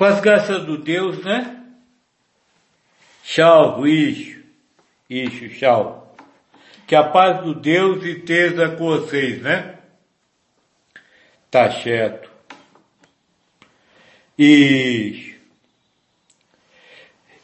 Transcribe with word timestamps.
Com 0.00 0.06
as 0.06 0.18
graças 0.18 0.64
do 0.64 0.78
Deus, 0.78 1.22
né? 1.22 1.62
Tchau, 3.22 3.86
Ixo. 3.86 4.40
Ixo, 5.10 5.50
tchau. 5.50 6.16
Que 6.86 6.96
a 6.96 7.04
paz 7.04 7.42
do 7.42 7.54
Deus 7.54 8.02
esteja 8.02 8.70
com 8.76 8.86
vocês, 8.86 9.42
né? 9.42 9.78
Tá 11.50 11.70
certo. 11.82 12.30
E 14.38 15.36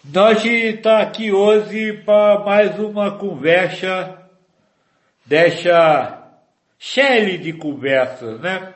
nós 0.02 0.42
está 0.42 1.02
aqui 1.02 1.30
hoje 1.30 1.92
para 2.06 2.42
mais 2.42 2.78
uma 2.78 3.18
conversa 3.18 4.30
dessa 5.26 6.26
série 6.78 7.36
de 7.36 7.52
conversas, 7.52 8.40
né? 8.40 8.75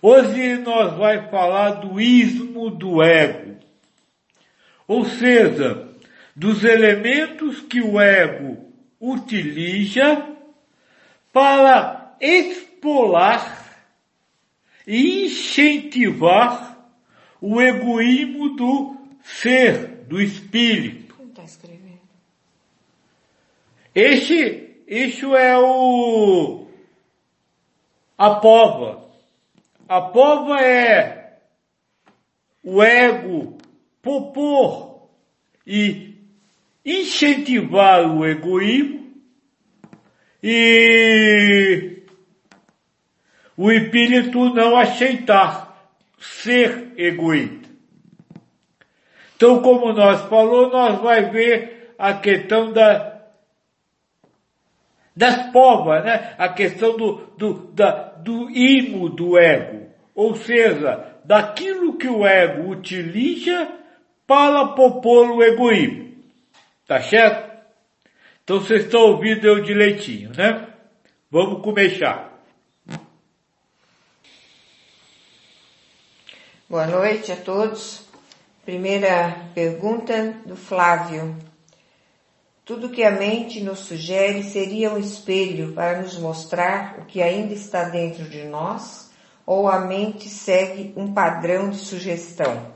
Hoje 0.00 0.58
nós 0.58 0.96
vai 0.96 1.28
falar 1.28 1.72
do 1.72 2.00
ismo 2.00 2.70
do 2.70 3.02
ego. 3.02 3.56
Ou 4.86 5.04
seja, 5.04 5.88
dos 6.34 6.62
elementos 6.62 7.60
que 7.62 7.80
o 7.80 8.00
ego 8.00 8.72
utiliza 9.00 10.24
para 11.32 12.16
expolar 12.20 13.76
e 14.86 15.26
incentivar 15.26 16.78
o 17.40 17.60
egoísmo 17.60 18.56
do 18.56 18.96
ser, 19.22 20.04
do 20.06 20.20
espírito. 20.20 21.14
Está 21.28 21.44
escrevendo. 21.44 21.98
Este, 23.94 24.76
isso 24.86 25.34
é 25.36 25.58
o, 25.58 26.68
a 28.16 28.36
pova. 28.36 29.07
A 29.88 30.02
pova 30.02 30.60
é 30.60 31.38
o 32.62 32.82
ego 32.82 33.56
propor 34.02 35.08
e 35.66 36.14
incentivar 36.84 38.06
o 38.06 38.26
egoísmo 38.26 39.14
e 40.42 42.02
o 43.56 43.72
espírito 43.72 44.52
não 44.54 44.76
aceitar 44.76 45.90
ser 46.18 46.92
egoísta. 46.96 47.68
Então, 49.36 49.62
como 49.62 49.92
nós 49.92 50.22
falou, 50.28 50.70
nós 50.70 51.00
vai 51.00 51.30
ver 51.30 51.94
a 51.98 52.12
questão 52.14 52.72
da 52.72 53.16
das 55.16 55.50
povas, 55.50 56.04
né? 56.04 56.36
A 56.38 56.48
questão 56.48 56.96
do, 56.96 57.26
do, 57.36 57.72
da, 57.72 57.90
do 58.18 58.48
imo 58.50 59.08
do 59.08 59.36
ego. 59.36 59.87
Ou 60.18 60.34
seja, 60.34 61.14
daquilo 61.22 61.96
que 61.96 62.08
o 62.08 62.26
ego 62.26 62.72
utiliza 62.72 63.72
para 64.26 64.66
propor 64.66 65.30
o 65.30 65.40
egoísmo. 65.40 66.12
Tá 66.84 67.00
certo? 67.00 67.56
Então 68.42 68.58
vocês 68.58 68.86
estão 68.86 69.02
ouvindo 69.02 69.46
eu 69.46 69.62
direitinho, 69.62 70.32
né? 70.36 70.70
Vamos 71.30 71.62
começar. 71.62 72.36
Boa 76.68 76.88
noite 76.88 77.30
a 77.30 77.36
todos. 77.36 78.04
Primeira 78.64 79.40
pergunta 79.54 80.34
do 80.44 80.56
Flávio. 80.56 81.38
Tudo 82.64 82.90
que 82.90 83.04
a 83.04 83.12
mente 83.12 83.60
nos 83.60 83.78
sugere 83.78 84.42
seria 84.42 84.90
um 84.90 84.98
espelho 84.98 85.74
para 85.74 86.02
nos 86.02 86.18
mostrar 86.18 86.98
o 86.98 87.04
que 87.04 87.22
ainda 87.22 87.54
está 87.54 87.84
dentro 87.84 88.24
de 88.24 88.42
nós? 88.42 89.07
Ou 89.48 89.66
a 89.66 89.80
mente 89.80 90.28
segue 90.28 90.92
um 90.94 91.14
padrão 91.14 91.70
de 91.70 91.78
sugestão? 91.78 92.70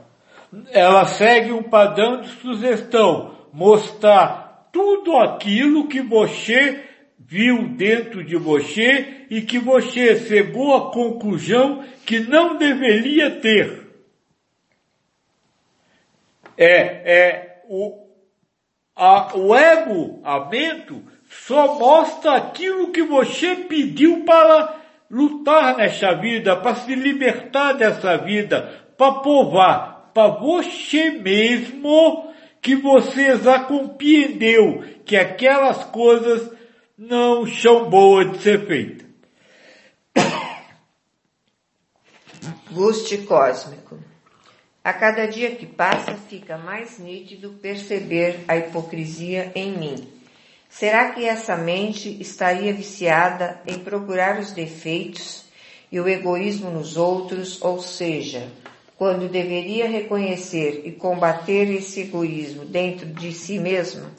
Ela 0.71 1.05
segue 1.05 1.51
um 1.51 1.61
padrão 1.61 2.21
de 2.21 2.29
sugestão, 2.29 3.35
mostrar 3.53 4.69
tudo 4.71 5.15
aquilo 5.17 5.87
que 5.87 6.01
você 6.01 6.83
viu 7.19 7.67
dentro 7.67 8.23
de 8.23 8.35
você 8.35 9.27
e 9.29 9.43
que 9.43 9.59
você 9.59 10.19
chegou 10.25 10.75
à 10.75 10.91
conclusão 10.91 11.83
que 12.07 12.21
não 12.21 12.57
deveria 12.57 13.39
ter. 13.39 13.87
É, 16.57 16.71
é 16.71 17.63
o, 17.69 18.03
a, 18.95 19.37
o 19.37 19.55
ego, 19.55 20.21
a 20.23 20.49
mente, 20.49 21.03
só 21.29 21.77
mostra 21.77 22.33
aquilo 22.33 22.91
que 22.91 23.03
você 23.03 23.57
pediu 23.57 24.23
para 24.23 24.81
lutar 25.13 25.77
nessa 25.77 26.15
vida, 26.15 26.55
para 26.55 26.73
se 26.73 26.95
libertar 26.95 27.73
dessa 27.73 28.17
vida, 28.17 28.83
para 28.97 29.21
provar 29.21 30.09
para 30.11 30.39
você 30.39 31.11
mesmo 31.11 32.33
que 32.59 32.75
você 32.75 33.37
já 33.37 33.59
compreendeu 33.59 34.83
que 35.05 35.15
aquelas 35.15 35.85
coisas 35.85 36.51
não 36.97 37.45
são 37.45 37.89
boas 37.89 38.31
de 38.31 38.39
ser 38.39 38.65
feitas. 38.65 39.07
Guste 42.71 43.19
cósmico. 43.19 43.99
A 44.83 44.93
cada 44.93 45.27
dia 45.27 45.55
que 45.55 45.67
passa 45.67 46.15
fica 46.15 46.57
mais 46.57 46.97
nítido 46.97 47.51
perceber 47.61 48.43
a 48.47 48.57
hipocrisia 48.57 49.51
em 49.53 49.77
mim. 49.77 50.22
Será 50.73 51.11
que 51.11 51.23
essa 51.23 51.55
mente 51.55 52.17
estaria 52.19 52.73
viciada 52.73 53.61
em 53.67 53.77
procurar 53.77 54.39
os 54.39 54.51
defeitos 54.53 55.45
e 55.91 55.99
o 55.99 56.09
egoísmo 56.09 56.71
nos 56.71 56.97
outros, 56.97 57.61
ou 57.61 57.79
seja, 57.79 58.47
quando 58.97 59.29
deveria 59.29 59.87
reconhecer 59.87 60.81
e 60.83 60.91
combater 60.91 61.69
esse 61.69 62.01
egoísmo 62.01 62.65
dentro 62.65 63.05
de 63.05 63.31
si 63.31 63.59
mesma? 63.59 64.09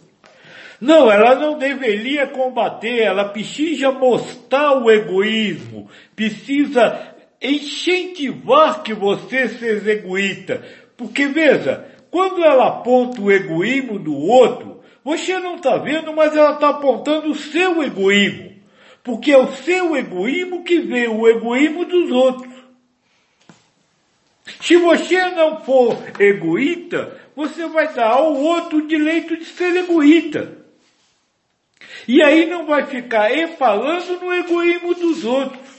Não, 0.80 1.10
ela 1.10 1.34
não 1.34 1.58
deveria 1.58 2.28
combater, 2.28 3.00
ela 3.00 3.30
precisa 3.30 3.90
mostrar 3.90 4.80
o 4.80 4.88
egoísmo, 4.88 5.88
precisa 6.14 7.16
incentivar 7.42 8.84
que 8.84 8.94
você 8.94 9.48
seja 9.48 9.90
egoísta. 9.90 10.62
Porque 10.96 11.26
veja, 11.26 11.84
quando 12.12 12.44
ela 12.44 12.68
aponta 12.68 13.20
o 13.20 13.32
egoísmo 13.32 13.98
do 13.98 14.16
outro, 14.16 14.73
você 15.04 15.38
não 15.38 15.56
está 15.56 15.76
vendo, 15.76 16.14
mas 16.14 16.34
ela 16.34 16.54
está 16.54 16.70
apontando 16.70 17.30
o 17.30 17.34
seu 17.34 17.82
egoísmo. 17.82 18.54
Porque 19.02 19.30
é 19.30 19.36
o 19.36 19.52
seu 19.52 19.94
egoísmo 19.94 20.64
que 20.64 20.78
vê 20.80 21.06
o 21.06 21.28
egoísmo 21.28 21.84
dos 21.84 22.10
outros. 22.10 22.54
Se 24.62 24.76
você 24.76 25.26
não 25.30 25.60
for 25.60 25.94
egoísta, 26.18 27.20
você 27.36 27.66
vai 27.66 27.92
dar 27.92 28.12
ao 28.12 28.34
outro 28.34 28.78
o 28.78 28.86
direito 28.86 29.36
de 29.36 29.44
ser 29.44 29.76
egoísta. 29.76 30.56
E 32.08 32.22
aí 32.22 32.46
não 32.46 32.64
vai 32.64 32.86
ficar 32.86 33.30
falando 33.58 34.20
no 34.20 34.32
egoísmo 34.32 34.94
dos 34.94 35.22
outros. 35.22 35.74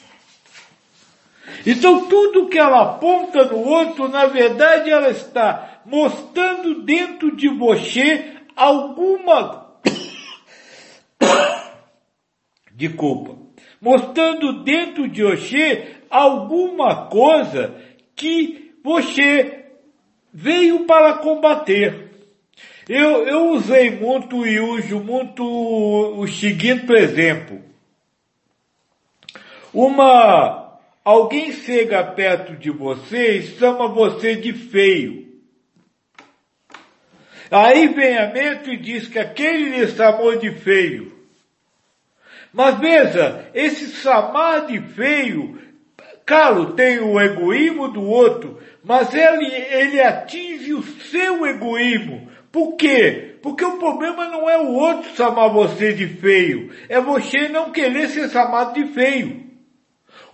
Então 1.66 2.08
tudo 2.08 2.48
que 2.48 2.60
ela 2.60 2.82
aponta 2.82 3.46
no 3.46 3.58
outro, 3.58 4.08
na 4.08 4.28
verdade 4.28 4.90
ela 4.90 5.10
está 5.10 5.82
mostrando 5.86 6.84
dentro 6.84 7.36
de 7.36 7.48
você 7.48 8.35
alguma 8.56 9.66
desculpa, 12.76 13.38
mostrando 13.82 14.64
dentro 14.64 15.08
de 15.08 15.24
você 15.24 15.96
alguma 16.10 17.08
coisa 17.08 17.74
que 18.16 18.74
você 18.84 19.66
veio 20.32 20.86
para 20.86 21.14
combater. 21.16 22.12
Eu, 22.88 23.26
eu 23.28 23.50
usei 23.52 23.90
muito 23.90 24.46
e 24.46 24.60
uso 24.60 25.00
muito 25.00 25.44
o 25.44 26.28
seguinte 26.28 26.92
exemplo. 26.94 27.62
Uma, 29.74 30.80
alguém 31.04 31.52
chega 31.52 32.04
perto 32.04 32.56
de 32.56 32.70
você 32.70 33.40
e 33.40 33.44
chama 33.44 33.88
você 33.88 34.36
de 34.36 34.54
feio. 34.54 35.25
Aí 37.52 37.88
vem 37.88 38.18
a 38.18 38.32
mente 38.32 38.72
e 38.72 38.78
diz 38.78 39.08
que 39.08 39.20
aquele 39.20 39.70
lhe 39.70 39.88
chamou 39.88 40.38
de 40.38 40.52
feio. 40.52 41.14
Mas 42.52 42.80
veja, 42.80 43.50
esse 43.54 43.88
chamar 43.88 44.68
de 44.68 44.80
feio 44.82 45.60
Claro, 46.26 46.74
tem 46.74 47.00
o 47.00 47.20
egoísmo 47.20 47.90
do 47.90 48.02
outro, 48.02 48.60
mas 48.84 49.14
ele, 49.14 49.46
ele 49.46 50.02
atinge 50.02 50.74
o 50.74 50.82
seu 50.82 51.46
egoísmo. 51.46 52.28
Por 52.52 52.76
quê? 52.76 53.36
Porque 53.44 53.64
o 53.64 53.78
problema 53.78 54.28
não 54.28 54.50
é 54.50 54.58
o 54.58 54.74
outro 54.74 55.16
chamar 55.16 55.50
você 55.50 55.94
de 55.94 56.08
feio, 56.08 56.72
é 56.90 57.00
você 57.00 57.48
não 57.48 57.72
querer 57.72 58.10
ser 58.10 58.28
chamado 58.30 58.74
de 58.74 58.88
feio. 58.88 59.46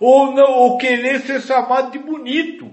Ou 0.00 0.32
não, 0.34 0.50
ou 0.50 0.78
querer 0.78 1.20
ser 1.20 1.42
chamado 1.42 1.92
de 1.92 1.98
bonito. 1.98 2.70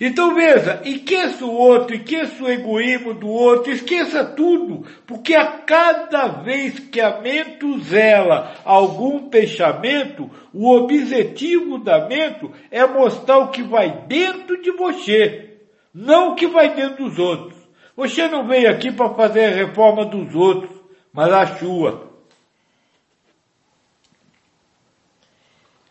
Então 0.00 0.34
veja, 0.34 0.80
esqueça 0.82 1.44
o 1.44 1.52
outro, 1.52 1.94
esqueça 1.94 2.42
o 2.42 2.48
egoísmo 2.48 3.12
do 3.12 3.28
outro, 3.28 3.70
esqueça 3.70 4.24
tudo, 4.24 4.86
porque 5.06 5.34
a 5.34 5.46
cada 5.58 6.26
vez 6.26 6.78
que 6.78 6.98
a 7.02 7.20
mente 7.20 7.80
zela 7.82 8.54
algum 8.64 9.28
pensamento, 9.28 10.30
o 10.54 10.70
objetivo 10.74 11.76
da 11.76 12.08
mente 12.08 12.50
é 12.70 12.86
mostrar 12.86 13.40
o 13.40 13.50
que 13.50 13.62
vai 13.62 14.06
dentro 14.06 14.62
de 14.62 14.70
você. 14.70 15.58
não 15.92 16.32
o 16.32 16.34
que 16.34 16.46
vai 16.46 16.74
dentro 16.74 17.04
dos 17.04 17.18
outros. 17.18 17.58
Você 17.94 18.26
não 18.28 18.46
veio 18.46 18.70
aqui 18.70 18.90
para 18.90 19.12
fazer 19.14 19.46
a 19.46 19.56
reforma 19.56 20.06
dos 20.06 20.34
outros, 20.34 20.74
mas 21.12 21.30
a 21.30 21.46
sua. 21.58 22.08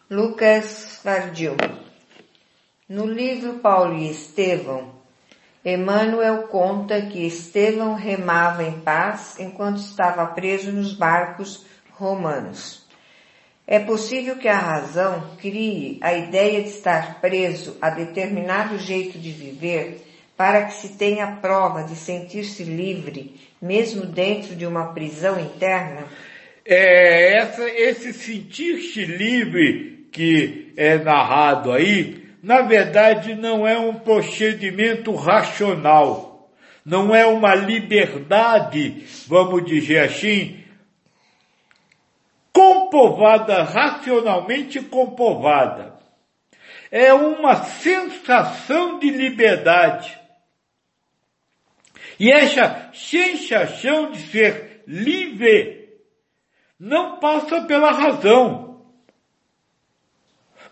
Lucas 0.09 0.99
Fardil. 1.03 1.55
No 2.89 3.05
livro 3.05 3.59
Paulo 3.59 3.99
e 3.99 4.09
Estevão, 4.09 4.95
Emmanuel 5.63 6.47
conta 6.47 6.99
que 6.99 7.23
Estevão 7.23 7.93
remava 7.93 8.63
em 8.63 8.79
paz 8.79 9.39
enquanto 9.39 9.77
estava 9.77 10.25
preso 10.25 10.71
nos 10.71 10.93
barcos 10.93 11.67
romanos. 11.91 12.83
É 13.67 13.77
possível 13.77 14.37
que 14.37 14.47
a 14.47 14.57
razão 14.57 15.37
crie 15.39 15.99
a 16.01 16.15
ideia 16.15 16.63
de 16.63 16.69
estar 16.69 17.21
preso 17.21 17.77
a 17.79 17.91
determinado 17.91 18.79
jeito 18.79 19.19
de 19.19 19.29
viver 19.29 20.03
para 20.35 20.63
que 20.63 20.73
se 20.73 20.97
tenha 20.97 21.37
prova 21.39 21.83
de 21.83 21.95
sentir-se 21.95 22.63
livre, 22.63 23.39
mesmo 23.61 24.03
dentro 24.03 24.55
de 24.55 24.65
uma 24.65 24.93
prisão 24.93 25.39
interna? 25.39 26.07
É, 26.65 27.37
essa, 27.37 27.69
esse 27.69 28.13
sentir-se 28.13 29.05
livre 29.05 30.07
que 30.11 30.73
é 30.75 30.97
narrado 30.97 31.71
aí, 31.71 32.18
na 32.41 32.61
verdade 32.61 33.35
não 33.35 33.67
é 33.67 33.77
um 33.77 33.95
procedimento 33.95 35.13
racional, 35.15 36.49
não 36.85 37.13
é 37.13 37.25
uma 37.25 37.53
liberdade, 37.53 39.05
vamos 39.27 39.65
dizer 39.65 39.99
assim, 39.99 40.63
comprovada, 42.53 43.63
racionalmente 43.63 44.81
comprovada. 44.81 45.99
É 46.91 47.13
uma 47.13 47.55
sensação 47.55 48.97
de 48.99 49.09
liberdade. 49.11 50.19
E 52.19 52.31
essa 52.31 52.89
sensação 52.93 54.11
de 54.11 54.19
ser 54.23 54.83
livre 54.87 55.89
não 56.79 57.19
passa 57.19 57.61
pela 57.61 57.91
razão. 57.91 58.68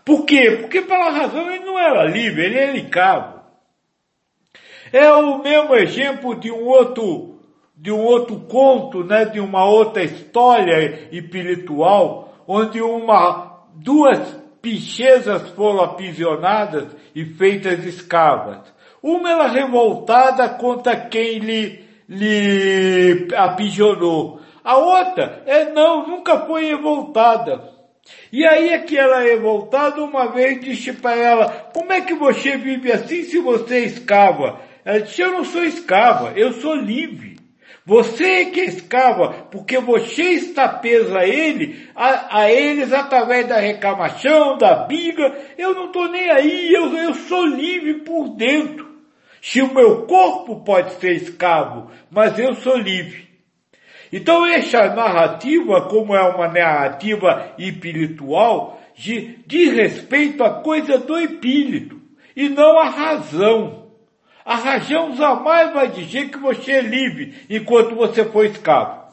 Por 0.08 0.24
quê? 0.24 0.52
Porque 0.62 0.80
pela 0.80 1.10
razão 1.10 1.52
ele 1.52 1.66
não 1.66 1.78
era 1.78 2.04
livre, 2.04 2.46
ele 2.46 2.58
era 2.58 2.78
escravo. 2.78 3.40
É 4.90 5.12
o 5.12 5.42
mesmo 5.42 5.74
exemplo 5.74 6.34
de 6.34 6.50
um 6.50 6.64
outro 6.64 7.34
de 7.76 7.92
um 7.92 8.02
outro 8.02 8.40
conto, 8.40 9.04
né, 9.04 9.26
de 9.26 9.38
uma 9.38 9.66
outra 9.66 10.02
história 10.02 11.10
espiritual, 11.12 12.32
onde 12.46 12.80
uma, 12.80 13.66
duas 13.74 14.18
princesas 14.62 15.50
foram 15.50 15.82
aprisionadas 15.82 16.86
e 17.14 17.26
feitas 17.26 17.84
escravas. 17.84 18.60
Uma 19.02 19.30
era 19.30 19.46
revoltada 19.46 20.48
contra 20.48 20.96
quem 20.96 21.38
lhe, 21.38 21.84
lhe 22.08 23.28
aprisionou. 23.36 24.40
A 24.64 24.78
outra 24.78 25.42
é 25.44 25.66
não, 25.66 26.08
nunca 26.08 26.46
foi 26.46 26.64
revoltada. 26.64 27.77
E 28.32 28.46
aí 28.46 28.70
é 28.70 28.78
que 28.78 28.96
ela 28.96 29.24
é 29.24 29.30
revoltada 29.30 30.02
uma 30.02 30.26
vez 30.26 30.60
disse 30.60 30.92
para 30.92 31.16
ela, 31.16 31.70
como 31.72 31.92
é 31.92 32.00
que 32.00 32.14
você 32.14 32.56
vive 32.56 32.92
assim 32.92 33.22
se 33.22 33.38
você 33.38 33.84
é? 33.84 34.60
Ela 34.84 35.00
disse, 35.00 35.20
eu 35.22 35.32
não 35.32 35.44
sou 35.44 35.64
escrava, 35.64 36.32
eu 36.36 36.52
sou 36.52 36.74
livre. 36.74 37.38
Você 37.84 38.46
que 38.46 38.60
escava, 38.60 39.46
porque 39.50 39.78
você 39.78 40.22
está 40.32 40.68
preso 40.68 41.16
a 41.16 41.26
ele, 41.26 41.88
a, 41.96 42.40
a 42.40 42.52
eles 42.52 42.92
através 42.92 43.48
da 43.48 43.56
reclamação, 43.56 44.58
da 44.58 44.84
biga, 44.84 45.34
eu 45.56 45.74
não 45.74 45.86
estou 45.86 46.06
nem 46.06 46.28
aí, 46.28 46.70
eu, 46.70 46.94
eu 46.94 47.14
sou 47.14 47.46
livre 47.46 48.00
por 48.00 48.28
dentro. 48.36 48.86
Se 49.40 49.62
o 49.62 49.72
meu 49.72 50.06
corpo 50.06 50.62
pode 50.64 50.92
ser 51.00 51.12
escravo, 51.12 51.90
mas 52.10 52.38
eu 52.38 52.54
sou 52.56 52.76
livre. 52.76 53.27
Então 54.12 54.46
essa 54.46 54.94
narrativa, 54.94 55.82
como 55.82 56.14
é 56.14 56.22
uma 56.22 56.48
narrativa 56.48 57.52
espiritual, 57.58 58.80
diz 58.94 59.72
respeito 59.72 60.42
à 60.42 60.62
coisa 60.62 60.98
do 60.98 61.18
espírito, 61.18 62.00
e 62.34 62.48
não 62.48 62.78
à 62.78 62.88
razão. 62.88 63.88
A 64.44 64.56
razão 64.56 65.14
jamais 65.14 65.72
vai 65.74 65.88
dizer 65.88 66.30
que 66.30 66.38
você 66.38 66.72
é 66.72 66.80
livre 66.80 67.34
enquanto 67.50 67.94
você 67.94 68.24
for 68.24 68.46
escravo. 68.46 69.08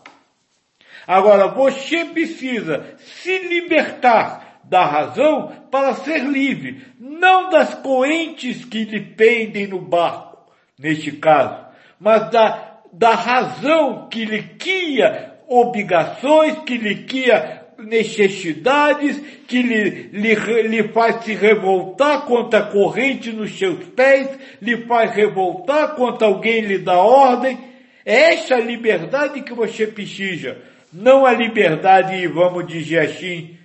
Agora, 1.08 1.48
você 1.48 2.06
precisa 2.06 2.96
se 2.98 3.38
libertar 3.40 4.60
da 4.64 4.86
razão 4.86 5.52
para 5.70 5.94
ser 5.94 6.24
livre, 6.24 6.86
não 7.00 7.50
das 7.50 7.76
correntes 7.76 8.66
que 8.66 8.84
lhe 8.86 9.02
pendem 9.02 9.68
no 9.68 9.80
barco, 9.80 10.52
neste 10.80 11.12
caso, 11.12 11.66
mas 12.00 12.32
da, 12.32 12.65
da 12.98 13.14
razão 13.14 14.08
que 14.10 14.24
lhe 14.24 14.42
cria 14.58 15.34
obrigações, 15.48 16.60
que 16.60 16.78
lhe 16.78 17.04
cria 17.04 17.66
necessidades 17.78 19.20
que 19.48 19.62
lhe, 19.62 20.10
lhe, 20.14 20.62
lhe 20.64 20.88
faz 20.90 21.26
se 21.26 21.34
revoltar 21.34 22.22
contra 22.26 22.60
a 22.60 22.72
corrente 22.72 23.34
nos 23.34 23.58
seus 23.58 23.84
pés, 23.90 24.30
lhe 24.62 24.86
faz 24.86 25.12
revoltar 25.14 25.96
contra 25.96 26.28
alguém 26.28 26.62
lhe 26.62 26.78
dá 26.78 26.98
ordem. 26.98 27.60
É 28.06 28.34
essa 28.34 28.56
liberdade 28.56 29.42
que 29.42 29.54
você 29.54 29.86
precisa, 29.86 30.58
não 30.94 31.26
a 31.26 31.34
liberdade, 31.34 32.26
vamos 32.28 32.66
dizer 32.66 33.00
assim, 33.00 33.58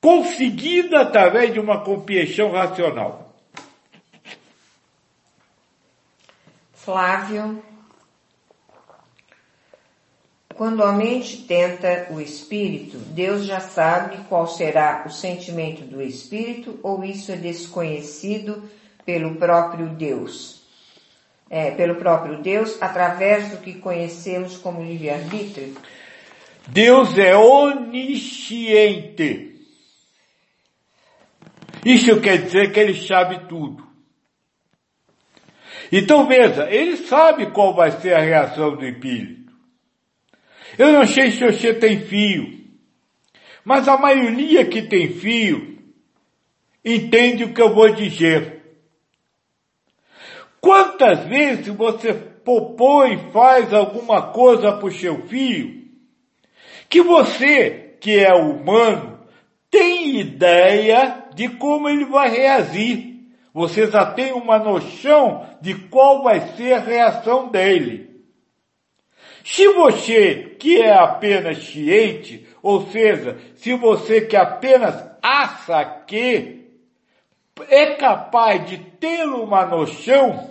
conseguida 0.00 1.02
através 1.02 1.52
de 1.52 1.60
uma 1.60 1.84
compreensão 1.84 2.50
racional. 2.50 3.32
Flávio 6.72 7.62
quando 10.56 10.82
a 10.82 10.92
mente 10.92 11.38
tenta 11.38 12.06
o 12.10 12.20
espírito, 12.20 12.96
Deus 12.96 13.44
já 13.44 13.60
sabe 13.60 14.18
qual 14.28 14.46
será 14.46 15.04
o 15.06 15.10
sentimento 15.10 15.82
do 15.82 16.00
espírito 16.00 16.78
ou 16.82 17.04
isso 17.04 17.32
é 17.32 17.36
desconhecido 17.36 18.62
pelo 19.04 19.34
próprio 19.36 19.88
Deus? 19.88 20.62
É, 21.50 21.70
pelo 21.72 21.96
próprio 21.96 22.40
Deus, 22.42 22.80
através 22.80 23.50
do 23.50 23.58
que 23.58 23.74
conhecemos 23.74 24.56
como 24.56 24.82
livre-arbítrio? 24.82 25.76
Deus 26.66 27.18
é 27.18 27.36
onisciente. 27.36 28.70
Isso 31.84 32.20
quer 32.20 32.38
dizer 32.38 32.72
que 32.72 32.80
ele 32.80 32.94
sabe 33.06 33.46
tudo. 33.46 33.86
Então 35.92 36.26
veja, 36.26 36.68
ele 36.70 36.96
sabe 36.96 37.50
qual 37.50 37.74
vai 37.74 37.90
ser 38.00 38.14
a 38.14 38.20
reação 38.20 38.74
do 38.74 38.84
espírito. 38.84 39.43
Eu 40.78 40.92
não 40.92 41.06
sei 41.06 41.30
se 41.30 41.44
você 41.44 41.72
tem 41.74 42.00
fio, 42.00 42.64
mas 43.64 43.86
a 43.88 43.96
maioria 43.96 44.64
que 44.64 44.82
tem 44.82 45.08
fio 45.14 45.78
entende 46.84 47.44
o 47.44 47.54
que 47.54 47.62
eu 47.62 47.74
vou 47.74 47.90
dizer. 47.90 48.62
Quantas 50.60 51.24
vezes 51.26 51.68
você 51.68 52.12
propõe 52.12 53.30
faz 53.32 53.72
alguma 53.72 54.32
coisa 54.32 54.72
para 54.72 54.86
o 54.86 54.92
seu 54.92 55.26
fio 55.26 55.84
que 56.88 57.02
você, 57.02 57.96
que 58.00 58.18
é 58.18 58.32
humano, 58.34 59.18
tem 59.70 60.20
ideia 60.20 61.24
de 61.34 61.48
como 61.48 61.88
ele 61.88 62.04
vai 62.04 62.30
reagir. 62.30 63.14
Você 63.52 63.90
já 63.90 64.06
tem 64.06 64.32
uma 64.32 64.58
noção 64.58 65.44
de 65.60 65.74
qual 65.74 66.22
vai 66.22 66.40
ser 66.56 66.74
a 66.74 66.80
reação 66.80 67.48
dele. 67.48 68.13
Se 69.44 69.68
você 69.68 70.56
que 70.58 70.80
é 70.80 70.90
apenas 70.90 71.58
ciente, 71.64 72.48
ou 72.62 72.86
seja, 72.86 73.36
se 73.56 73.74
você 73.74 74.22
que 74.22 74.34
apenas 74.34 75.04
acha 75.22 75.84
que 76.06 76.64
é 77.68 77.94
capaz 77.96 78.66
de 78.66 78.78
ter 78.78 79.26
uma 79.26 79.66
noção, 79.66 80.50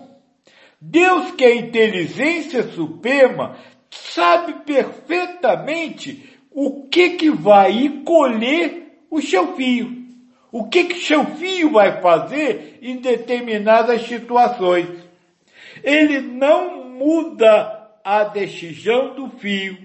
Deus 0.80 1.32
que 1.32 1.44
é 1.44 1.56
inteligência 1.56 2.62
suprema 2.72 3.58
sabe 3.90 4.54
perfeitamente 4.64 6.30
o 6.52 6.88
que 6.88 7.12
que 7.12 7.32
vai 7.32 8.02
colher 8.06 9.06
o 9.10 9.20
seu 9.24 9.56
filho. 9.56 10.04
O 10.52 10.70
que 10.70 10.84
que 10.84 11.00
seu 11.00 11.26
filho 11.26 11.72
vai 11.72 12.00
fazer 12.00 12.78
em 12.80 12.98
determinadas 12.98 14.04
situações. 14.04 14.88
Ele 15.84 16.22
não 16.22 16.90
muda 16.90 17.83
a 18.04 18.24
decisão 18.26 19.16
do 19.16 19.30
fio. 19.38 19.78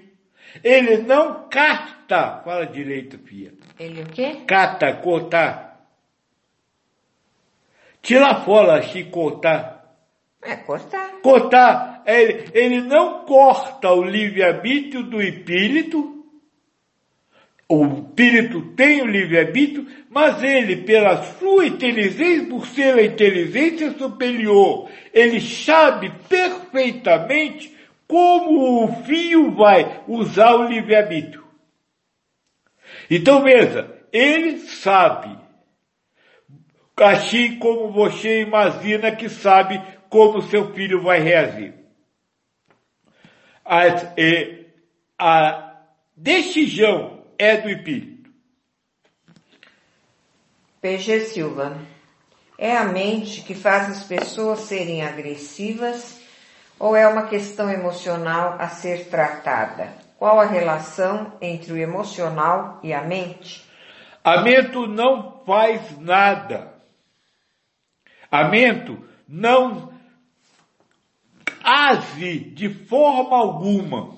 Ele 0.64 0.98
não 0.98 1.48
cata, 1.48 2.40
fala 2.44 2.66
direito, 2.66 3.18
Pia. 3.18 3.52
Ele 3.78 4.02
o 4.02 4.06
quê? 4.06 4.42
Cata, 4.46 4.92
cortar. 4.94 5.86
Tira 8.02 8.34
fora, 8.42 8.82
se 8.82 9.04
cortar. 9.04 9.94
É, 10.42 10.56
cortar. 10.56 11.20
Cortar. 11.20 12.02
Ele, 12.06 12.50
ele 12.54 12.80
não 12.80 13.24
corta 13.26 13.92
o 13.92 14.02
livre-arbítrio 14.02 15.02
do 15.02 15.20
espírito 15.20 16.18
o 17.70 17.84
espírito 17.84 18.62
tem 18.74 19.02
o 19.02 19.06
livre-arbítrio, 19.06 19.86
mas 20.08 20.42
ele, 20.42 20.76
pela 20.76 21.22
sua 21.34 21.66
inteligência, 21.66 22.46
por 22.46 22.66
ser 22.66 22.94
a 22.94 23.04
inteligência 23.04 23.92
superior, 23.92 24.88
ele 25.12 25.38
sabe 25.38 26.10
perfeitamente 26.30 27.76
como 28.08 28.84
o 28.84 29.04
fio 29.04 29.54
vai 29.54 30.02
usar 30.08 30.54
o 30.54 30.66
livre-arbítrio. 30.66 31.46
Então 33.10 33.42
veja, 33.42 33.94
ele 34.10 34.58
sabe, 34.60 35.38
assim 36.96 37.58
como 37.58 37.92
você 37.92 38.40
imagina 38.40 39.14
que 39.14 39.28
sabe 39.28 39.80
como 40.08 40.40
seu 40.40 40.72
filho 40.72 41.02
vai 41.02 41.20
reagir. 41.20 41.74
A, 43.62 43.84
a 45.18 45.76
decisão 46.16 47.24
é 47.38 47.58
do 47.58 47.68
espírito. 47.68 48.30
PG 50.80 51.20
Silva. 51.26 51.78
É 52.56 52.76
a 52.76 52.84
mente 52.84 53.42
que 53.42 53.54
faz 53.54 53.90
as 53.90 54.04
pessoas 54.04 54.60
serem 54.60 55.02
agressivas 55.02 56.17
ou 56.78 56.94
é 56.94 57.06
uma 57.08 57.26
questão 57.26 57.70
emocional 57.70 58.56
a 58.58 58.68
ser 58.68 59.08
tratada? 59.08 59.92
Qual 60.18 60.40
a 60.40 60.44
relação 60.44 61.32
entre 61.40 61.72
o 61.72 61.76
emocional 61.76 62.80
e 62.82 62.92
a 62.92 63.02
mente? 63.02 63.64
A 64.22 64.40
mente 64.40 64.76
não 64.88 65.42
faz 65.46 65.98
nada. 65.98 66.74
A 68.30 68.48
mente 68.48 68.96
não 69.28 69.92
age 71.62 72.38
de 72.38 72.68
forma 72.68 73.36
alguma. 73.36 74.16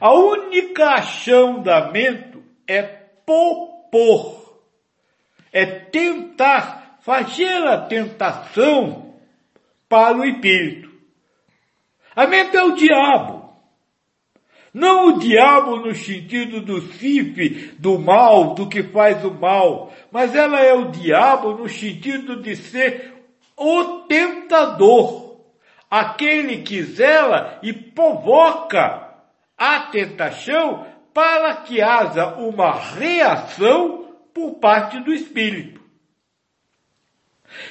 A 0.00 0.12
única 0.12 0.94
ação 0.94 1.62
da 1.62 1.90
mente 1.90 2.38
é 2.66 2.82
propor, 2.82 4.60
é 5.52 5.64
tentar 5.64 6.98
fazer 7.00 7.66
a 7.66 7.78
tentação 7.78 9.14
para 9.88 10.16
o 10.16 10.24
espírito. 10.24 10.87
A 12.18 12.26
mente 12.26 12.56
é 12.56 12.64
o 12.64 12.74
diabo. 12.74 13.54
Não 14.74 15.06
o 15.06 15.18
diabo 15.20 15.76
no 15.76 15.94
sentido 15.94 16.60
do 16.60 16.80
cif, 16.94 17.76
do 17.78 17.96
mal, 17.96 18.54
do 18.54 18.68
que 18.68 18.82
faz 18.82 19.24
o 19.24 19.32
mal, 19.32 19.92
mas 20.10 20.34
ela 20.34 20.58
é 20.60 20.74
o 20.74 20.90
diabo 20.90 21.52
no 21.52 21.68
sentido 21.68 22.42
de 22.42 22.56
ser 22.56 23.14
o 23.56 24.00
tentador, 24.08 25.42
aquele 25.88 26.62
que 26.62 26.82
zela 26.82 27.60
e 27.62 27.72
provoca 27.72 29.14
a 29.56 29.78
tentação 29.82 30.88
para 31.14 31.54
que 31.54 31.80
haja 31.80 32.34
uma 32.34 32.72
reação 32.72 34.16
por 34.34 34.54
parte 34.54 34.98
do 34.98 35.14
espírito. 35.14 35.80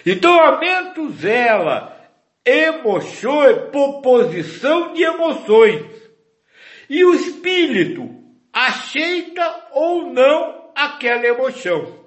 Então 0.05 0.41
a 0.41 0.57
mente 0.57 1.05
zela 1.17 1.96
emoções, 2.47 3.69
proposição 3.71 4.93
de 4.93 5.03
emoções. 5.03 5.85
E 6.89 7.03
o 7.03 7.13
espírito 7.13 8.09
aceita 8.53 9.67
ou 9.73 10.13
não 10.13 10.71
aquela 10.73 11.25
emoção. 11.25 12.05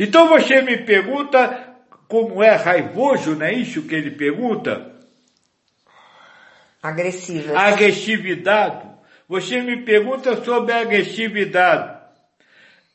Então 0.00 0.28
você 0.28 0.62
me 0.62 0.84
pergunta 0.84 1.76
como 2.08 2.42
é 2.42 2.54
raivoso, 2.54 3.36
não 3.36 3.44
é 3.44 3.52
isso 3.52 3.86
que 3.86 3.94
ele 3.94 4.12
pergunta? 4.12 4.96
Agressiva. 6.82 7.58
Agressividade. 7.58 8.88
Você 9.28 9.60
me 9.60 9.84
pergunta 9.84 10.42
sobre 10.42 10.72
a 10.72 10.80
agressividade. 10.80 11.98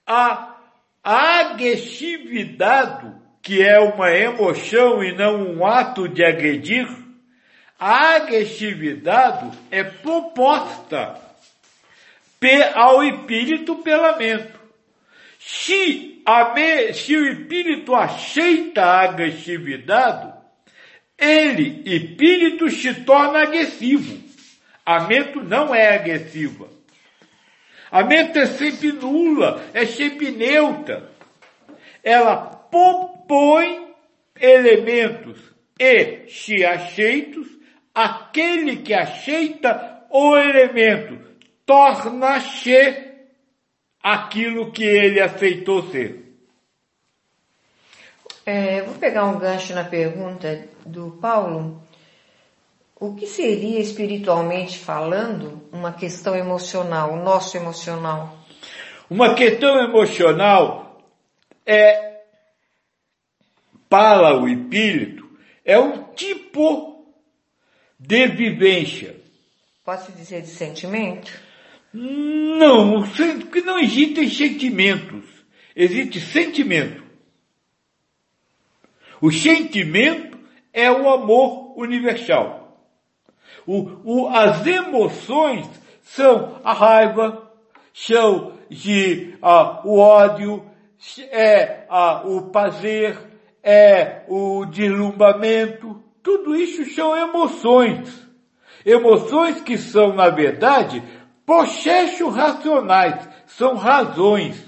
A 0.07 0.55
agressividade, 1.03 3.13
que 3.43 3.61
é 3.61 3.77
uma 3.77 4.09
emoção 4.09 5.03
e 5.03 5.11
não 5.11 5.35
um 5.35 5.65
ato 5.65 6.07
de 6.07 6.23
agredir, 6.23 6.87
a 7.77 8.15
agressividade 8.15 9.51
é 9.69 9.83
proposta 9.83 11.21
ao 12.73 13.03
espírito 13.03 13.75
pela 13.77 14.17
mente. 14.17 14.53
Se, 15.39 16.21
a 16.25 16.53
me, 16.53 16.93
se 16.93 17.15
o 17.17 17.27
espírito 17.27 17.93
aceita 17.93 18.81
a 18.81 19.01
agressividade, 19.01 20.33
ele, 21.17 21.83
espírito, 21.85 22.69
se 22.69 22.93
torna 23.01 23.43
agressivo. 23.43 24.23
A 24.85 25.01
mente 25.01 25.39
não 25.39 25.75
é 25.75 25.95
agressiva. 25.95 26.69
A 27.91 28.03
mente 28.03 28.39
é 28.39 28.45
sempre 28.45 28.93
nula, 28.93 29.63
é 29.73 29.85
sempre 29.85 30.31
neutra. 30.31 31.11
Ela 32.01 32.62
propõe 32.73 33.93
elementos 34.39 35.39
e, 35.79 36.27
se 36.27 36.65
aceitos, 36.65 37.47
aquele 37.93 38.77
que 38.77 38.95
aceita 38.95 40.07
o 40.09 40.35
elemento 40.35 41.19
torna-se 41.65 43.11
aquilo 44.01 44.71
que 44.71 44.83
ele 44.83 45.21
aceitou 45.21 45.83
ser. 45.91 46.23
É, 48.45 48.81
vou 48.81 48.95
pegar 48.95 49.25
um 49.25 49.37
gancho 49.37 49.73
na 49.73 49.83
pergunta 49.83 50.67
do 50.83 51.11
Paulo. 51.21 51.81
O 52.99 53.15
que 53.15 53.27
seria 53.27 53.79
espiritualmente 53.79 54.79
falando 54.79 55.61
uma 55.71 55.93
questão 55.93 56.35
emocional, 56.35 57.13
o 57.13 57.23
nosso 57.23 57.55
emocional? 57.55 58.37
Uma 59.09 59.35
questão 59.35 59.77
emocional 59.83 60.99
é 61.65 62.12
para 63.93 64.35
o 64.35 64.49
espírito 64.49 65.29
é 65.63 65.77
um 65.77 66.05
tipo 66.15 67.05
de 67.99 68.25
vivência. 68.25 69.15
Posso 69.85 70.11
dizer 70.13 70.41
de 70.41 70.47
sentimento? 70.47 71.31
Não, 71.93 73.03
porque 73.03 73.61
não 73.61 73.77
existem 73.77 74.27
sentimentos. 74.27 75.23
Existe 75.75 76.19
sentimento. 76.19 77.03
O 79.21 79.31
sentimento 79.31 80.39
é 80.73 80.91
o 80.91 81.07
amor 81.07 81.77
universal. 81.77 82.83
O, 83.63 83.91
o, 84.03 84.27
as 84.27 84.65
emoções 84.65 85.69
são 86.01 86.59
a 86.63 86.73
raiva, 86.73 87.47
são 87.93 88.57
de, 88.71 89.35
uh, 89.39 89.87
o 89.87 89.99
ódio, 89.99 90.65
é 91.29 91.85
uh, 91.87 92.37
o 92.37 92.49
prazer, 92.49 93.32
é 93.63 94.23
o 94.27 94.65
deslumbramento. 94.65 96.03
Tudo 96.21 96.55
isso 96.55 96.85
são 96.93 97.15
emoções. 97.15 98.27
Emoções 98.85 99.61
que 99.61 99.77
são, 99.77 100.13
na 100.13 100.29
verdade, 100.29 101.01
processos 101.45 102.35
racionais, 102.35 103.27
são 103.45 103.75
razões. 103.75 104.61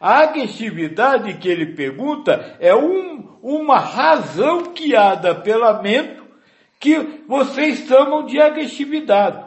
A 0.00 0.20
agressividade 0.20 1.34
que 1.34 1.48
ele 1.48 1.74
pergunta 1.74 2.56
é 2.58 2.74
um, 2.74 3.38
uma 3.42 3.78
razão 3.78 4.72
guiada 4.72 5.34
pela 5.34 5.82
mente 5.82 6.20
que 6.78 7.22
vocês 7.28 7.86
chamam 7.86 8.24
de 8.24 8.40
agressividade. 8.40 9.44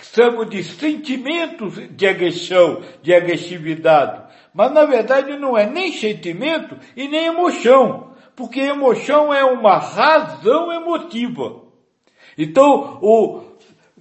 Chamam 0.00 0.46
de 0.46 0.64
sentimentos 0.64 1.74
de 1.94 2.06
agressão, 2.06 2.82
de 3.02 3.14
agressividade. 3.14 4.22
Mas 4.54 4.72
na 4.72 4.86
verdade 4.86 5.36
não 5.36 5.56
é 5.56 5.66
nem 5.66 5.92
sentimento 5.92 6.78
e 6.96 7.06
nem 7.06 7.26
emoção. 7.26 8.11
Porque 8.34 8.60
emoção 8.60 9.32
é 9.32 9.44
uma 9.44 9.78
razão 9.78 10.72
emotiva. 10.72 11.62
Então, 12.36 12.98
o, 13.02 13.42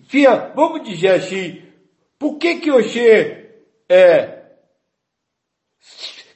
fia, 0.08 0.52
vamos 0.56 0.84
dizer 0.88 1.16
assim, 1.16 1.62
por 2.18 2.38
que 2.38 2.56
que 2.56 2.72
você 2.72 3.56
é, 3.90 4.42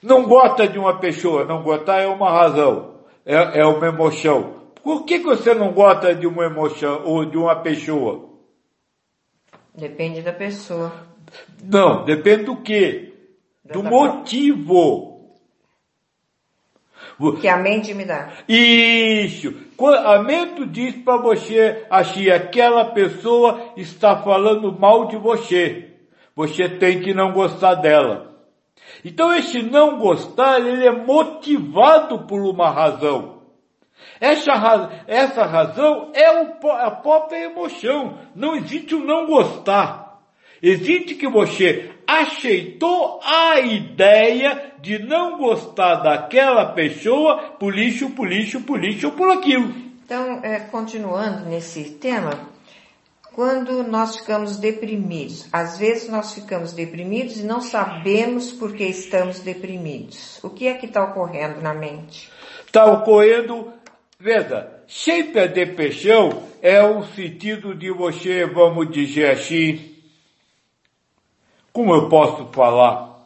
não 0.01 0.23
gosta 0.23 0.67
de 0.67 0.77
uma 0.77 0.99
pessoa? 0.99 1.45
Não 1.45 1.63
gostar 1.63 2.01
é 2.01 2.07
uma 2.07 2.31
razão, 2.31 2.99
é, 3.25 3.61
é 3.61 3.65
uma 3.65 3.87
emoção. 3.87 4.65
Por 4.83 5.03
que 5.05 5.19
que 5.19 5.25
você 5.25 5.53
não 5.53 5.73
gosta 5.73 6.13
de 6.13 6.27
uma 6.27 6.45
emoção 6.45 7.03
ou 7.05 7.25
de 7.25 7.37
uma 7.37 7.55
pessoa? 7.61 8.29
Depende 9.73 10.21
da 10.21 10.31
pessoa. 10.31 10.93
Não, 11.63 12.05
depende 12.05 12.43
do 12.43 12.57
quê? 12.57 13.13
Do 13.63 13.83
motivo. 13.83 15.14
Que 17.39 17.48
a 17.48 17.57
mente 17.57 17.93
me 17.93 18.05
dá. 18.05 18.29
Isso. 18.48 19.53
A 20.05 20.19
mente 20.22 20.65
diz 20.65 20.95
para 20.98 21.17
você 21.17 21.86
assim, 21.89 22.29
aquela 22.29 22.86
pessoa 22.86 23.74
está 23.77 24.17
falando 24.17 24.77
mal 24.77 25.07
de 25.07 25.17
você. 25.17 25.93
Você 26.36 26.67
tem 26.67 27.01
que 27.01 27.13
não 27.13 27.31
gostar 27.31 27.75
dela. 27.75 28.36
Então 29.03 29.34
esse 29.34 29.62
não 29.62 29.98
gostar, 29.98 30.60
ele 30.60 30.86
é 30.86 30.91
motivado 30.91 32.25
por 32.27 32.41
uma 32.41 32.69
razão. 32.69 33.36
Essa, 34.19 35.03
essa 35.07 35.45
razão 35.45 36.12
é 36.13 36.31
o, 36.31 36.72
a 36.72 36.91
própria 36.91 37.45
emoção. 37.45 38.17
Não 38.36 38.55
existe 38.55 38.95
o 38.95 39.03
não 39.03 39.25
gostar. 39.25 40.22
Existe 40.62 41.15
que 41.15 41.27
você 41.27 41.94
aceitou 42.07 43.19
a 43.24 43.59
ideia 43.59 44.74
de 44.79 45.00
não 45.00 45.38
gostar 45.38 45.95
daquela 45.95 46.65
pessoa 46.74 47.55
por 47.59 47.74
lixo, 47.74 48.12
por 48.12 48.27
lixo, 48.27 48.62
por 48.62 48.79
lixo 48.79 49.07
ou 49.07 49.13
por 49.13 49.29
aquilo. 49.31 49.74
Então, 50.05 50.39
é, 50.43 50.59
continuando 50.59 51.45
nesse 51.50 51.91
tema, 51.91 52.53
quando 53.33 53.83
nós 53.83 54.17
ficamos 54.17 54.57
deprimidos, 54.57 55.47
às 55.51 55.77
vezes 55.77 56.07
nós 56.07 56.33
ficamos 56.33 56.71
deprimidos 56.71 57.39
e 57.39 57.43
não 57.43 57.59
sabemos 57.59 58.51
por 58.51 58.74
que 58.74 58.85
estamos 58.85 59.39
deprimidos. 59.39 60.39
O 60.43 60.50
que 60.50 60.67
é 60.67 60.75
que 60.75 60.85
está 60.85 61.03
ocorrendo 61.03 61.59
na 61.62 61.74
mente? 61.74 62.29
Está 62.65 62.85
ocorrendo, 62.85 63.74
veja, 64.19 64.69
sempre 64.88 65.41
a 65.41 65.47
depressão 65.47 66.43
é 66.62 66.83
um 66.83 67.03
sentido 67.03 67.75
de 67.75 67.91
você, 67.91 68.45
vamos 68.45 68.91
dizer 68.91 69.31
assim, 69.31 69.94
como 71.75 71.94
eu 71.94 72.08
posso 72.08 72.46
falar? 72.53 73.20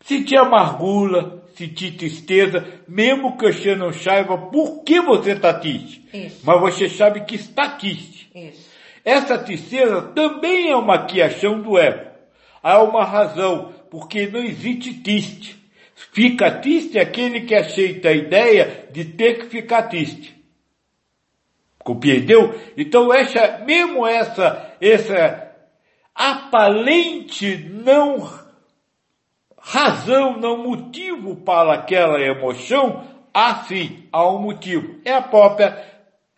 Sentir 0.00 0.38
amargura, 0.38 1.42
sentir 1.54 1.90
tristeza, 1.90 2.66
mesmo 2.88 3.36
que 3.36 3.52
você 3.52 3.76
não 3.76 3.92
saiba 3.92 4.38
por 4.38 4.82
que 4.82 4.98
você 5.02 5.32
está 5.32 5.52
triste. 5.52 6.08
Isso. 6.10 6.40
Mas 6.42 6.58
você 6.58 6.88
sabe 6.88 7.26
que 7.26 7.34
está 7.34 7.68
triste. 7.68 8.30
Isso. 8.34 8.70
Essa 9.04 9.36
tristeza 9.36 10.00
também 10.00 10.70
é 10.70 10.76
uma 10.76 11.04
criação 11.04 11.60
do 11.60 11.78
ego. 11.78 12.08
Há 12.62 12.82
uma 12.82 13.04
razão, 13.04 13.74
porque 13.90 14.26
não 14.26 14.40
existe 14.40 14.94
triste. 14.94 15.54
Fica 16.12 16.50
triste 16.50 16.98
aquele 16.98 17.42
que 17.42 17.54
aceita 17.54 18.08
a 18.08 18.12
ideia 18.12 18.88
de 18.90 19.04
ter 19.04 19.40
que 19.40 19.46
ficar 19.48 19.82
triste. 19.82 20.34
Compreendeu? 21.80 22.58
Então 22.74 23.12
essa, 23.12 23.58
mesmo 23.66 24.06
essa, 24.06 24.74
essa 24.80 25.47
aparente 26.18 27.56
não 27.70 28.28
razão, 29.56 30.36
não 30.36 30.58
motivo 30.58 31.36
para 31.36 31.74
aquela 31.74 32.20
emoção, 32.20 33.04
há 33.32 33.62
sim, 33.64 34.08
há 34.10 34.28
um 34.28 34.40
motivo. 34.40 34.96
É 35.04 35.12
a 35.12 35.22
própria 35.22 35.80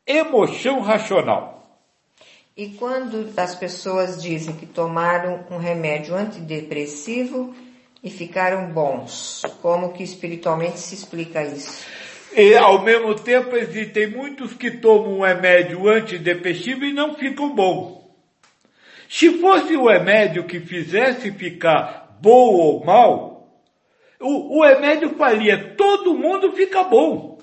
emoção 0.06 0.80
racional. 0.80 1.80
E 2.54 2.68
quando 2.70 3.32
as 3.38 3.54
pessoas 3.54 4.22
dizem 4.22 4.54
que 4.54 4.66
tomaram 4.66 5.46
um 5.50 5.56
remédio 5.56 6.14
antidepressivo 6.14 7.54
e 8.04 8.10
ficaram 8.10 8.70
bons, 8.70 9.42
como 9.62 9.94
que 9.94 10.02
espiritualmente 10.02 10.78
se 10.78 10.94
explica 10.94 11.42
isso? 11.42 11.86
E 12.36 12.54
ao 12.54 12.82
mesmo 12.82 13.14
tempo 13.14 13.56
existem 13.56 14.08
muitos 14.08 14.52
que 14.52 14.70
tomam 14.72 15.18
um 15.18 15.22
remédio 15.22 15.88
antidepressivo 15.88 16.84
e 16.84 16.92
não 16.92 17.14
ficam 17.14 17.54
bons. 17.54 17.99
Se 19.10 19.38
fosse 19.40 19.76
o 19.76 19.88
remédio 19.88 20.46
que 20.46 20.60
fizesse 20.60 21.32
ficar 21.32 22.16
bom 22.22 22.54
ou 22.54 22.84
mal, 22.84 23.48
o, 24.20 24.58
o 24.58 24.62
remédio 24.62 25.16
faria 25.16 25.74
todo 25.74 26.16
mundo 26.16 26.52
fica 26.52 26.84
bom. 26.84 27.36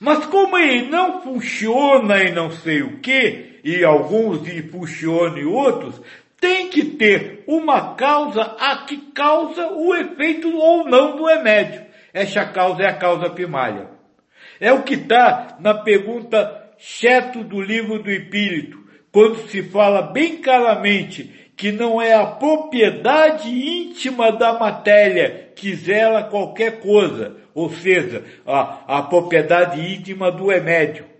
Mas 0.00 0.26
como 0.26 0.58
ele 0.58 0.90
não 0.90 1.22
funciona 1.22 2.20
e 2.24 2.32
não 2.32 2.50
sei 2.50 2.82
o 2.82 2.98
que, 2.98 3.60
e 3.62 3.84
alguns 3.84 4.48
impulsionam 4.48 5.38
e 5.38 5.44
outros, 5.44 6.02
tem 6.40 6.68
que 6.68 6.84
ter 6.84 7.44
uma 7.46 7.94
causa 7.94 8.42
a 8.42 8.78
que 8.78 8.96
causa 9.12 9.68
o 9.68 9.94
efeito 9.94 10.52
ou 10.52 10.84
não 10.84 11.14
do 11.16 11.26
remédio. 11.26 11.86
Essa 12.12 12.44
causa 12.44 12.82
é 12.82 12.88
a 12.88 12.98
causa 12.98 13.30
primária. 13.30 13.88
É 14.58 14.72
o 14.72 14.82
que 14.82 14.94
está 14.94 15.56
na 15.60 15.74
pergunta 15.74 16.72
certo 16.76 17.44
do 17.44 17.60
livro 17.60 18.02
do 18.02 18.10
Espírito, 18.10 18.79
quando 19.12 19.48
se 19.48 19.62
fala 19.62 20.02
bem 20.02 20.38
claramente 20.38 21.50
que 21.56 21.70
não 21.72 22.00
é 22.00 22.14
a 22.14 22.26
propriedade 22.26 23.48
íntima 23.48 24.32
da 24.32 24.58
matéria 24.58 25.50
que 25.54 25.74
zela 25.74 26.24
qualquer 26.24 26.80
coisa, 26.80 27.36
ou 27.54 27.70
seja, 27.70 28.24
a, 28.46 28.98
a 28.98 29.02
propriedade 29.02 29.80
íntima 29.80 30.30
do 30.30 30.48
remédio 30.48 31.10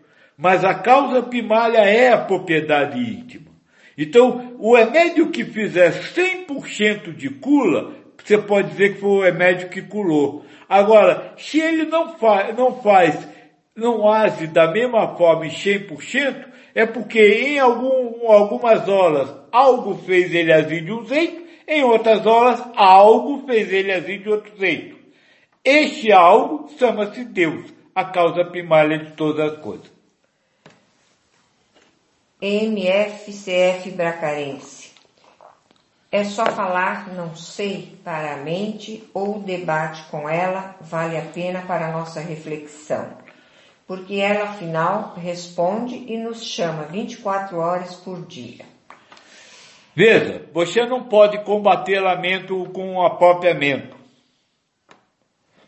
mas 0.40 0.64
a 0.64 0.73
causa 0.73 1.23
primária 1.23 1.80
é 1.80 2.10
a 2.10 2.17
propriedade 2.17 2.99
íntima. 2.99 3.50
Então, 3.97 4.56
o 4.58 4.75
remédio 4.75 5.30
que 5.30 5.45
fizer 5.45 5.93
100% 5.93 7.15
de 7.15 7.28
cura, 7.28 7.91
você 8.17 8.38
pode 8.38 8.71
dizer 8.71 8.95
que 8.95 9.00
foi 9.00 9.10
o 9.10 9.23
remédio 9.23 9.69
que 9.69 9.82
curou. 9.82 10.47
Agora, 10.67 11.34
se 11.36 11.60
ele 11.60 11.84
não, 11.84 12.17
fa 12.17 12.54
não 12.56 12.80
faz, 12.80 13.28
não 13.76 14.10
age 14.10 14.47
da 14.47 14.71
mesma 14.71 15.15
forma 15.15 15.47
em 15.47 15.50
100%, 15.50 16.47
é 16.75 16.87
porque 16.87 17.21
em 17.21 17.59
algum, 17.59 18.30
algumas 18.30 18.89
horas 18.89 19.30
algo 19.50 19.97
fez 20.04 20.33
ele 20.35 20.52
agir 20.52 20.85
de 20.85 20.93
um 20.93 21.04
jeito, 21.04 21.43
em 21.67 21.83
outras 21.85 22.25
horas 22.26 22.63
algo 22.76 23.47
fez 23.47 23.73
ele 23.73 23.93
agir 23.93 24.23
de 24.23 24.28
outro 24.28 24.52
jeito. 24.59 24.97
Este 25.65 26.11
algo 26.11 26.71
chama-se 26.78 27.25
Deus, 27.25 27.73
a 27.95 28.04
causa 28.04 28.45
primária 28.45 28.99
de 28.99 29.13
todas 29.13 29.52
as 29.52 29.59
coisas. 29.59 29.91
MFCF 32.41 33.91
Bracarense. 33.91 34.91
É 36.13 36.25
só 36.25 36.45
falar 36.47 37.13
não 37.15 37.37
sei 37.37 37.97
para 38.02 38.35
a 38.35 38.37
mente 38.39 39.09
ou 39.15 39.39
debate 39.39 40.02
com 40.11 40.28
ela 40.28 40.75
vale 40.80 41.17
a 41.17 41.23
pena 41.23 41.63
para 41.63 41.87
a 41.87 41.93
nossa 41.93 42.19
reflexão. 42.19 43.09
Porque 43.91 44.21
ela 44.21 44.50
afinal 44.50 45.15
responde 45.17 45.97
e 46.07 46.17
nos 46.17 46.45
chama 46.45 46.85
24 46.85 47.59
horas 47.59 47.97
por 47.97 48.25
dia. 48.25 48.65
Veja, 49.97 50.43
você 50.55 50.87
não 50.87 51.09
pode 51.09 51.43
combater 51.43 51.99
lamento 51.99 52.71
com 52.73 53.05
a 53.05 53.17
própria 53.17 53.53
mente. 53.53 53.91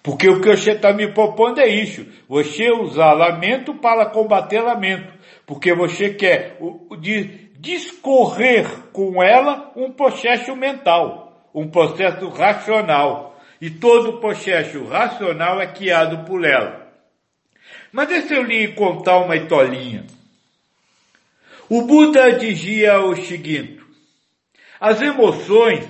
Porque 0.05 0.29
o 0.29 0.41
que 0.41 0.57
você 0.57 0.71
está 0.71 0.93
me 0.93 1.09
propondo 1.09 1.59
é 1.59 1.67
isso. 1.67 2.07
Você 2.29 2.71
usar 2.71 3.13
lamento 3.13 3.75
para 3.75 4.07
combater 4.07 4.61
lamento. 4.61 5.13
Porque 5.45 5.75
você 5.75 6.11
quer 6.15 6.59
de 7.01 7.51
discorrer 7.59 8.69
com 8.93 9.21
ela 9.21 9.73
um 9.75 9.91
processo 9.91 10.55
mental, 10.55 11.45
um 11.53 11.69
processo 11.69 12.29
racional. 12.29 13.37
E 13.61 13.69
todo 13.69 14.21
processo 14.21 14.85
racional 14.85 15.61
é 15.61 15.67
criado 15.67 16.25
por 16.25 16.45
ela. 16.45 16.82
Mas 17.93 18.09
deixa 18.09 18.35
eu 18.35 18.43
lhe 18.43 18.69
contar 18.73 19.19
uma 19.19 19.37
historinha. 19.37 20.07
O 21.69 21.83
Buda 21.83 22.33
dizia 22.39 23.01
o 23.01 23.15
seguinte, 23.15 23.83
as 24.81 25.01
emoções, 25.01 25.85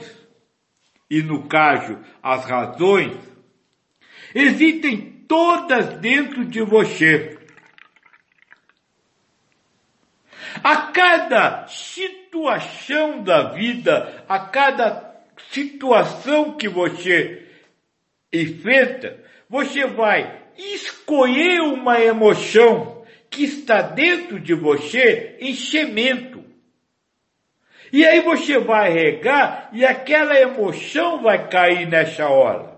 e 1.08 1.22
no 1.22 1.46
caso 1.48 1.98
as 2.20 2.44
razões, 2.44 3.16
existem 4.34 5.24
todas 5.28 5.98
dentro 5.98 6.44
de 6.44 6.60
você. 6.62 7.38
A 10.62 10.92
cada 10.92 11.66
situação 11.68 13.22
da 13.22 13.54
vida, 13.54 14.24
a 14.28 14.40
cada 14.40 15.14
situação 15.50 16.56
que 16.56 16.68
você 16.68 17.48
enfrenta, 18.32 19.24
você 19.48 19.86
vai 19.86 20.41
escolher 20.56 21.60
uma 21.60 22.00
emoção 22.00 23.04
que 23.30 23.44
está 23.44 23.82
dentro 23.82 24.38
de 24.38 24.54
você 24.54 25.36
em 25.40 25.54
cimento. 25.54 26.44
E 27.92 28.04
aí 28.04 28.20
você 28.20 28.58
vai 28.58 28.90
regar 28.90 29.68
e 29.72 29.84
aquela 29.84 30.38
emoção 30.38 31.22
vai 31.22 31.48
cair 31.48 31.86
nessa 31.86 32.28
hora. 32.28 32.72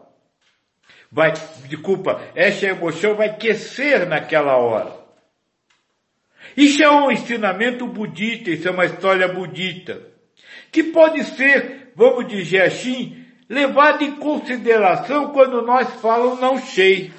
Vai, 1.11 1.33
desculpa, 1.69 2.21
essa 2.35 2.67
emoção 2.67 3.15
vai 3.15 3.29
aquecer 3.29 4.09
naquela 4.09 4.57
hora. 4.57 5.05
Isso 6.57 6.83
é 6.83 6.91
um 6.91 7.11
ensinamento 7.11 7.87
budista, 7.87 8.51
isso 8.51 8.67
é 8.67 8.71
uma 8.71 8.85
história 8.85 9.29
budista, 9.29 10.01
que 10.71 10.83
pode 10.83 11.23
ser, 11.25 11.93
vamos 11.95 12.27
dizer 12.27 12.63
assim, 12.63 13.25
levado 13.49 14.03
em 14.03 14.17
consideração 14.17 15.33
quando 15.33 15.63
nós 15.63 15.89
falamos 16.01 16.41
não 16.41 16.59
sei. 16.59 17.13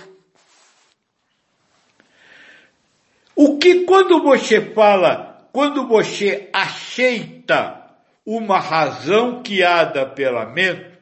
O 3.35 3.57
que 3.57 3.83
quando 3.85 4.21
você 4.21 4.61
fala, 4.73 5.49
quando 5.51 5.87
você 5.87 6.49
aceita 6.53 7.83
uma 8.25 8.59
razão 8.59 9.43
criada 9.43 10.05
pela 10.05 10.45
mente, 10.45 10.95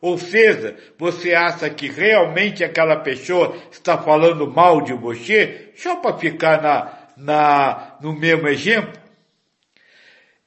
ou 0.00 0.16
seja, 0.16 0.76
você 0.96 1.34
acha 1.34 1.68
que 1.68 1.88
realmente 1.88 2.62
aquela 2.62 3.00
pessoa 3.00 3.56
está 3.70 3.98
falando 3.98 4.46
mal 4.46 4.82
de 4.82 4.92
você, 4.92 5.72
só 5.74 5.96
para 5.96 6.16
ficar 6.18 6.62
na, 6.62 6.98
na, 7.16 7.96
no 8.00 8.12
mesmo 8.12 8.46
exemplo, 8.46 8.92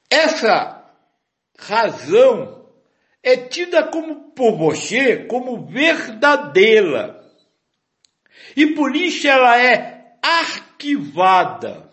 essa 0.10 0.86
razão 1.58 2.66
é 3.22 3.36
tida 3.36 3.84
como 3.84 4.32
por 4.32 4.58
você 4.58 5.26
como 5.26 5.66
verdadeira. 5.68 7.20
E 8.56 8.68
por 8.68 8.96
isso 8.96 9.28
ela 9.28 9.62
é 9.62 10.16
arquivada. 10.80 11.90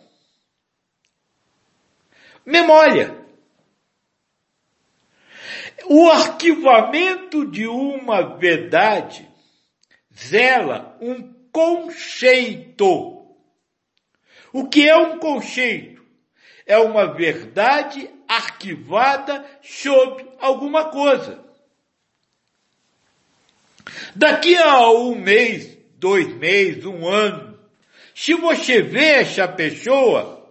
Memória. 2.44 3.26
o 5.88 6.10
arquivamento 6.10 7.48
de 7.48 7.66
uma 7.66 8.36
verdade 8.36 9.28
zela 10.16 10.96
um 11.00 11.32
conceito. 11.52 13.24
O 14.52 14.68
que 14.68 14.88
é 14.88 14.96
um 14.96 15.18
conceito? 15.18 16.04
É 16.64 16.78
uma 16.78 17.14
verdade 17.14 18.10
arquivada 18.26 19.44
sobre 19.62 20.26
alguma 20.40 20.90
coisa. 20.90 21.44
Daqui 24.14 24.56
a 24.56 24.90
um 24.90 25.14
mês, 25.14 25.76
dois 25.98 26.26
meses, 26.34 26.84
um 26.84 27.06
ano, 27.06 27.45
se 28.16 28.32
você 28.32 28.80
vê 28.80 29.16
essa 29.16 29.46
pessoa, 29.46 30.42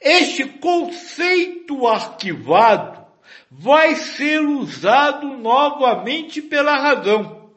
este 0.00 0.44
conceito 0.44 1.84
arquivado 1.88 3.04
vai 3.50 3.96
ser 3.96 4.38
usado 4.38 5.26
novamente 5.26 6.40
pela 6.40 6.76
razão. 6.76 7.50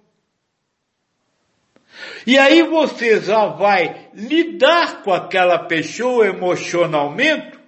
E 2.26 2.36
aí 2.36 2.64
você 2.64 3.22
já 3.22 3.46
vai 3.46 4.10
lidar 4.16 5.04
com 5.04 5.14
aquela 5.14 5.60
pessoa 5.60 6.26
emocionalmente 6.26 7.60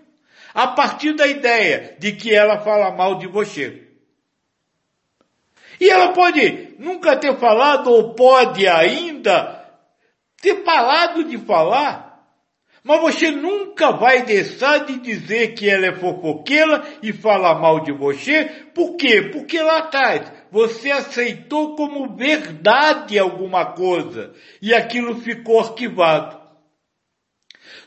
a 0.56 0.65
partir 0.65 1.13
da 1.13 1.28
ideia 1.28 1.95
de 2.00 2.13
que 2.13 2.34
ela 2.34 2.58
fala 2.62 2.95
mal 2.95 3.19
de 3.19 3.28
você. 3.28 3.84
E 5.80 5.88
ela 5.88 6.13
pode 6.13 6.74
nunca 6.80 7.15
ter 7.15 7.38
falado 7.38 7.91
ou 7.91 8.15
pode 8.15 8.67
ainda 8.67 9.55
ter 10.46 10.64
parado 10.64 11.24
de 11.24 11.40
falar, 11.40 12.24
mas 12.84 13.02
você 13.02 13.32
nunca 13.32 13.94
vai 13.94 14.22
deixar 14.22 14.86
de 14.86 15.00
dizer 15.00 15.56
que 15.56 15.68
ela 15.68 15.88
é 15.88 15.96
fofoqueira 15.96 16.84
e 17.02 17.12
fala 17.12 17.60
mal 17.60 17.80
de 17.80 17.92
você. 17.92 18.46
Por 18.76 18.96
quê? 18.96 19.24
Porque 19.34 19.60
lá 19.60 19.80
atrás 19.80 20.32
você 20.52 20.92
aceitou 20.92 21.76
como 21.76 22.16
verdade 22.16 23.18
alguma 23.18 23.74
coisa 23.74 24.36
e 24.62 24.72
aquilo 24.72 25.20
ficou 25.20 25.62
arquivado. 25.62 26.40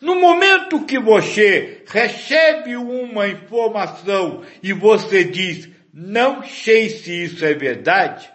No 0.00 0.16
momento 0.16 0.84
que 0.84 0.98
você 0.98 1.84
recebe 1.86 2.76
uma 2.76 3.28
informação 3.28 4.42
e 4.60 4.72
você 4.72 5.22
diz, 5.22 5.68
não 5.94 6.42
sei 6.42 6.88
se 6.88 7.22
isso 7.22 7.44
é 7.44 7.54
verdade, 7.54 8.28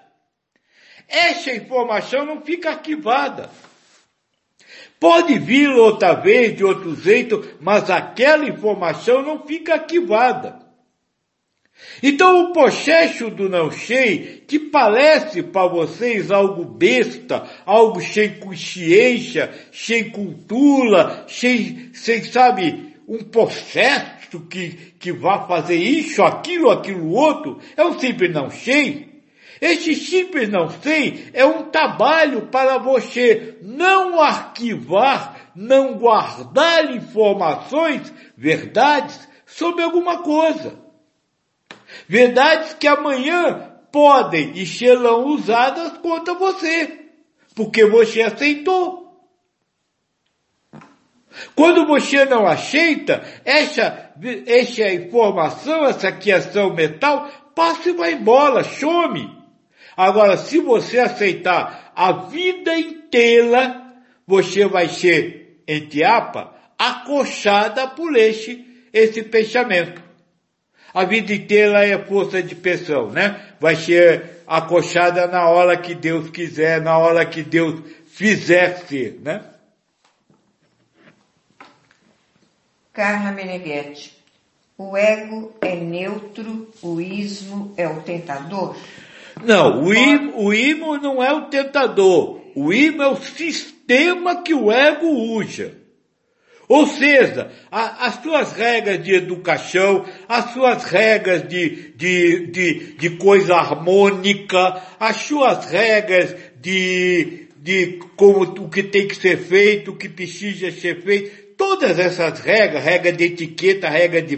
essa 1.09 1.51
informação 1.51 2.25
não 2.25 2.41
fica 2.41 2.69
arquivada. 2.69 3.49
Pode 5.03 5.37
vir 5.37 5.69
outra 5.69 6.13
vez 6.13 6.55
de 6.55 6.63
outro 6.63 6.95
jeito, 6.95 7.43
mas 7.59 7.89
aquela 7.89 8.47
informação 8.47 9.21
não 9.21 9.45
fica 9.45 9.73
arquivada. 9.73 10.59
Então 12.01 12.45
o 12.45 12.53
processo 12.53 13.29
do 13.29 13.49
não 13.49 13.69
sei, 13.69 14.45
que 14.47 14.57
parece 14.57 15.43
para 15.43 15.67
vocês 15.67 16.31
algo 16.31 16.63
besta, 16.63 17.43
algo 17.65 17.99
sem 17.99 18.39
consciência, 18.39 19.53
sem 19.73 20.09
cultura, 20.09 21.25
sem, 21.27 21.89
sem 21.93 22.23
sabe, 22.23 22.95
um 23.05 23.25
processo 23.25 24.39
que, 24.49 24.93
que 24.97 25.11
vai 25.11 25.45
fazer 25.45 25.75
isso, 25.75 26.23
aquilo, 26.23 26.71
aquilo 26.71 27.11
outro, 27.11 27.59
é 27.75 27.83
um 27.83 27.99
simples 27.99 28.31
não 28.31 28.49
sei. 28.49 29.12
Este 29.63 29.95
simples 29.95 30.49
não 30.49 30.69
sei 30.69 31.29
é 31.31 31.45
um 31.45 31.69
trabalho 31.69 32.47
para 32.47 32.77
você 32.77 33.57
não 33.61 34.21
arquivar, 34.21 35.51
não 35.55 35.97
guardar 35.97 36.93
informações, 36.93 38.13
verdades 38.35 39.25
sobre 39.45 39.81
alguma 39.81 40.17
coisa. 40.17 40.77
Verdades 42.09 42.73
que 42.73 42.85
amanhã 42.85 43.71
podem 43.89 44.51
e 44.53 44.65
serão 44.65 45.27
usadas 45.27 45.97
contra 45.99 46.33
você, 46.33 46.99
porque 47.55 47.85
você 47.85 48.21
aceitou. 48.21 49.17
Quando 51.55 51.87
você 51.87 52.25
não 52.25 52.45
aceita, 52.45 53.23
essa, 53.45 54.11
essa 54.45 54.89
informação, 54.89 55.85
essa 55.85 56.11
questão 56.11 56.73
mental, 56.73 57.31
passa 57.55 57.91
e 57.91 57.93
vai 57.93 58.11
embora, 58.11 58.61
some. 58.65 59.32
Agora, 59.95 60.37
se 60.37 60.59
você 60.59 60.99
aceitar 60.99 61.91
a 61.95 62.11
vida 62.11 62.77
inteira, 62.77 63.81
você 64.25 64.65
vai 64.65 64.89
ser, 64.89 65.61
entre 65.67 66.03
apa, 66.03 66.53
acochada 66.77 67.87
por 67.87 68.15
este, 68.15 68.65
esse 68.91 69.23
pensamento. 69.23 70.01
A 70.93 71.05
vida 71.05 71.33
inteira 71.33 71.85
é 71.85 71.97
força 71.97 72.41
de 72.41 72.55
pressão, 72.55 73.09
né? 73.09 73.53
Vai 73.59 73.75
ser 73.75 74.43
acochada 74.45 75.27
na 75.27 75.49
hora 75.49 75.75
que 75.77 75.95
Deus 75.95 76.29
quiser, 76.29 76.81
na 76.81 76.97
hora 76.97 77.25
que 77.25 77.41
Deus 77.41 77.81
fizer 78.07 78.77
ser, 78.87 79.19
né? 79.21 79.43
Carla 82.93 83.31
Meneghetti. 83.31 84.13
O 84.77 84.95
ego 84.95 85.51
é 85.61 85.75
neutro, 85.75 86.71
o 86.81 87.01
ismo 87.01 87.73
é 87.75 87.87
o 87.87 88.01
tentador? 88.01 88.75
Não, 89.45 89.83
o 89.83 89.93
imo, 89.93 90.45
o 90.45 90.53
imo 90.53 90.97
não 90.97 91.21
é 91.21 91.31
o 91.33 91.47
tentador. 91.47 92.41
O 92.55 92.71
imo 92.71 93.01
é 93.01 93.07
o 93.07 93.17
sistema 93.17 94.41
que 94.41 94.53
o 94.53 94.71
ego 94.71 95.07
usa. 95.07 95.75
Ou 96.67 96.87
seja, 96.87 97.51
a, 97.69 98.07
as 98.07 98.21
suas 98.21 98.53
regras 98.53 99.03
de 99.03 99.13
educação, 99.13 100.05
as 100.27 100.53
suas 100.53 100.85
regras 100.85 101.47
de, 101.47 101.91
de, 101.95 102.47
de, 102.47 102.93
de 102.93 103.09
coisa 103.17 103.55
harmônica, 103.55 104.81
as 104.99 105.17
suas 105.17 105.65
regras 105.65 106.35
de, 106.61 107.47
de 107.57 107.99
como 108.15 108.43
o 108.43 108.69
que 108.69 108.81
tem 108.81 109.07
que 109.07 109.15
ser 109.15 109.37
feito, 109.37 109.91
o 109.91 109.97
que 109.97 110.07
precisa 110.07 110.71
ser 110.71 111.01
feito, 111.01 111.55
todas 111.57 111.99
essas 111.99 112.39
regras, 112.39 112.83
regra 112.83 113.11
de 113.11 113.25
etiqueta, 113.25 113.89
regra 113.89 114.21
de, 114.21 114.37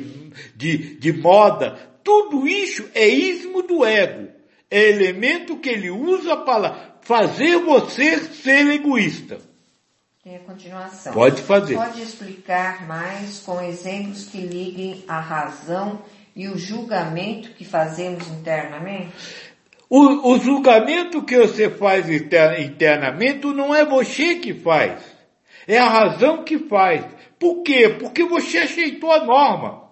de, 0.55 0.95
de 0.95 1.13
moda, 1.13 1.77
tudo 2.03 2.47
isso 2.47 2.89
é 2.95 3.07
ismo 3.07 3.61
do 3.61 3.85
ego 3.85 4.34
é 4.75 4.89
elemento 4.89 5.55
que 5.55 5.69
ele 5.69 5.89
usa 5.89 6.35
para 6.35 6.97
fazer 6.99 7.59
você 7.59 8.19
ser 8.19 8.67
egoísta. 8.67 9.39
Tem 10.21 10.35
a 10.35 10.39
continuação. 10.39 11.13
Pode 11.13 11.41
fazer. 11.41 11.75
Pode 11.75 12.01
explicar 12.01 12.85
mais 12.85 13.39
com 13.39 13.61
exemplos 13.61 14.25
que 14.25 14.41
liguem 14.41 15.05
a 15.07 15.21
razão 15.21 16.01
e 16.35 16.49
o 16.49 16.57
julgamento 16.57 17.51
que 17.51 17.63
fazemos 17.63 18.27
internamente? 18.27 19.13
O, 19.89 20.33
o 20.33 20.39
julgamento 20.39 21.23
que 21.23 21.37
você 21.37 21.69
faz 21.69 22.09
internamente 22.09 23.47
não 23.47 23.73
é 23.73 23.85
você 23.85 24.35
que 24.35 24.53
faz. 24.53 24.99
É 25.65 25.77
a 25.77 25.87
razão 25.87 26.43
que 26.43 26.59
faz. 26.59 27.05
Por 27.39 27.63
quê? 27.63 27.95
Porque 27.97 28.25
você 28.25 28.57
aceitou 28.57 29.09
a 29.09 29.23
norma. 29.23 29.85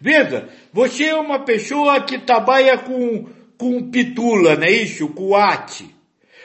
Veja, 0.00 0.48
você 0.72 1.04
é 1.04 1.14
uma 1.14 1.44
pessoa 1.44 2.00
que 2.02 2.18
trabalha 2.18 2.76
com 2.78 3.37
com 3.58 3.90
pitula, 3.90 4.54
não 4.54 4.64
é 4.64 4.70
isso? 4.70 5.08
Com 5.08 5.34
ate. 5.34 5.94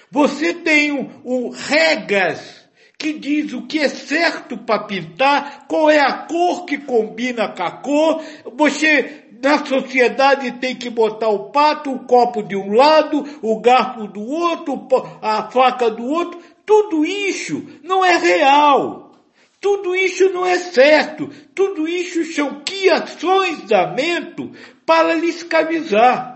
Você 0.10 0.54
tem 0.54 0.92
o, 0.92 1.10
o 1.24 1.50
regas 1.50 2.64
que 2.98 3.14
diz 3.14 3.52
o 3.52 3.64
que 3.64 3.80
é 3.80 3.90
certo 3.90 4.58
para 4.58 4.86
pintar, 4.86 5.66
qual 5.68 5.90
é 5.90 6.00
a 6.00 6.14
cor 6.14 6.66
que 6.66 6.78
combina 6.78 7.50
com 7.50 7.64
a 7.64 7.72
cor. 7.72 8.24
Você, 8.56 9.26
na 9.42 9.66
sociedade, 9.66 10.54
tem 10.54 10.76
que 10.76 10.90
botar 10.90 11.28
o 11.28 11.52
pato, 11.52 11.92
o 11.92 12.06
copo 12.06 12.42
de 12.42 12.56
um 12.56 12.72
lado, 12.74 13.26
o 13.42 13.60
garfo 13.60 14.08
do 14.08 14.22
outro, 14.22 14.88
a 15.22 15.52
faca 15.52 15.90
do 15.90 16.06
outro. 16.06 16.40
Tudo 16.66 17.06
isso 17.06 17.62
não 17.84 18.06
é 18.06 18.18
real. 18.18 19.12
Tudo 19.60 19.96
isso 19.96 20.30
não 20.30 20.46
é 20.46 20.58
certo. 20.58 21.30
Tudo 21.54 21.88
isso 21.88 22.24
são 22.34 22.62
criações 22.66 23.64
da 23.64 23.88
mente 23.88 24.50
para 24.86 25.14
lhe 25.14 25.28
escravizar. 25.28 26.33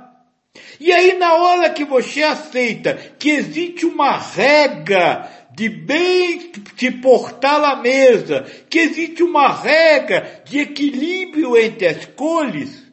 E 0.79 0.91
aí 0.91 1.17
na 1.17 1.33
hora 1.35 1.69
que 1.69 1.83
você 1.83 2.23
aceita 2.23 2.93
que 3.17 3.29
existe 3.29 3.85
uma 3.85 4.17
regra 4.17 5.29
de 5.57 5.69
bem 5.69 6.51
se 6.77 6.91
portar 6.91 7.63
à 7.63 7.75
mesa, 7.77 8.45
que 8.69 8.77
existe 8.77 9.23
uma 9.23 9.51
regra 9.51 10.43
de 10.45 10.59
equilíbrio 10.59 11.57
entre 11.57 11.87
as 11.87 12.05
cores, 12.05 12.83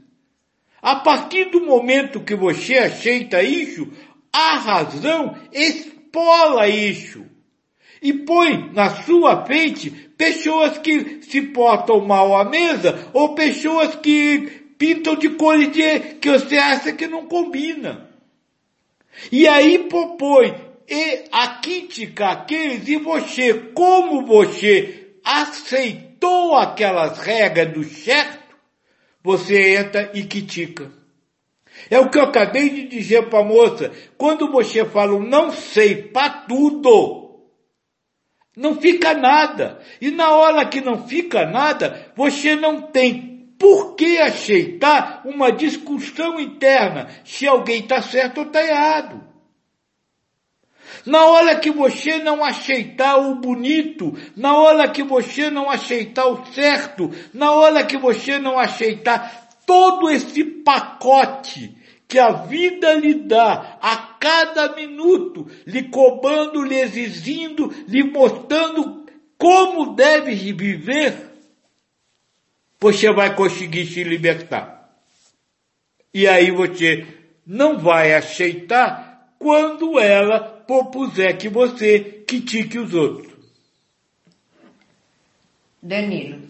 a 0.81 0.97
partir 0.97 1.51
do 1.51 1.61
momento 1.61 2.21
que 2.21 2.35
você 2.35 2.79
aceita 2.79 3.43
isso, 3.43 3.87
a 4.33 4.57
razão 4.57 5.37
expola 5.53 6.69
isso. 6.69 7.25
E 8.01 8.13
põe 8.13 8.71
na 8.73 8.91
sua 9.03 9.45
frente 9.47 9.91
pessoas 9.91 10.79
que 10.79 11.23
se 11.23 11.41
portam 11.41 12.01
mal 12.01 12.37
à 12.37 12.45
mesa 12.45 13.11
ou 13.13 13.35
pessoas 13.35 13.95
que 13.95 14.64
pintam 14.79 15.17
de 15.17 15.31
cores 15.31 15.71
de, 15.73 15.99
que 16.21 16.31
você 16.31 16.57
acha 16.57 16.93
que 16.93 17.07
não 17.07 17.27
combina. 17.27 18.11
E 19.31 19.47
aí 19.47 19.79
propõe 19.89 20.55
e 20.89 21.25
a 21.33 21.61
crítica 21.61 22.29
aqueles 22.29 22.87
e 22.89 22.97
você, 22.97 23.55
como 23.75 24.27
você 24.27 25.15
aceitou 25.25 26.57
aquelas 26.57 27.19
regras 27.19 27.73
do 27.73 27.85
certo, 27.85 28.57
você 29.23 29.77
entra 29.77 30.11
e 30.15 30.25
critica. 30.25 30.93
É 31.91 31.99
o 31.99 32.11
que 32.11 32.19
eu 32.19 32.25
acabei 32.25 32.69
de 32.69 32.87
dizer 32.87 33.29
para 33.29 33.41
a 33.41 33.45
moça. 33.45 33.91
Quando 34.17 34.51
você 34.51 34.85
fala 34.85 35.19
não 35.19 35.51
sei 35.51 35.97
para 35.97 36.31
tudo, 36.31 37.41
não 38.57 38.81
fica 38.81 39.15
nada. 39.15 39.81
E 40.01 40.11
na 40.11 40.31
hora 40.31 40.67
que 40.67 40.81
não 40.81 41.09
fica 41.09 41.47
nada, 41.47 42.13
você 42.15 42.55
não 42.55 42.83
tem 42.83 43.34
por 43.59 43.95
que 43.95 44.19
aceitar 44.19 45.23
uma 45.25 45.51
discussão 45.51 46.41
interna 46.41 47.09
se 47.25 47.47
alguém 47.47 47.81
está 47.81 48.03
certo 48.03 48.39
ou 48.39 48.47
está 48.47 48.63
errado. 48.63 49.23
Na 51.07 51.27
hora 51.27 51.59
que 51.59 51.71
você 51.71 52.19
não 52.19 52.43
aceitar 52.45 53.17
o 53.19 53.35
bonito, 53.37 54.17
na 54.37 54.57
hora 54.57 54.89
que 54.89 55.03
você 55.03 55.51
não 55.51 55.69
aceitar 55.69 56.27
o 56.27 56.45
certo, 56.47 57.11
na 57.33 57.53
hora 57.53 57.85
que 57.85 57.97
você 57.97 58.39
não 58.39 58.59
aceitar 58.59 59.49
todo 59.67 60.11
esse 60.11 60.45
pacote 60.45 61.77
que 62.09 62.19
a 62.19 62.31
vida 62.31 62.95
lhe 62.95 63.15
dá 63.15 63.79
a 63.81 63.97
cada 64.21 64.75
minuto, 64.75 65.47
lhe 65.67 65.85
cobrando, 65.85 66.63
lhe 66.63 66.77
exigindo, 66.77 67.75
lhe 67.89 68.05
mostrando 68.05 69.05
como 69.37 69.95
deve 69.95 70.35
viver, 70.53 71.34
você 72.85 73.11
vai 73.11 73.35
conseguir 73.35 73.87
se 73.87 74.05
libertar. 74.05 74.95
E 76.13 76.29
aí 76.29 76.51
você 76.51 77.07
não 77.47 77.79
vai 77.79 78.13
aceitar 78.13 79.35
quando 79.39 79.99
ela 79.99 80.39
propuser 80.39 81.39
que 81.39 81.49
você 81.49 82.23
critique 82.29 82.79
os 82.79 82.93
outros. 82.93 83.33
Danilo. 85.83 86.43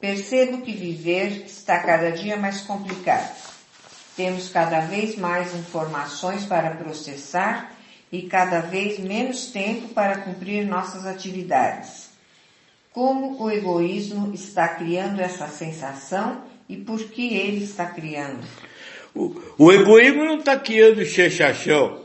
Percebo 0.00 0.62
que 0.62 0.72
viver 0.72 1.44
está 1.44 1.78
cada 1.80 2.10
dia 2.10 2.38
mais 2.38 2.62
complicado. 2.62 3.36
Temos 4.16 4.48
cada 4.48 4.80
vez 4.80 5.14
mais 5.14 5.54
informações 5.54 6.46
para 6.46 6.70
processar 6.70 7.76
e 8.10 8.22
cada 8.22 8.60
vez 8.60 8.98
menos 8.98 9.48
tempo 9.48 9.88
para 9.88 10.22
cumprir 10.22 10.66
nossas 10.66 11.04
atividades. 11.04 12.07
Como 12.92 13.42
o 13.42 13.50
egoísmo 13.50 14.32
está 14.34 14.68
criando 14.68 15.20
essa 15.20 15.46
sensação 15.48 16.44
e 16.68 16.76
por 16.76 17.02
que 17.04 17.36
ele 17.36 17.64
está 17.64 17.86
criando? 17.86 18.46
O, 19.14 19.40
o 19.58 19.72
egoísmo 19.72 20.24
não 20.24 20.38
está 20.38 20.58
criando 20.58 21.04
chechachão. 21.04 22.04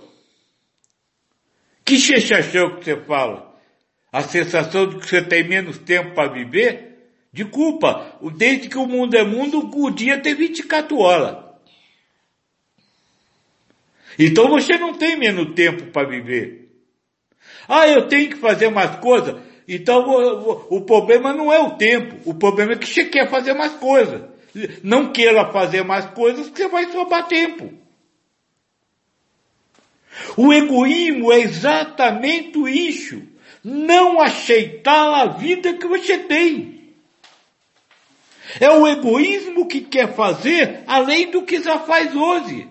Que 1.86 1.98
chechachão 1.98 2.78
que 2.78 2.86
você 2.86 2.98
fala? 2.98 3.54
A 4.12 4.22
sensação 4.22 4.88
de 4.88 4.98
que 4.98 5.08
você 5.08 5.22
tem 5.22 5.48
menos 5.48 5.78
tempo 5.78 6.14
para 6.14 6.32
viver? 6.32 7.10
De 7.32 7.44
culpa. 7.46 8.18
Desde 8.38 8.70
que 8.70 8.78
o 8.78 8.86
mundo 8.86 9.16
é 9.16 9.24
mundo, 9.24 9.70
o 9.74 9.90
dia 9.90 10.22
tem 10.22 10.36
24 10.36 10.98
horas. 10.98 11.44
Então 14.18 14.48
você 14.50 14.78
não 14.78 14.94
tem 14.94 15.18
menos 15.18 15.54
tempo 15.56 15.88
para 15.88 16.08
viver. 16.08 16.70
Ah, 17.68 17.88
eu 17.88 18.08
tenho 18.08 18.30
que 18.30 18.36
fazer 18.36 18.70
mais 18.70 18.96
coisas. 18.98 19.42
Então 19.68 20.04
o, 20.70 20.82
problema 20.82 21.34
não 21.34 21.52
é 21.52 21.60
o 21.60 21.72
tempo. 21.72 22.16
O 22.26 22.34
problema 22.34 22.74
é 22.74 22.76
que 22.76 22.88
você 22.88 23.06
quer 23.06 23.30
fazer 23.30 23.54
mais 23.54 23.74
coisas. 23.74 24.22
Não 24.84 25.12
queira 25.12 25.52
fazer 25.52 25.84
mais 25.84 26.06
coisas, 26.08 26.48
você 26.48 26.68
vai 26.68 26.92
sobrar 26.92 27.28
tempo. 27.28 27.72
O 30.38 30.54
egoísmo 30.54 31.32
é 31.32 31.40
exatamente 31.40 32.60
isso. 32.60 33.22
Não 33.64 34.22
aceitar 34.22 35.22
a 35.22 35.26
vida 35.26 35.74
que 35.74 35.88
você 35.88 36.18
tem. 36.18 36.94
É 38.60 38.70
o 38.70 38.88
egoísmo 38.88 39.68
que 39.68 39.82
quer 39.82 40.14
fazer 40.14 40.84
além 40.86 41.32
do 41.32 41.44
que 41.44 41.62
já 41.62 41.80
faz 41.80 42.14
hoje. 42.14 42.68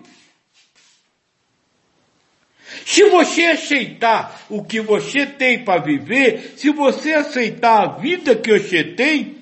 Se 2.85 3.03
você 3.09 3.45
aceitar 3.45 4.45
o 4.49 4.63
que 4.63 4.81
você 4.81 5.25
tem 5.25 5.63
para 5.63 5.81
viver, 5.81 6.53
se 6.57 6.69
você 6.69 7.13
aceitar 7.13 7.83
a 7.83 7.97
vida 7.99 8.35
que 8.35 8.59
você 8.59 8.83
tem, 8.83 9.37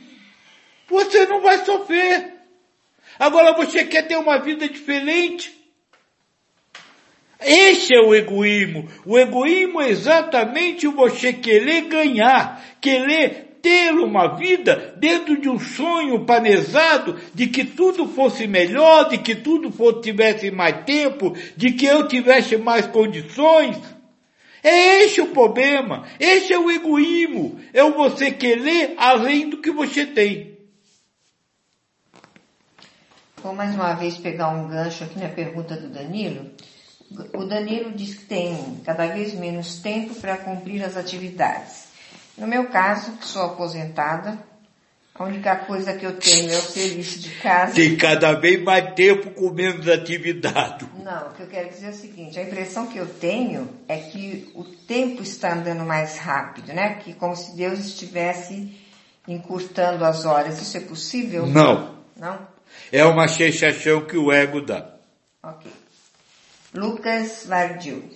você 0.87 1.25
não 1.25 1.41
vai 1.41 1.65
sofrer. 1.65 2.33
Agora 3.17 3.53
você 3.53 3.85
quer 3.85 4.07
ter 4.07 4.17
uma 4.17 4.37
vida 4.39 4.67
diferente. 4.67 5.59
Esse 7.39 7.95
é 7.95 7.99
o 7.99 8.13
egoísmo. 8.13 8.87
O 9.05 9.17
egoísmo 9.17 9.81
é 9.81 9.89
exatamente 9.89 10.87
você 10.87 11.33
querer 11.33 11.81
ganhar, 11.81 12.63
querer 12.79 13.50
ter 13.61 13.91
uma 13.93 14.35
vida 14.35 14.95
dentro 14.97 15.39
de 15.39 15.47
um 15.47 15.59
sonho 15.59 16.25
planejado 16.25 17.19
de 17.33 17.47
que 17.47 17.63
tudo 17.63 18.07
fosse 18.07 18.47
melhor, 18.47 19.09
de 19.09 19.17
que 19.17 19.35
tudo 19.35 19.71
fosse, 19.71 20.01
tivesse 20.01 20.49
mais 20.49 20.83
tempo, 20.83 21.35
de 21.55 21.71
que 21.73 21.85
eu 21.85 22.07
tivesse 22.07 22.57
mais 22.57 22.87
condições. 22.87 23.77
É 24.63 25.03
esse 25.03 25.21
o 25.21 25.27
problema, 25.27 26.05
esse 26.19 26.53
é 26.53 26.59
o 26.59 26.69
egoísmo, 26.69 27.59
é 27.73 27.83
o 27.83 27.93
você 27.93 28.31
querer 28.31 28.93
além 28.97 29.49
do 29.49 29.57
que 29.57 29.71
você 29.71 30.05
tem. 30.05 30.51
Vou 33.41 33.55
mais 33.55 33.73
uma 33.73 33.93
vez 33.95 34.17
pegar 34.17 34.49
um 34.49 34.67
gancho 34.67 35.03
aqui 35.03 35.19
na 35.19 35.29
pergunta 35.29 35.75
do 35.75 35.89
Danilo. 35.89 36.51
O 37.33 37.43
Danilo 37.43 37.91
diz 37.91 38.13
que 38.13 38.25
tem 38.25 38.79
cada 38.85 39.07
vez 39.07 39.33
menos 39.33 39.79
tempo 39.79 40.13
para 40.15 40.37
cumprir 40.37 40.83
as 40.83 40.95
atividades. 40.95 41.80
No 42.41 42.47
meu 42.47 42.65
caso, 42.69 43.11
que 43.17 43.27
sou 43.27 43.43
aposentada, 43.43 44.35
a 45.13 45.23
única 45.23 45.55
coisa 45.57 45.93
que 45.93 46.03
eu 46.03 46.17
tenho 46.17 46.51
é 46.51 46.57
o 46.57 46.61
serviço 46.61 47.19
de 47.19 47.29
casa. 47.35 47.75
Tem 47.75 47.95
cada 47.95 48.33
vez 48.33 48.63
mais 48.63 48.95
tempo 48.95 49.29
com 49.29 49.51
menos 49.51 49.87
atividade. 49.87 50.87
Não, 51.03 51.27
o 51.27 51.33
que 51.35 51.43
eu 51.43 51.47
quero 51.47 51.69
dizer 51.69 51.85
é 51.85 51.89
o 51.91 51.93
seguinte, 51.93 52.39
a 52.39 52.41
impressão 52.41 52.87
que 52.87 52.97
eu 52.97 53.05
tenho 53.05 53.69
é 53.87 53.95
que 53.97 54.51
o 54.55 54.63
tempo 54.63 55.21
está 55.21 55.53
andando 55.53 55.85
mais 55.85 56.17
rápido, 56.17 56.73
né? 56.73 56.95
Que 56.95 57.13
como 57.13 57.35
se 57.35 57.55
Deus 57.55 57.77
estivesse 57.77 58.75
encurtando 59.27 60.03
as 60.03 60.25
horas. 60.25 60.59
Isso 60.59 60.77
é 60.77 60.81
possível? 60.81 61.45
Não. 61.45 61.95
Não? 62.17 62.47
É 62.91 63.05
uma 63.05 63.27
sensação 63.27 64.01
que 64.01 64.17
o 64.17 64.31
ego 64.31 64.61
dá. 64.61 64.95
Ok. 65.43 65.71
Lucas 66.73 67.45
Vardil. 67.45 68.09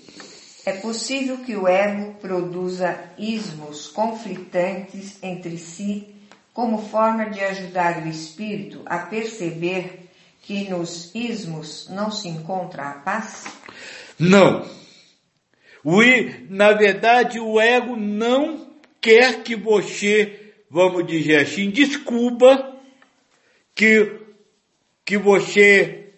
É 0.65 0.73
possível 0.73 1.37
que 1.37 1.55
o 1.55 1.67
ego 1.67 2.15
produza 2.15 2.97
ismos 3.19 3.87
conflitantes 3.87 5.21
entre 5.21 5.59
si 5.59 6.07
como 6.51 6.89
forma 6.89 7.29
de 7.29 7.39
ajudar 7.41 8.03
o 8.03 8.07
espírito 8.07 8.81
a 8.85 8.97
perceber 8.99 10.09
que 10.41 10.69
nos 10.69 11.13
ismos 11.13 11.87
não 11.89 12.09
se 12.09 12.27
encontra 12.29 12.89
a 12.89 12.93
paz? 12.93 13.45
Não. 14.17 14.65
O, 15.83 16.01
na 16.49 16.71
verdade, 16.71 17.39
o 17.39 17.59
ego 17.59 17.95
não 17.95 18.67
quer 18.99 19.43
que 19.43 19.55
você, 19.55 20.53
vamos 20.67 21.05
dizer 21.05 21.41
assim, 21.41 21.69
descubra 21.69 22.73
que, 23.75 24.19
que 25.03 25.17
você 25.17 26.13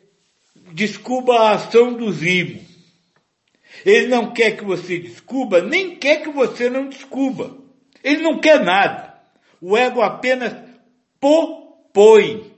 descubra 0.71 1.36
a 1.36 1.51
ação 1.55 1.93
dos 1.93 2.21
ismos. 2.21 2.66
Ele 3.88 4.08
não 4.08 4.34
quer 4.34 4.58
que 4.58 4.65
você 4.65 5.00
descubra, 5.00 5.62
nem 5.63 5.95
quer 5.95 6.21
que 6.21 6.30
você 6.30 6.69
não 6.69 6.89
descubra. 6.89 7.52
Ele 8.04 8.21
não 8.21 8.38
quer 8.38 8.62
nada. 8.62 9.13
O 9.62 9.78
ego 9.78 10.02
apenas 10.02 10.54
propõe. 11.21 12.52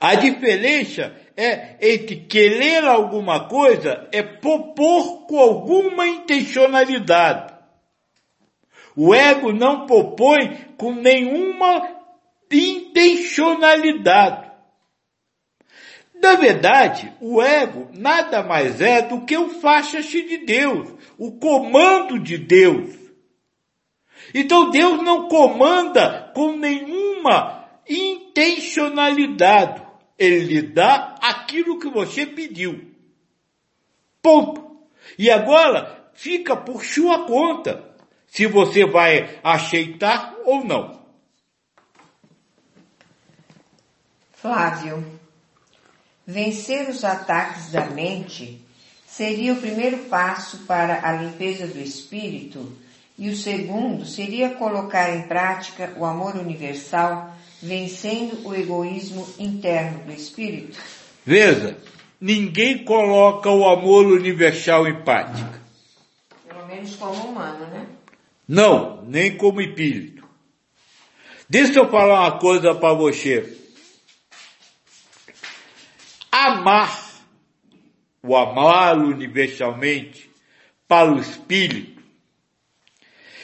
A 0.00 0.14
diferença 0.14 1.14
é 1.36 1.76
entre 1.80 2.16
querer 2.16 2.84
alguma 2.84 3.48
coisa 3.48 4.08
é 4.12 4.22
propor 4.22 5.26
com 5.26 5.38
alguma 5.38 6.06
intencionalidade. 6.06 7.52
O 8.96 9.14
ego 9.14 9.52
não 9.52 9.84
propõe 9.86 10.56
com 10.78 10.94
nenhuma 10.94 11.86
intencionalidade. 12.50 14.47
Na 16.20 16.34
verdade, 16.34 17.12
o 17.20 17.40
ego 17.40 17.88
nada 17.94 18.42
mais 18.42 18.80
é 18.80 19.02
do 19.02 19.24
que 19.24 19.36
o 19.36 19.50
faixa-se 19.60 20.22
de 20.22 20.38
Deus, 20.38 20.88
o 21.16 21.32
comando 21.38 22.18
de 22.18 22.36
Deus. 22.36 22.96
Então 24.34 24.70
Deus 24.70 25.02
não 25.02 25.28
comanda 25.28 26.32
com 26.34 26.56
nenhuma 26.56 27.68
intencionalidade. 27.88 29.82
Ele 30.18 30.40
lhe 30.40 30.62
dá 30.62 31.14
aquilo 31.22 31.78
que 31.78 31.88
você 31.88 32.26
pediu. 32.26 32.92
Ponto. 34.20 34.76
E 35.16 35.30
agora 35.30 36.10
fica 36.14 36.56
por 36.56 36.84
sua 36.84 37.24
conta 37.26 37.94
se 38.26 38.46
você 38.46 38.84
vai 38.84 39.38
aceitar 39.42 40.34
ou 40.44 40.64
não. 40.64 40.98
Flávio, 44.32 45.17
Vencer 46.30 46.90
os 46.90 47.04
ataques 47.04 47.70
da 47.70 47.86
mente 47.86 48.60
seria 49.06 49.54
o 49.54 49.56
primeiro 49.56 49.96
passo 50.10 50.58
para 50.66 51.00
a 51.02 51.12
limpeza 51.12 51.66
do 51.66 51.80
espírito 51.80 52.70
E 53.18 53.30
o 53.30 53.34
segundo 53.34 54.04
seria 54.04 54.50
colocar 54.50 55.16
em 55.16 55.22
prática 55.22 55.94
o 55.96 56.04
amor 56.04 56.36
universal, 56.36 57.34
vencendo 57.62 58.46
o 58.46 58.54
egoísmo 58.54 59.26
interno 59.38 60.04
do 60.04 60.12
espírito? 60.12 60.78
Veja, 61.24 61.78
ninguém 62.20 62.84
coloca 62.84 63.50
o 63.50 63.66
amor 63.66 64.06
universal 64.06 64.86
em 64.86 65.02
prática. 65.02 65.60
Pelo 66.46 66.66
menos 66.66 66.94
como 66.94 67.30
humano, 67.30 67.66
né? 67.68 67.86
Não, 68.46 69.02
nem 69.04 69.36
como 69.36 69.62
espírito. 69.62 70.22
Deixa 71.48 71.80
eu 71.80 71.90
falar 71.90 72.20
uma 72.20 72.38
coisa 72.38 72.72
para 72.74 72.94
você. 72.94 73.57
Amar, 76.46 76.96
o 78.22 78.36
amar 78.36 78.96
universalmente, 78.96 80.30
para 80.86 81.12
o 81.12 81.18
espírito, 81.18 82.00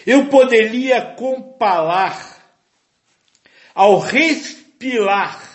eu 0.06 0.28
poderia 0.28 1.02
comparar 1.14 2.40
ao 3.74 3.98
respirar. 3.98 5.52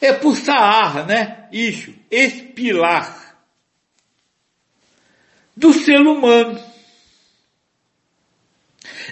É 0.00 0.12
puxar 0.12 0.56
ar, 0.56 1.06
né? 1.06 1.48
Isso, 1.50 1.92
expilar. 2.08 3.36
Do 5.56 5.72
ser 5.72 6.00
humano. 6.00 6.62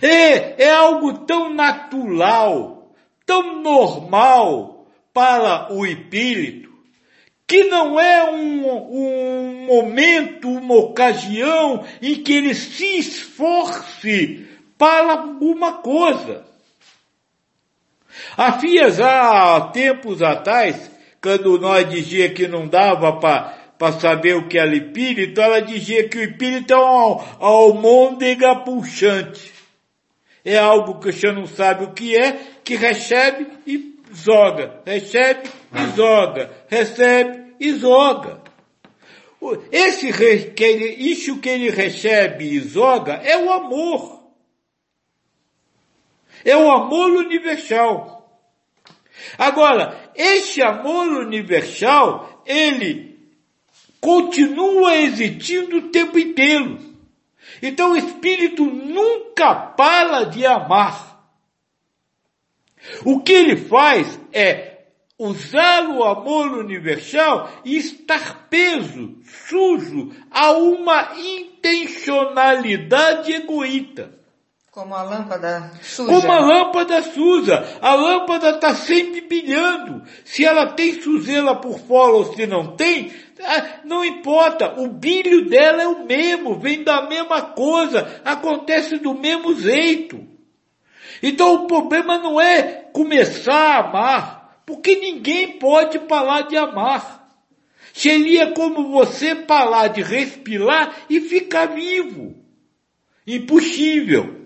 É, 0.00 0.64
é 0.64 0.70
algo 0.70 1.26
tão 1.26 1.52
natural, 1.52 2.94
tão 3.26 3.60
normal 3.60 4.79
para 5.20 5.70
o 5.70 5.84
espírito, 5.84 6.70
que 7.46 7.64
não 7.64 8.00
é 8.00 8.24
um, 8.30 8.66
um 8.90 9.66
momento, 9.66 10.48
uma 10.48 10.76
ocasião 10.76 11.84
em 12.00 12.14
que 12.14 12.32
ele 12.32 12.54
se 12.54 13.00
esforce 13.00 14.46
para 14.78 15.12
alguma 15.12 15.74
coisa. 15.74 16.42
A 18.34 18.58
FIAS, 18.58 18.98
há 18.98 19.60
tempos 19.74 20.22
atrás, 20.22 20.90
quando 21.20 21.58
nós 21.58 21.86
dizia 21.90 22.32
que 22.32 22.48
não 22.48 22.66
dava 22.66 23.12
para 23.18 23.92
saber 24.00 24.36
o 24.36 24.48
que 24.48 24.58
era 24.58 24.74
espírito, 24.74 25.38
ela 25.38 25.60
dizia 25.60 26.08
que 26.08 26.16
o 26.16 26.24
espírito 26.24 26.72
é 26.72 26.78
uma 26.78 27.26
almôndega 27.38 28.56
pulsante. 28.60 29.52
É 30.42 30.56
algo 30.56 30.98
que 30.98 31.12
você 31.12 31.30
não 31.30 31.46
sabe 31.46 31.84
o 31.84 31.92
que 31.92 32.16
é, 32.16 32.40
que 32.64 32.74
recebe 32.74 33.46
e 33.66 33.89
joga, 34.12 34.82
recebe 34.84 35.48
e 35.72 35.96
recebe 36.68 37.54
e 37.58 37.72
joga. 37.74 38.42
Esse 39.72 40.12
que 40.50 40.64
ele, 40.64 40.86
isso 41.10 41.38
que 41.38 41.48
ele 41.48 41.70
recebe 41.70 42.44
e 42.44 42.60
joga 42.60 43.14
é 43.14 43.38
o 43.38 43.50
amor. 43.50 44.20
É 46.44 46.56
o 46.56 46.70
amor 46.70 47.10
universal. 47.10 48.20
Agora, 49.38 50.10
este 50.14 50.62
amor 50.62 51.08
universal, 51.08 52.42
ele 52.46 53.18
continua 54.00 54.96
existindo 54.96 55.76
o 55.78 55.90
tempo 55.90 56.18
inteiro. 56.18 56.78
Então 57.62 57.92
o 57.92 57.96
Espírito 57.96 58.64
nunca 58.64 59.54
para 59.54 60.24
de 60.24 60.46
amar. 60.46 61.09
O 63.04 63.20
que 63.20 63.32
ele 63.32 63.56
faz 63.56 64.18
é 64.32 64.78
usar 65.18 65.86
o 65.88 66.02
amor 66.02 66.52
universal 66.52 67.50
e 67.62 67.76
estar 67.76 68.48
preso, 68.48 69.16
sujo 69.48 70.10
a 70.30 70.52
uma 70.52 71.12
intencionalidade 71.18 73.32
egoísta. 73.32 74.18
Como 74.70 74.94
a 74.94 75.02
lâmpada 75.02 75.72
suja. 75.82 76.12
Como 76.12 76.32
a 76.32 76.38
lâmpada 76.38 77.02
suja. 77.02 77.78
A 77.82 77.94
lâmpada 77.94 78.50
está 78.50 78.74
sempre 78.74 79.20
brilhando. 79.20 80.02
Se 80.24 80.44
ela 80.44 80.68
tem 80.68 81.02
sujeira 81.02 81.56
por 81.56 81.80
fora 81.80 82.12
ou 82.12 82.32
se 82.32 82.46
não 82.46 82.76
tem, 82.76 83.12
ah, 83.44 83.80
não 83.84 84.04
importa. 84.04 84.80
O 84.80 84.88
brilho 84.88 85.50
dela 85.50 85.82
é 85.82 85.88
o 85.88 86.06
mesmo, 86.06 86.58
vem 86.58 86.84
da 86.84 87.02
mesma 87.02 87.42
coisa, 87.42 88.20
acontece 88.24 88.96
do 88.98 89.12
mesmo 89.12 89.56
jeito. 89.56 90.29
Então 91.22 91.54
o 91.54 91.66
problema 91.66 92.18
não 92.18 92.40
é 92.40 92.62
começar 92.92 93.52
a 93.54 93.78
amar, 93.78 94.62
porque 94.66 94.96
ninguém 94.96 95.58
pode 95.58 95.98
parar 96.00 96.42
de 96.42 96.56
amar. 96.56 97.20
Seria 97.92 98.52
como 98.52 98.90
você 98.90 99.34
parar 99.34 99.88
de 99.88 100.02
respirar 100.02 100.94
e 101.08 101.20
ficar 101.20 101.66
vivo. 101.66 102.36
Impossível. 103.26 104.40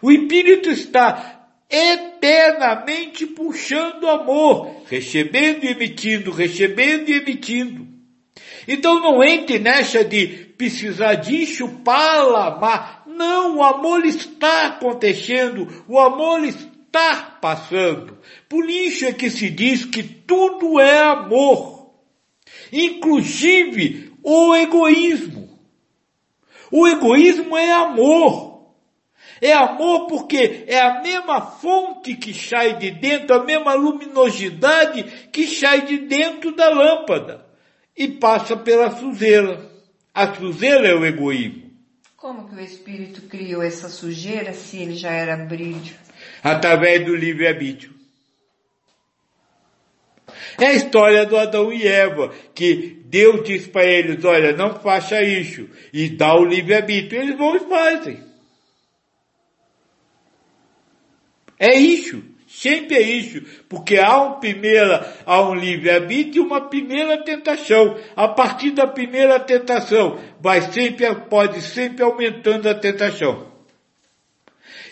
O 0.00 0.10
espírito 0.10 0.70
está 0.70 1.38
eternamente 1.68 3.26
puxando 3.26 4.08
amor, 4.08 4.82
recebendo 4.88 5.64
e 5.64 5.68
emitindo, 5.68 6.30
recebendo 6.30 7.08
e 7.10 7.14
emitindo. 7.14 7.86
Então 8.66 9.00
não 9.00 9.22
entre 9.22 9.58
nessa 9.58 10.04
de 10.04 10.26
precisar 10.56 11.14
disso 11.14 11.68
para 11.84 12.46
amar. 12.46 12.97
Não, 13.18 13.56
o 13.56 13.62
amor 13.64 14.06
está 14.06 14.66
acontecendo, 14.66 15.84
o 15.88 15.98
amor 15.98 16.44
está 16.44 17.36
passando. 17.40 18.16
Por 18.48 18.70
isso 18.70 19.06
é 19.06 19.12
que 19.12 19.28
se 19.28 19.50
diz 19.50 19.84
que 19.84 20.04
tudo 20.04 20.78
é 20.78 21.00
amor, 21.00 21.90
inclusive 22.72 24.12
o 24.22 24.54
egoísmo. 24.54 25.48
O 26.70 26.86
egoísmo 26.86 27.56
é 27.56 27.72
amor. 27.72 28.46
É 29.40 29.52
amor 29.52 30.06
porque 30.06 30.64
é 30.68 30.78
a 30.78 31.02
mesma 31.02 31.40
fonte 31.40 32.14
que 32.14 32.32
sai 32.32 32.76
de 32.76 32.92
dentro, 32.92 33.34
a 33.34 33.44
mesma 33.44 33.74
luminosidade 33.74 35.02
que 35.32 35.44
sai 35.46 35.82
de 35.82 35.98
dentro 35.98 36.54
da 36.54 36.70
lâmpada 36.70 37.44
e 37.96 38.06
passa 38.06 38.56
pela 38.56 38.92
sujeira. 38.92 39.68
A 40.14 40.34
sujeira 40.34 40.86
é 40.86 40.94
o 40.94 41.04
egoísmo. 41.04 41.57
Como 42.18 42.48
que 42.48 42.56
o 42.56 42.60
Espírito 42.60 43.22
criou 43.28 43.62
essa 43.62 43.88
sujeira 43.88 44.52
se 44.52 44.76
ele 44.76 44.96
já 44.96 45.12
era 45.12 45.36
brilho? 45.36 45.94
Através 46.42 47.06
do 47.06 47.14
livre-arbítrio. 47.14 47.94
É 50.60 50.66
a 50.66 50.72
história 50.72 51.24
do 51.24 51.36
Adão 51.36 51.72
e 51.72 51.86
Eva, 51.86 52.34
que 52.56 53.00
Deus 53.04 53.46
diz 53.46 53.68
para 53.68 53.84
eles, 53.84 54.24
olha, 54.24 54.52
não 54.56 54.80
faça 54.80 55.22
isso, 55.22 55.70
e 55.92 56.08
dá 56.08 56.34
o 56.34 56.44
livre-arbítrio. 56.44 57.22
Eles 57.22 57.38
vão 57.38 57.54
e 57.54 57.60
fazem. 57.60 58.24
É 61.56 61.72
isso. 61.72 62.20
Sempre 62.48 62.96
é 62.96 63.02
isso, 63.02 63.42
porque 63.68 63.98
há 63.98 64.22
um 64.22 64.40
primeira, 64.40 65.16
há 65.26 65.42
um 65.42 65.54
livre-arbítrio 65.54 66.42
e 66.42 66.46
uma 66.46 66.62
primeira 66.62 67.22
tentação. 67.22 67.98
A 68.16 68.26
partir 68.26 68.70
da 68.70 68.86
primeira 68.86 69.38
tentação, 69.38 70.18
vai 70.40 70.62
sempre, 70.62 71.14
pode 71.28 71.60
sempre 71.60 72.02
aumentando 72.02 72.66
a 72.66 72.74
tentação. 72.74 73.48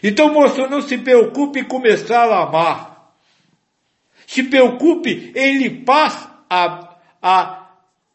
Então, 0.03 0.35
moço, 0.35 0.69
não 0.69 0.83
se 0.83 0.99
preocupe 0.99 1.61
em 1.61 1.65
começar 1.65 2.31
a 2.31 2.43
amar. 2.43 3.15
Se 4.27 4.43
preocupe 4.43 5.33
em 5.35 5.57
limpar 5.57 6.45
a, 6.51 6.99
a, 7.23 7.69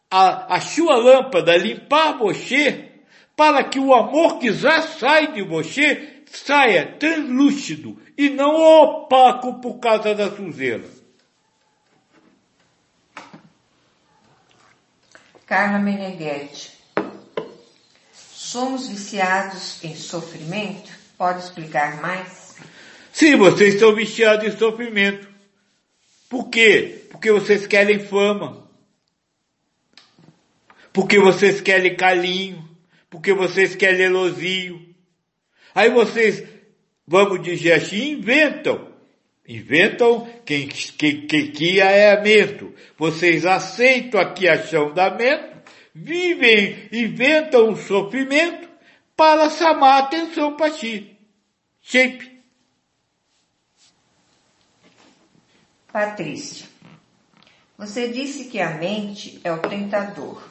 a, 0.08 0.54
a 0.54 0.60
sua 0.60 0.94
lâmpada, 0.94 1.56
limpar 1.56 2.16
você, 2.16 2.90
para 3.36 3.64
que 3.64 3.80
o 3.80 3.92
amor 3.92 4.38
que 4.38 4.52
já 4.52 4.82
sai 4.82 5.32
de 5.32 5.42
você 5.42 6.22
saia 6.26 6.94
translúcido 6.98 8.00
e 8.16 8.28
não 8.28 8.54
opaco 8.54 9.60
por 9.60 9.78
causa 9.78 10.14
da 10.14 10.30
sujeira. 10.34 10.84
Carla 15.46 15.78
Meneghetti. 15.78 16.72
Somos 18.14 18.88
viciados 18.88 19.82
em 19.84 19.94
sofrimento? 19.94 20.90
Pode 21.16 21.42
explicar 21.42 22.00
mais? 22.00 22.56
Sim, 23.12 23.36
vocês 23.36 23.74
estão 23.74 23.94
viciados 23.94 24.46
em 24.46 24.56
sofrimento. 24.56 25.28
Por 26.28 26.48
quê? 26.48 27.06
Porque 27.10 27.30
vocês 27.30 27.66
querem 27.66 27.98
fama. 27.98 28.66
Porque 30.92 31.18
vocês 31.18 31.60
querem 31.60 31.96
carinho. 31.96 32.68
Porque 33.10 33.34
vocês 33.34 33.76
querem 33.76 34.06
elogio. 34.06 34.94
Aí 35.74 35.90
vocês 35.90 36.42
vamos 37.06 37.42
dizer 37.42 37.72
assim, 37.72 38.12
inventam. 38.12 38.92
Inventam 39.46 40.28
quem, 40.44 40.68
quem, 40.68 41.26
quem 41.26 41.50
que 41.50 41.80
é 41.80 42.20
mento. 42.22 42.72
Vocês 42.96 43.44
aceitam 43.44 44.20
a 44.20 44.32
criação 44.32 44.94
da 44.94 45.10
mente, 45.10 45.52
vivem, 45.94 46.88
inventam 46.92 47.70
o 47.70 47.76
sofrimento 47.76 48.68
para 49.16 49.50
chamar 49.50 49.94
a 49.94 49.98
atenção 49.98 50.56
para 50.56 50.72
si. 50.72 51.16
Sempre. 51.82 52.40
Patrícia, 55.92 56.66
você 57.76 58.08
disse 58.08 58.46
que 58.46 58.60
a 58.60 58.78
mente 58.78 59.40
é 59.44 59.52
o 59.52 59.58
tentador. 59.58 60.42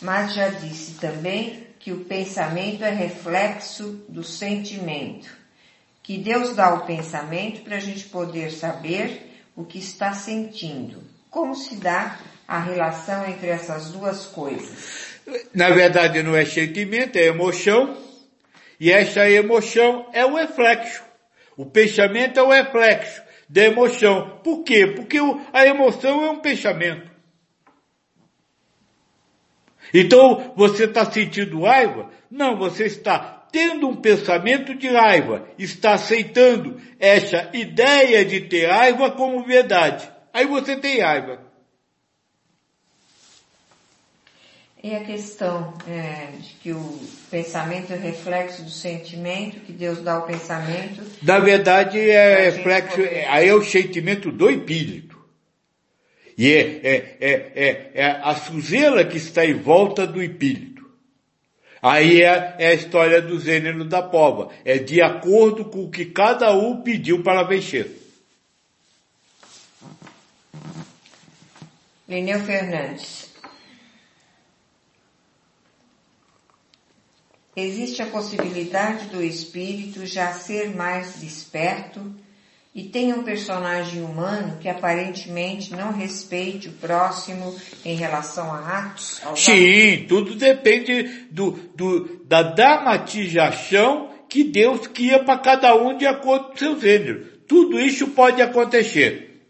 Mas 0.00 0.34
já 0.34 0.48
disse 0.48 0.94
também 0.94 1.66
que 1.78 1.92
o 1.92 2.04
pensamento 2.04 2.82
é 2.84 2.90
reflexo 2.90 4.04
do 4.08 4.22
sentimento. 4.22 5.43
Que 6.04 6.18
Deus 6.18 6.54
dá 6.54 6.74
o 6.74 6.84
pensamento 6.84 7.62
para 7.62 7.76
a 7.76 7.80
gente 7.80 8.04
poder 8.04 8.50
saber 8.50 9.40
o 9.56 9.64
que 9.64 9.78
está 9.78 10.12
sentindo. 10.12 11.02
Como 11.30 11.54
se 11.54 11.76
dá 11.76 12.18
a 12.46 12.60
relação 12.60 13.26
entre 13.26 13.48
essas 13.48 13.90
duas 13.90 14.26
coisas? 14.26 15.18
Na 15.54 15.70
verdade 15.70 16.22
não 16.22 16.36
é 16.36 16.44
sentimento, 16.44 17.16
é 17.16 17.24
emoção. 17.24 17.96
E 18.78 18.92
essa 18.92 19.30
emoção 19.30 20.10
é 20.12 20.26
o 20.26 20.34
reflexo. 20.34 21.02
O 21.56 21.64
pensamento 21.64 22.38
é 22.38 22.42
o 22.42 22.50
reflexo 22.50 23.22
da 23.48 23.62
emoção. 23.62 24.40
Por 24.44 24.62
quê? 24.62 24.86
Porque 24.86 25.18
a 25.54 25.66
emoção 25.66 26.22
é 26.22 26.30
um 26.30 26.40
pensamento. 26.40 27.10
Então, 29.94 30.52
você 30.54 30.84
está 30.84 31.10
sentindo 31.10 31.62
raiva? 31.62 32.10
Não, 32.30 32.58
você 32.58 32.84
está 32.84 33.33
tendo 33.54 33.86
um 33.86 33.94
pensamento 33.94 34.74
de 34.74 34.88
raiva, 34.88 35.48
está 35.56 35.94
aceitando 35.94 36.80
essa 36.98 37.50
ideia 37.54 38.24
de 38.24 38.40
ter 38.40 38.66
raiva 38.66 39.12
como 39.12 39.44
verdade. 39.44 40.10
Aí 40.32 40.44
você 40.44 40.76
tem 40.76 40.98
raiva. 40.98 41.38
E 44.82 44.92
a 44.92 45.04
questão 45.04 45.72
é, 45.88 46.32
de 46.36 46.50
que 46.54 46.72
o 46.72 47.00
pensamento 47.30 47.92
é 47.92 47.96
reflexo 47.96 48.64
do 48.64 48.70
sentimento, 48.70 49.60
que 49.60 49.72
Deus 49.72 50.02
dá 50.02 50.14
ao 50.14 50.26
pensamento. 50.26 51.00
Na 51.22 51.38
verdade, 51.38 52.00
é 52.10 52.50
reflexo, 52.50 52.96
poder... 52.96 53.24
aí 53.28 53.48
é 53.48 53.54
o 53.54 53.62
sentimento 53.62 54.32
do 54.32 54.50
espírito. 54.50 55.16
E 56.36 56.52
é, 56.52 56.60
é, 56.60 57.16
é, 57.20 57.52
é, 57.54 57.90
é 57.94 58.20
a 58.20 58.34
suzela 58.34 59.04
que 59.04 59.16
está 59.16 59.46
em 59.46 59.54
volta 59.54 60.04
do 60.04 60.20
espírito. 60.20 60.73
Aí 61.86 62.22
é, 62.22 62.54
é 62.58 62.68
a 62.68 62.72
história 62.72 63.20
do 63.20 63.38
gênero 63.38 63.84
da 63.84 64.00
pova. 64.00 64.50
É 64.64 64.78
de 64.78 65.02
acordo 65.02 65.66
com 65.66 65.84
o 65.84 65.90
que 65.90 66.06
cada 66.06 66.50
um 66.56 66.80
pediu 66.80 67.22
para 67.22 67.42
vencer. 67.42 68.00
Lineu 72.08 72.40
Fernandes. 72.40 73.30
Existe 77.54 78.00
a 78.00 78.06
possibilidade 78.06 79.08
do 79.08 79.22
espírito 79.22 80.06
já 80.06 80.32
ser 80.32 80.74
mais 80.74 81.20
desperto 81.20 82.00
e 82.74 82.82
tenha 82.82 83.14
um 83.14 83.22
personagem 83.22 84.02
humano 84.02 84.58
que 84.60 84.68
aparentemente 84.68 85.72
não 85.72 85.92
respeite 85.92 86.68
o 86.68 86.72
próximo 86.72 87.54
em 87.84 87.94
relação 87.94 88.52
a 88.52 88.78
atos? 88.78 89.22
Sim, 89.36 89.94
atos? 89.94 90.08
tudo 90.08 90.34
depende 90.34 91.28
do, 91.30 91.52
do, 91.76 92.24
da 92.24 92.42
dramatização 92.42 94.12
que 94.28 94.42
Deus 94.42 94.88
cria 94.88 95.22
para 95.22 95.38
cada 95.38 95.76
um 95.76 95.96
de 95.96 96.04
acordo 96.04 96.48
com 96.48 96.56
seu 96.56 96.80
gênero. 96.80 97.26
Tudo 97.46 97.78
isso 97.78 98.08
pode 98.08 98.42
acontecer. 98.42 99.40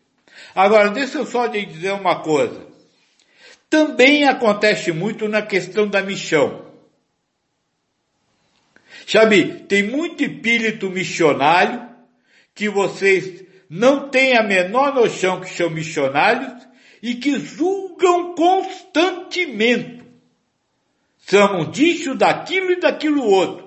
Agora, 0.54 0.90
deixa 0.90 1.16
eu 1.16 1.24
só 1.24 1.46
lhe 1.46 1.64
dizer 1.64 1.92
uma 1.92 2.20
coisa. 2.20 2.66
Também 3.70 4.24
acontece 4.24 4.92
muito 4.92 5.26
na 5.28 5.40
questão 5.40 5.88
da 5.88 6.02
missão. 6.02 6.66
Sabe, 9.06 9.64
tem 9.66 9.82
muito 9.82 10.22
espírito 10.22 10.90
missionário 10.90 11.93
que 12.54 12.68
vocês 12.68 13.44
não 13.68 14.08
têm 14.08 14.36
a 14.36 14.42
menor 14.42 14.94
noção 14.94 15.40
que 15.40 15.48
são 15.48 15.68
missionários 15.70 16.66
e 17.02 17.16
que 17.16 17.38
julgam 17.38 18.34
constantemente. 18.34 20.04
Chamam 21.26 21.70
disso, 21.70 22.14
daquilo 22.14 22.70
e 22.72 22.80
daquilo 22.80 23.24
outro. 23.24 23.64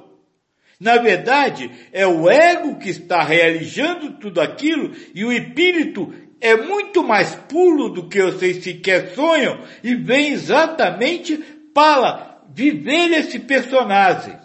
Na 0.80 0.98
verdade, 0.98 1.72
é 1.92 2.06
o 2.06 2.30
ego 2.30 2.78
que 2.78 2.90
está 2.90 3.24
realizando 3.24 4.14
tudo 4.14 4.40
aquilo 4.40 4.96
e 5.14 5.26
o 5.26 5.34
espírito 5.34 6.14
é 6.40 6.56
muito 6.56 7.04
mais 7.04 7.34
puro 7.34 7.90
do 7.90 8.08
que 8.08 8.22
vocês 8.22 8.64
sequer 8.64 9.16
sonham 9.16 9.60
e 9.84 9.96
vem 9.96 10.34
exatamente 10.34 11.38
para 11.74 12.42
viver 12.54 13.12
esse 13.12 13.40
personagem. 13.40 14.38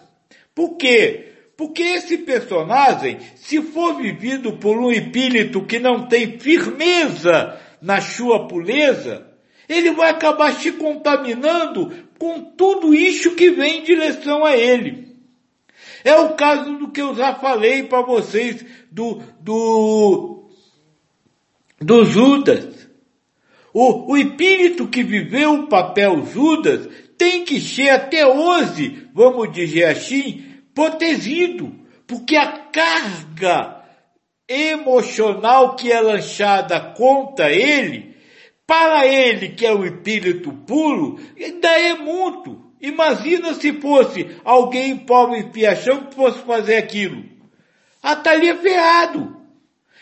Por 0.54 0.76
quê? 0.76 1.31
Porque 1.62 1.84
esse 1.84 2.18
personagem, 2.18 3.18
se 3.36 3.62
for 3.62 3.94
vivido 3.94 4.54
por 4.54 4.76
um 4.78 4.90
espírito 4.90 5.64
que 5.64 5.78
não 5.78 6.08
tem 6.08 6.36
firmeza 6.36 7.56
na 7.80 8.00
sua 8.00 8.48
pureza, 8.48 9.28
ele 9.68 9.92
vai 9.92 10.10
acabar 10.10 10.52
se 10.54 10.72
contaminando 10.72 11.92
com 12.18 12.40
tudo 12.40 12.92
isso 12.92 13.36
que 13.36 13.52
vem 13.52 13.78
em 13.78 13.84
direção 13.84 14.44
a 14.44 14.56
ele. 14.56 15.16
É 16.02 16.16
o 16.16 16.34
caso 16.34 16.78
do 16.78 16.90
que 16.90 17.00
eu 17.00 17.14
já 17.14 17.36
falei 17.36 17.84
para 17.84 18.02
vocês 18.02 18.66
do, 18.90 19.22
do, 19.40 20.50
do 21.80 22.04
Judas. 22.04 22.88
O, 23.72 24.14
o 24.14 24.16
espírito 24.16 24.88
que 24.88 25.04
viveu 25.04 25.60
o 25.60 25.66
papel 25.68 26.26
Judas 26.26 26.88
tem 27.16 27.44
que 27.44 27.60
ser 27.60 27.90
até 27.90 28.26
hoje, 28.26 29.06
vamos 29.14 29.52
dizer 29.52 29.84
assim, 29.84 30.51
protegido, 30.74 31.74
porque 32.06 32.36
a 32.36 32.46
carga 32.70 33.82
emocional 34.48 35.76
que 35.76 35.90
é 35.90 36.00
lançada 36.00 36.80
contra 36.80 37.50
ele, 37.52 38.16
para 38.66 39.06
ele 39.06 39.50
que 39.50 39.66
é 39.66 39.72
o 39.72 39.84
espírito 39.84 40.52
puro, 40.52 41.18
ainda 41.38 41.68
é 41.68 41.94
muito. 41.94 42.72
Imagina 42.80 43.54
se 43.54 43.72
fosse 43.74 44.28
alguém 44.44 44.96
pobre 44.96 45.40
e 45.40 45.50
piachão 45.50 46.06
que 46.06 46.14
fosse 46.14 46.40
fazer 46.40 46.76
aquilo. 46.76 47.24
Ah, 48.02 48.14
estaria 48.14 48.56
ferrado. 48.56 49.36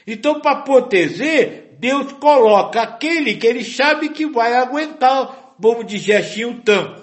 Então, 0.06 0.40
para 0.40 0.62
proteger, 0.62 1.76
Deus 1.78 2.12
coloca 2.12 2.80
aquele 2.82 3.34
que 3.36 3.46
ele 3.46 3.64
sabe 3.64 4.08
que 4.08 4.26
vai 4.26 4.54
aguentar, 4.54 5.54
vamos 5.58 5.86
dizer 5.86 6.16
assim, 6.16 6.44
o 6.44 6.60
tampo. 6.60 7.00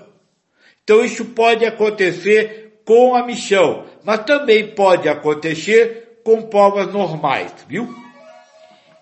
Então 0.83 1.03
isso 1.03 1.25
pode 1.25 1.65
acontecer 1.65 2.66
com 2.87 3.13
a 3.13 3.25
missão, 3.25 3.83
mas 4.01 4.23
também 4.23 4.73
pode 4.73 5.09
acontecer 5.09 6.21
com 6.23 6.43
provas 6.43 6.91
normais, 6.91 7.53
viu? 7.67 7.93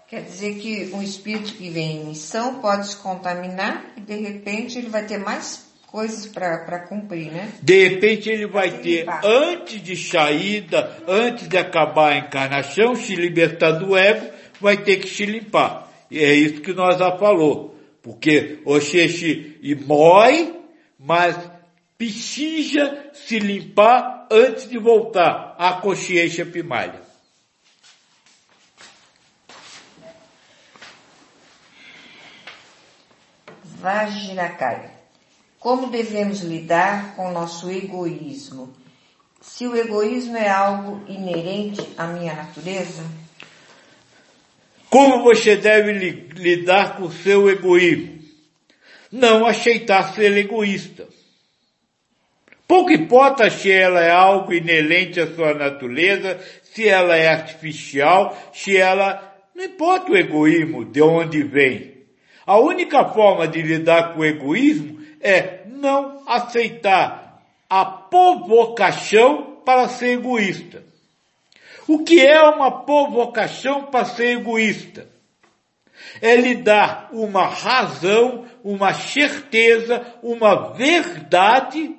Quer 0.07 0.23
dizer 0.23 0.55
que 0.55 0.89
um 0.91 1.03
espírito 1.03 1.53
que 1.53 1.69
vem 1.69 1.97
em 1.97 2.05
missão 2.05 2.55
pode 2.55 2.88
se 2.88 2.97
contaminar 2.97 3.86
e 3.95 4.01
de 4.01 4.15
repente 4.15 4.79
ele 4.79 4.89
vai 4.89 5.05
ter 5.05 5.19
mais 5.19 5.65
coisas 5.86 6.25
para 6.25 6.79
cumprir, 6.79 7.31
né? 7.31 7.51
De 7.61 7.88
repente 7.88 8.27
ele 8.27 8.47
vai 8.47 8.71
ter, 8.71 9.01
limpar. 9.01 9.21
antes 9.23 9.81
de 9.81 9.95
saída, 9.95 10.97
antes 11.07 11.47
de 11.47 11.57
acabar 11.57 12.13
a 12.13 12.17
encarnação, 12.17 12.95
se 12.95 13.15
libertar 13.15 13.73
do 13.73 13.95
ego, 13.95 14.31
vai 14.59 14.77
ter 14.77 14.97
que 14.97 15.07
se 15.07 15.25
limpar. 15.25 15.91
E 16.09 16.19
é 16.19 16.33
isso 16.33 16.61
que 16.61 16.73
nós 16.73 16.97
já 16.97 17.15
falou. 17.17 17.75
Porque 18.01 18.59
o 18.65 18.79
Xexi 18.79 19.57
e 19.61 19.75
morre, 19.75 20.53
mas 20.99 21.38
precisa 21.97 23.09
se 23.13 23.39
limpar 23.39 24.27
antes 24.31 24.69
de 24.69 24.77
voltar 24.77 25.55
à 25.57 25.73
consciência 25.73 26.45
primária. 26.45 27.01
Vajiracaya. 33.63 34.91
Como 35.59 35.87
devemos 35.87 36.41
lidar 36.41 37.15
com 37.15 37.31
nosso 37.31 37.69
egoísmo? 37.69 38.73
Se 39.41 39.67
o 39.67 39.75
egoísmo 39.75 40.35
é 40.35 40.49
algo 40.49 41.03
inerente 41.07 41.81
à 41.97 42.07
minha 42.07 42.33
natureza? 42.33 43.03
Como 44.89 45.23
você 45.23 45.55
deve 45.55 45.93
lidar 46.33 46.97
com 46.97 47.03
o 47.03 47.11
seu 47.11 47.49
egoísmo? 47.49 48.23
Não 49.11 49.45
aceitar 49.45 50.13
ser 50.13 50.35
egoísta. 50.35 51.07
Pouco 52.68 52.91
importa 52.91 53.49
se 53.49 53.72
ela 53.72 54.01
é 54.01 54.09
algo 54.09 54.51
inerente 54.51 55.20
à 55.20 55.28
sua 55.28 55.53
natureza, 55.53 56.39
se 56.63 56.88
ela 56.88 57.16
é 57.16 57.28
artificial, 57.28 58.36
se 58.53 58.76
ela. 58.76 59.34
Não 59.53 59.63
importa 59.63 60.11
o 60.11 60.18
egoísmo, 60.18 60.84
de 60.84 61.01
onde 61.01 61.43
vem. 61.43 61.93
A 62.45 62.57
única 62.59 63.05
forma 63.05 63.47
de 63.47 63.61
lidar 63.61 64.13
com 64.13 64.22
o 64.22 64.26
egoísmo 64.26 64.99
é 65.22 65.61
não 65.68 66.24
aceitar 66.28 67.41
a 67.70 67.86
provocação 67.86 69.61
para 69.63 69.88
ser 69.88 70.20
egoísta. 70.20 70.84
O 71.88 72.03
que 72.03 72.26
é 72.26 72.41
uma 72.41 72.84
provocação 72.84 73.84
para 73.84 74.05
ser 74.05 74.39
egoísta? 74.39 75.07
É 76.22 76.36
lhe 76.36 76.55
dar 76.55 77.09
uma 77.11 77.45
razão, 77.45 78.45
uma 78.63 78.93
certeza, 78.93 80.05
uma 80.22 80.74
verdade 80.74 81.95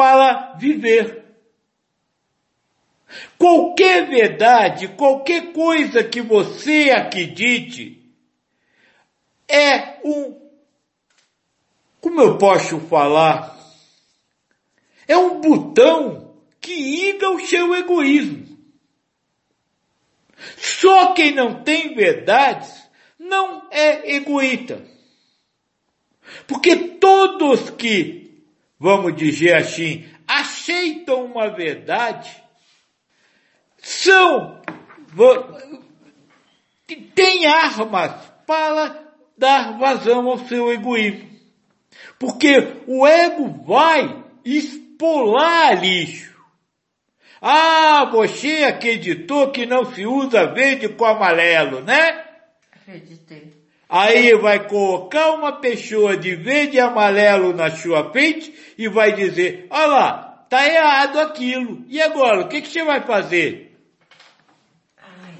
para 0.00 0.54
viver. 0.54 1.26
Qualquer 3.36 4.08
verdade, 4.08 4.88
qualquer 4.88 5.52
coisa 5.52 6.02
que 6.02 6.22
você 6.22 6.90
acredite, 6.90 8.02
é 9.46 10.00
um 10.02 10.40
como 12.00 12.18
eu 12.18 12.38
posso 12.38 12.80
falar? 12.80 13.60
É 15.06 15.18
um 15.18 15.38
botão 15.38 16.34
que 16.58 16.74
liga 16.74 17.28
o 17.28 17.46
seu 17.46 17.74
egoísmo. 17.74 18.56
Só 20.56 21.12
quem 21.12 21.34
não 21.34 21.62
tem 21.62 21.94
verdades 21.94 22.88
não 23.18 23.68
é 23.70 24.14
egoísta. 24.14 24.82
Porque 26.46 26.74
todos 26.98 27.68
que, 27.68 28.19
vamos 28.80 29.14
dizer 29.14 29.54
assim, 29.54 30.08
aceitam 30.26 31.26
uma 31.26 31.50
verdade, 31.50 32.34
são, 33.76 34.62
têm 37.14 37.46
armas 37.46 38.12
para 38.46 39.12
dar 39.36 39.78
vazão 39.78 40.26
ao 40.28 40.38
seu 40.38 40.72
egoísmo. 40.72 41.28
Porque 42.18 42.82
o 42.86 43.06
ego 43.06 43.64
vai 43.64 44.24
expolar 44.44 45.78
lixo. 45.80 46.30
Ah, 47.40 48.06
você 48.10 48.64
acreditou 48.64 49.50
que 49.50 49.64
não 49.64 49.94
se 49.94 50.06
usa 50.06 50.52
verde 50.52 50.88
com 50.88 51.04
amarelo, 51.04 51.80
né? 51.80 52.24
Acreditei. 52.72 53.59
Aí 53.90 54.32
vai 54.36 54.68
colocar 54.68 55.32
uma 55.32 55.60
pessoa 55.60 56.16
de 56.16 56.36
verde 56.36 56.76
e 56.76 56.80
amarelo 56.80 57.52
na 57.52 57.72
sua 57.72 58.12
frente 58.12 58.54
e 58.78 58.88
vai 58.88 59.12
dizer, 59.12 59.66
olha 59.68 59.86
lá, 59.86 60.46
tá 60.48 60.64
errado 60.64 61.18
aquilo. 61.18 61.84
E 61.88 62.00
agora, 62.00 62.42
o 62.42 62.48
que, 62.48 62.60
que 62.60 62.68
você 62.68 62.84
vai 62.84 63.00
fazer? 63.00 63.76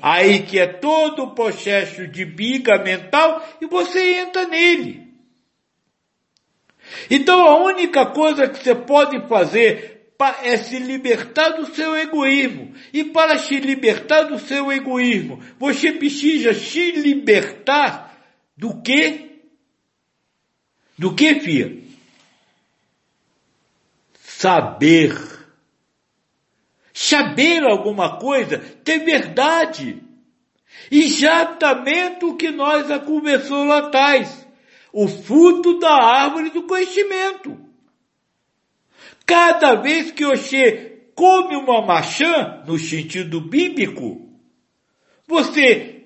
Aí 0.03 0.41
que 0.41 0.59
é 0.59 0.67
todo 0.67 1.23
o 1.23 1.31
processo 1.31 2.09
de 2.09 2.25
biga 2.25 2.83
mental 2.83 3.41
e 3.61 3.67
você 3.67 4.15
entra 4.15 4.45
nele. 4.49 5.09
Então 7.09 7.47
a 7.47 7.63
única 7.63 8.07
coisa 8.07 8.49
que 8.49 8.65
você 8.65 8.75
pode 8.75 9.29
fazer 9.29 10.09
é 10.43 10.57
se 10.57 10.79
libertar 10.81 11.51
do 11.51 11.73
seu 11.73 11.97
egoísmo. 11.97 12.75
E 12.93 13.05
para 13.05 13.39
se 13.39 13.61
libertar 13.61 14.25
do 14.25 14.41
seu 14.41 14.73
egoísmo, 14.73 15.41
você 15.57 15.93
precisa 15.93 16.53
se 16.53 16.91
libertar 16.91 18.10
do 18.61 18.83
que? 18.83 19.41
Do 20.99 21.15
que, 21.15 21.41
filha? 21.41 21.83
Saber. 24.23 25.17
Saber 26.93 27.65
alguma 27.65 28.19
coisa, 28.19 28.59
ter 28.59 28.99
verdade. 28.99 30.03
Exatamente 30.91 32.27
o 32.27 32.37
que 32.37 32.51
nós 32.51 32.87
já 32.87 32.99
conversou 32.99 33.65
lá 33.65 33.79
atrás 33.79 34.47
o 34.93 35.09
fruto 35.09 35.79
da 35.79 35.95
árvore 35.95 36.51
do 36.51 36.65
conhecimento. 36.65 37.59
Cada 39.25 39.77
vez 39.77 40.11
que 40.11 40.27
você 40.27 41.07
come 41.15 41.57
uma 41.57 41.81
maçã, 41.81 42.63
no 42.67 42.79
sentido 42.79 43.41
bíblico, 43.41 44.29
você 45.27 46.00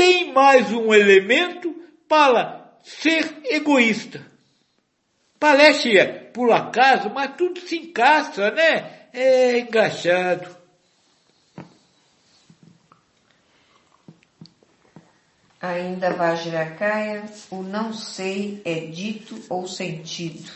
tem 0.00 0.32
mais 0.32 0.72
um 0.72 0.94
elemento 0.94 1.76
para 2.08 2.72
ser 2.82 3.42
egoísta. 3.44 4.26
Parece 5.38 5.90
por 6.32 6.50
acaso, 6.50 7.10
mas 7.10 7.36
tudo 7.36 7.60
se 7.60 7.76
encaixa, 7.76 8.50
né? 8.50 9.08
É 9.12 9.58
encaixado. 9.58 10.56
Ainda 15.60 16.14
Vajracaya, 16.14 17.26
o 17.50 17.62
não 17.62 17.92
sei 17.92 18.62
é 18.64 18.86
dito 18.86 19.38
ou 19.50 19.68
sentido. 19.68 20.50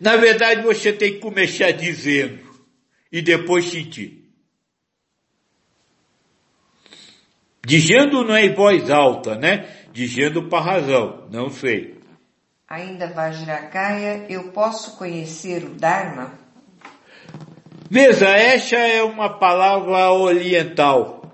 Na 0.00 0.16
verdade, 0.16 0.62
você 0.62 0.90
tem 0.90 1.16
que 1.16 1.20
começar 1.20 1.70
dizendo 1.72 2.40
e 3.12 3.20
depois 3.20 3.66
sentir. 3.66 4.23
Dizendo 7.64 8.24
não 8.24 8.34
é 8.34 8.46
em 8.46 8.54
voz 8.54 8.90
alta, 8.90 9.36
né? 9.36 9.66
Dizendo 9.92 10.48
para 10.48 10.64
razão, 10.64 11.26
não 11.30 11.48
sei. 11.48 11.98
Ainda 12.68 13.06
Vajracaya, 13.06 14.26
eu 14.28 14.50
posso 14.50 14.96
conhecer 14.96 15.64
o 15.64 15.70
Dharma? 15.70 16.32
Veja, 17.90 18.28
essa 18.28 18.76
é 18.76 19.02
uma 19.02 19.38
palavra 19.38 20.10
oriental. 20.12 21.32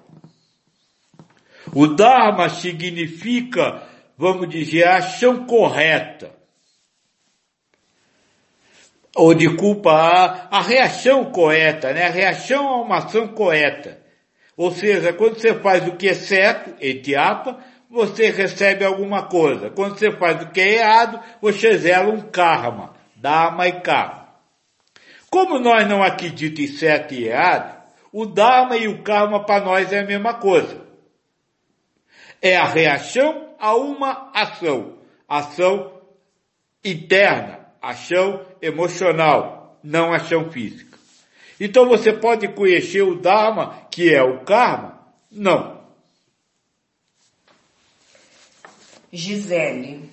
O 1.75 1.87
Dharma 1.87 2.49
significa, 2.49 3.83
vamos 4.19 4.49
dizer, 4.49 4.85
a 4.85 4.97
ação 4.99 5.47
correta. 5.47 6.33
Ou 9.17 9.35
de 9.35 9.57
culpa, 9.57 9.93
a, 9.93 10.59
a 10.59 10.61
reação 10.61 11.33
correta, 11.33 11.93
né? 11.93 12.07
A 12.07 12.11
reação 12.11 12.69
a 12.69 12.83
uma 12.83 12.99
ação 12.99 13.29
correta. 13.29 14.01
Ou 14.61 14.71
seja, 14.73 15.11
quando 15.15 15.41
você 15.41 15.55
faz 15.55 15.89
o 15.89 15.97
que 15.97 16.07
é 16.07 16.13
certo, 16.13 16.75
etiapa, 16.83 17.65
você 17.89 18.29
recebe 18.29 18.85
alguma 18.85 19.23
coisa. 19.23 19.71
Quando 19.71 19.99
você 19.99 20.11
faz 20.11 20.43
o 20.43 20.51
que 20.51 20.61
é 20.61 20.75
errado, 20.75 21.19
você 21.41 21.79
zela 21.79 22.13
um 22.13 22.21
karma, 22.21 22.93
dharma 23.17 23.67
e 23.67 23.81
karma. 23.81 24.29
Como 25.31 25.59
nós 25.59 25.89
não 25.89 26.03
acreditamos 26.03 26.73
em 26.73 26.77
certo 26.77 27.15
e 27.15 27.27
errado, 27.27 27.83
o 28.13 28.27
dharma 28.27 28.77
e 28.77 28.87
o 28.87 29.03
karma 29.03 29.47
para 29.47 29.65
nós 29.65 29.95
é 29.95 30.01
a 30.01 30.07
mesma 30.07 30.35
coisa. 30.35 30.79
É 32.43 32.55
a 32.55 32.67
reação 32.67 33.55
a 33.59 33.75
uma 33.75 34.31
ação. 34.35 34.99
Ação 35.27 36.03
interna, 36.85 37.61
ação 37.81 38.45
emocional, 38.61 39.81
não 39.83 40.13
ação 40.13 40.51
física. 40.51 40.91
Então 41.61 41.87
você 41.87 42.11
pode 42.11 42.49
conhecer 42.49 43.03
o 43.03 43.21
Dharma, 43.21 43.80
que 43.91 44.15
é 44.15 44.23
o 44.23 44.41
karma? 44.41 45.01
Não. 45.31 45.81
Gisele, 49.13 50.09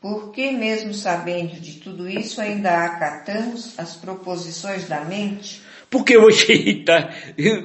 por 0.00 0.32
que 0.32 0.50
mesmo 0.50 0.92
sabendo 0.92 1.60
de 1.60 1.74
tudo 1.74 2.08
isso 2.08 2.40
ainda 2.40 2.84
acatamos 2.84 3.78
as 3.78 3.96
proposições 3.96 4.88
da 4.88 5.04
mente? 5.04 5.62
Porque 5.88 6.18
você 6.18 6.52
está, 6.82 7.10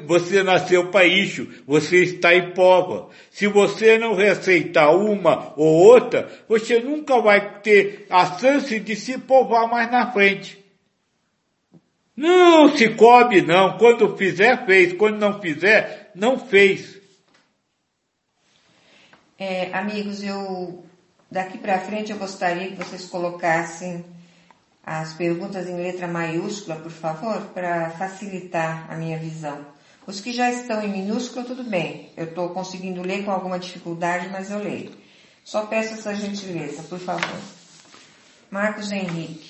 você 0.06 0.44
nasceu 0.44 0.92
para 0.92 1.06
isso, 1.06 1.48
você 1.66 2.04
está 2.04 2.36
em 2.36 2.52
pova. 2.52 3.10
Se 3.32 3.48
você 3.48 3.98
não 3.98 4.14
receitar 4.14 4.96
uma 4.96 5.52
ou 5.58 5.68
outra, 5.68 6.30
você 6.48 6.80
nunca 6.80 7.20
vai 7.20 7.60
ter 7.62 8.06
a 8.08 8.38
chance 8.38 8.80
de 8.80 8.96
se 8.96 9.18
povar 9.18 9.68
mais 9.68 9.92
na 9.92 10.12
frente. 10.12 10.59
Não 12.20 12.76
se 12.76 12.90
cobre 12.96 13.42
não, 13.42 13.78
quando 13.78 14.18
fizer 14.18 14.66
fez, 14.66 14.92
quando 14.92 15.18
não 15.18 15.40
fizer, 15.40 16.12
não 16.14 16.38
fez. 16.38 17.00
É, 19.38 19.72
amigos, 19.72 20.22
eu 20.22 20.84
daqui 21.32 21.58
para 21.58 21.80
frente 21.80 22.12
eu 22.12 22.18
gostaria 22.18 22.72
que 22.72 22.76
vocês 22.76 23.06
colocassem 23.06 24.04
as 24.84 25.14
perguntas 25.14 25.66
em 25.66 25.78
letra 25.78 26.10
maiúscula, 26.10 26.76
por 26.76 26.92
favor, 26.92 27.40
para 27.54 27.92
facilitar 27.92 28.92
a 28.92 28.98
minha 28.98 29.18
visão. 29.18 29.66
Os 30.06 30.20
que 30.20 30.34
já 30.34 30.52
estão 30.52 30.84
em 30.84 30.90
minúsculo, 30.90 31.46
tudo 31.46 31.64
bem. 31.64 32.12
Eu 32.18 32.26
estou 32.26 32.50
conseguindo 32.50 33.02
ler 33.02 33.24
com 33.24 33.32
alguma 33.32 33.58
dificuldade, 33.58 34.28
mas 34.28 34.52
eu 34.52 34.60
leio. 34.60 34.92
Só 35.42 35.68
peço 35.68 35.94
essa 35.94 36.14
gentileza, 36.14 36.84
por 36.84 37.00
favor. 37.00 37.40
Marcos 38.52 38.92
Henrique. 38.92 39.49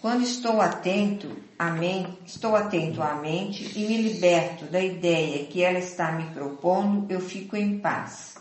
Quando 0.00 0.22
estou 0.22 0.60
atento 0.60 1.36
à 1.58 1.70
mente, 1.70 2.18
estou 2.26 2.54
atento 2.54 3.02
à 3.02 3.14
mente 3.16 3.72
e 3.76 3.86
me 3.86 3.96
liberto 3.96 4.66
da 4.66 4.80
ideia 4.80 5.44
que 5.46 5.62
ela 5.62 5.78
está 5.78 6.12
me 6.12 6.32
propondo, 6.32 7.10
eu 7.10 7.20
fico 7.20 7.56
em 7.56 7.78
paz. 7.78 8.36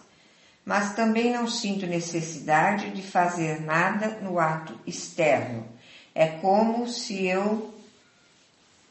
Mas 0.64 0.94
também 0.96 1.32
não 1.32 1.48
sinto 1.48 1.88
necessidade 1.88 2.92
de 2.92 3.02
fazer 3.02 3.62
nada 3.62 4.20
no 4.22 4.38
ato 4.38 4.78
externo 4.86 5.78
é 6.18 6.26
como 6.42 6.88
se 6.88 7.28
eu, 7.28 7.72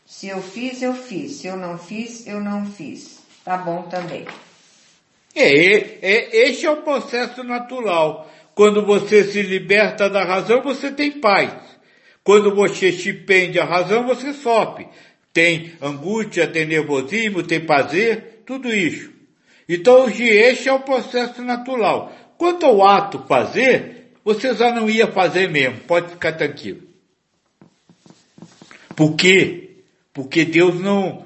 se 0.07 0.29
eu 0.29 0.41
fiz, 0.41 0.81
eu 0.81 0.95
fiz. 0.95 1.33
Se 1.33 1.49
eu 1.49 1.57
não 1.57 1.77
fiz, 1.77 2.25
eu 2.25 2.41
não 2.41 2.65
fiz. 2.67 3.21
Tá 3.45 3.57
bom 3.57 3.83
também. 3.83 4.25
É, 5.35 5.43
é, 5.43 6.49
este 6.49 6.67
é 6.67 6.71
o 6.71 6.83
processo 6.83 7.43
natural. 7.43 8.31
Quando 8.55 8.87
você 8.87 9.25
se 9.25 9.43
liberta 9.43 10.09
da 10.09 10.25
razão, 10.25 10.63
você 10.63 10.93
tem 10.93 11.21
paz. 11.21 11.53
Quando 12.27 12.53
você 12.53 12.91
se 12.91 13.13
pende 13.13 13.61
à 13.61 13.65
razão, 13.65 14.05
você 14.05 14.33
sofre. 14.33 14.89
Tem 15.33 15.75
angústia, 15.81 16.49
tem 16.49 16.67
nervosismo, 16.67 17.45
tem 17.45 17.65
prazer, 17.65 18.43
tudo 18.45 18.75
isso. 18.75 19.13
Então, 19.69 20.09
este 20.09 20.69
é 20.69 20.73
o 20.73 20.81
processo 20.81 21.41
natural. 21.41 22.13
Quanto 22.37 22.67
ao 22.67 22.85
ato 22.85 23.25
fazer, 23.29 24.11
você 24.25 24.53
já 24.55 24.75
não 24.75 24.91
ia 24.91 25.07
fazer 25.07 25.49
mesmo, 25.49 25.79
pode 25.83 26.11
ficar 26.11 26.33
tranquilo. 26.33 26.83
Por 28.97 29.15
quê? 29.15 29.77
Porque 30.13 30.45
Deus 30.45 30.81
não, 30.81 31.25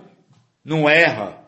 não 0.63 0.87
erra. 0.87 1.43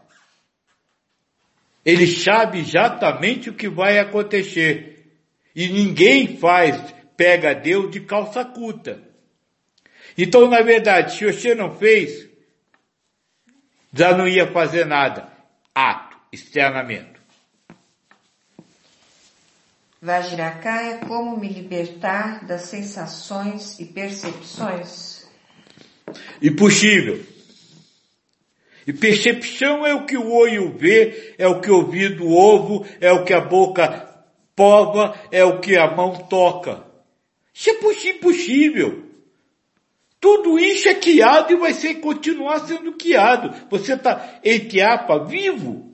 Ele 1.85 2.07
sabe 2.07 2.61
exatamente 2.61 3.51
o 3.51 3.55
que 3.55 3.69
vai 3.69 3.99
acontecer. 3.99 5.13
E 5.55 5.69
ninguém 5.69 6.39
faz 6.39 6.81
pega 7.19 7.55
Deus 7.55 7.91
de 7.91 8.01
calça 8.01 8.43
curta. 8.47 9.12
Então, 10.17 10.49
na 10.49 10.61
verdade, 10.63 11.17
se 11.17 11.25
você 11.25 11.55
não 11.55 11.75
fez, 11.75 12.29
já 13.93 14.17
não 14.17 14.27
ia 14.27 14.51
fazer 14.51 14.87
nada. 14.87 15.29
Ato, 15.75 16.17
externamento. 16.33 17.21
Vajrakaya, 20.01 20.99
como 21.07 21.37
me 21.37 21.49
libertar 21.49 22.45
das 22.45 22.63
sensações 22.63 23.79
e 23.79 23.85
percepções? 23.85 25.29
Impossível. 26.43 27.25
E 28.85 28.93
percepção 28.93 29.87
é 29.87 29.95
o 29.95 30.05
que 30.05 30.17
o 30.17 30.33
olho 30.33 30.77
vê, 30.77 31.35
é 31.39 31.47
o 31.47 31.61
que 31.61 31.71
o 31.71 31.77
ouvido 31.77 32.27
ouve, 32.27 32.91
é 33.01 33.13
o 33.13 33.25
que 33.25 33.33
a 33.33 33.41
boca 33.41 34.09
prova, 34.57 35.17
é 35.31 35.45
o 35.45 35.61
que 35.61 35.77
a 35.77 35.89
mão 35.95 36.17
toca. 36.29 36.85
Isso 37.55 37.71
é 37.71 38.09
impossível. 38.11 39.12
Tudo 40.23 40.57
isso 40.57 40.89
é 40.89 40.95
criado 40.95 41.53
e 41.53 41.57
vai 41.57 41.73
ser, 41.73 41.97
continuar 41.97 42.61
sendo 42.61 42.93
criado. 42.93 43.53
Você 43.69 43.95
está, 43.95 44.39
entre 44.45 44.81
apa, 44.81 45.25
vivo. 45.25 45.91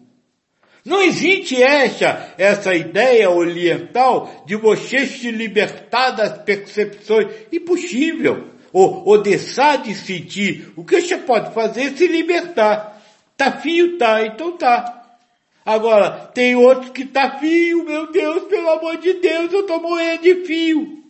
Não 0.84 1.00
existe 1.00 1.62
essa, 1.62 2.34
essa 2.36 2.74
ideia 2.74 3.30
oriental 3.30 4.44
de 4.46 4.54
você 4.54 5.06
se 5.06 5.30
libertar 5.30 6.10
das 6.10 6.42
percepções. 6.42 7.26
Impossível. 7.50 8.50
Ou, 8.70 9.02
ou 9.08 9.22
deixar 9.22 9.78
de 9.78 9.94
sentir. 9.94 10.74
O 10.76 10.84
que 10.84 11.00
você 11.00 11.16
pode 11.16 11.54
fazer 11.54 11.84
é 11.84 11.96
se 11.96 12.06
libertar. 12.06 13.02
Tá 13.34 13.50
fio? 13.52 13.96
Tá. 13.96 14.26
Então 14.26 14.58
tá. 14.58 15.16
Agora, 15.64 16.30
tem 16.34 16.54
outros 16.54 16.90
que 16.90 17.06
tá 17.06 17.38
fio. 17.38 17.82
Meu 17.82 18.12
Deus, 18.12 18.42
pelo 18.44 18.68
amor 18.68 18.98
de 18.98 19.14
Deus, 19.14 19.50
eu 19.54 19.62
tô 19.62 19.80
morrendo 19.80 20.22
de 20.22 20.34
fio. 20.44 21.02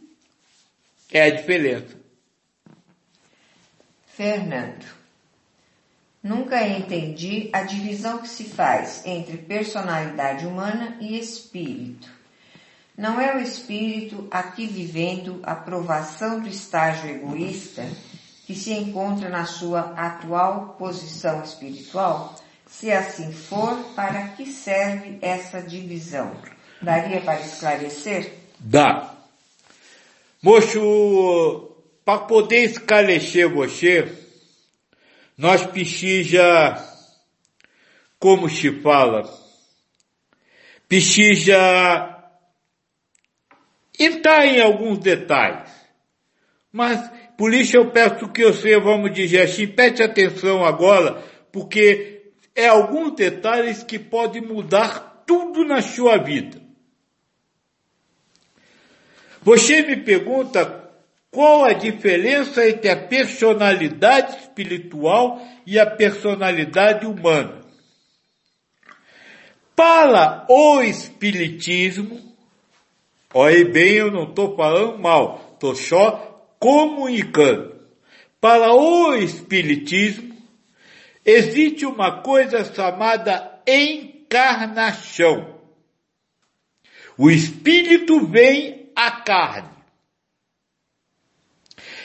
É 1.12 1.22
a 1.22 1.30
diferença. 1.30 1.97
Fernando. 4.18 4.84
Nunca 6.20 6.66
entendi 6.66 7.50
a 7.52 7.62
divisão 7.62 8.18
que 8.18 8.28
se 8.28 8.42
faz 8.42 9.06
entre 9.06 9.38
personalidade 9.38 10.44
humana 10.44 10.96
e 11.00 11.16
espírito. 11.16 12.10
Não 12.96 13.20
é 13.20 13.36
o 13.36 13.40
espírito 13.40 14.26
aqui 14.28 14.66
vivendo 14.66 15.38
a 15.44 15.54
provação 15.54 16.40
do 16.40 16.48
estágio 16.48 17.08
egoísta 17.08 17.88
que 18.44 18.56
se 18.56 18.72
encontra 18.72 19.28
na 19.28 19.44
sua 19.44 19.92
atual 19.96 20.74
posição 20.76 21.40
espiritual? 21.44 22.34
Se 22.66 22.90
assim 22.90 23.32
for, 23.32 23.76
para 23.94 24.30
que 24.30 24.46
serve 24.46 25.18
essa 25.22 25.62
divisão? 25.62 26.32
Daria 26.82 27.20
para 27.20 27.40
esclarecer? 27.40 28.34
Dá. 28.58 29.14
Moço, 30.42 31.67
para 32.08 32.20
poder 32.20 32.64
esclarecer 32.64 33.46
você, 33.50 34.10
nós 35.36 35.66
precisa, 35.66 36.42
como 38.18 38.48
se 38.48 38.80
fala, 38.80 39.28
precisa 40.88 42.32
entrar 44.00 44.46
em 44.46 44.58
alguns 44.58 45.00
detalhes. 45.00 45.70
Mas 46.72 46.98
por 47.36 47.52
isso 47.52 47.76
eu 47.76 47.90
peço 47.90 48.26
que 48.32 48.42
você, 48.42 48.80
vamos 48.80 49.12
dizer 49.12 49.42
assim, 49.42 49.66
preste 49.66 50.02
atenção 50.02 50.64
agora, 50.64 51.22
porque 51.52 52.32
é 52.56 52.68
alguns 52.68 53.16
detalhes 53.16 53.82
que 53.82 53.98
podem 53.98 54.40
mudar 54.40 55.24
tudo 55.26 55.62
na 55.62 55.82
sua 55.82 56.16
vida. 56.16 56.58
Você 59.42 59.82
me 59.82 59.98
pergunta 59.98 60.87
qual 61.30 61.64
a 61.64 61.72
diferença 61.72 62.66
entre 62.66 62.88
a 62.88 62.96
personalidade 62.96 64.36
espiritual 64.38 65.40
e 65.66 65.78
a 65.78 65.86
personalidade 65.86 67.06
humana? 67.06 67.60
Para 69.76 70.46
o 70.48 70.80
Espiritismo, 70.80 72.34
olha 73.32 73.64
bem, 73.70 73.92
eu 73.92 74.10
não 74.10 74.24
estou 74.24 74.56
falando 74.56 74.98
mal, 74.98 75.52
estou 75.54 75.74
só 75.76 76.50
comunicando. 76.58 77.76
Para 78.40 78.72
o 78.72 79.14
Espiritismo, 79.14 80.34
existe 81.24 81.84
uma 81.84 82.22
coisa 82.22 82.64
chamada 82.64 83.60
encarnação. 83.66 85.58
O 87.16 87.30
espírito 87.30 88.26
vem 88.26 88.90
à 88.94 89.10
carne. 89.10 89.77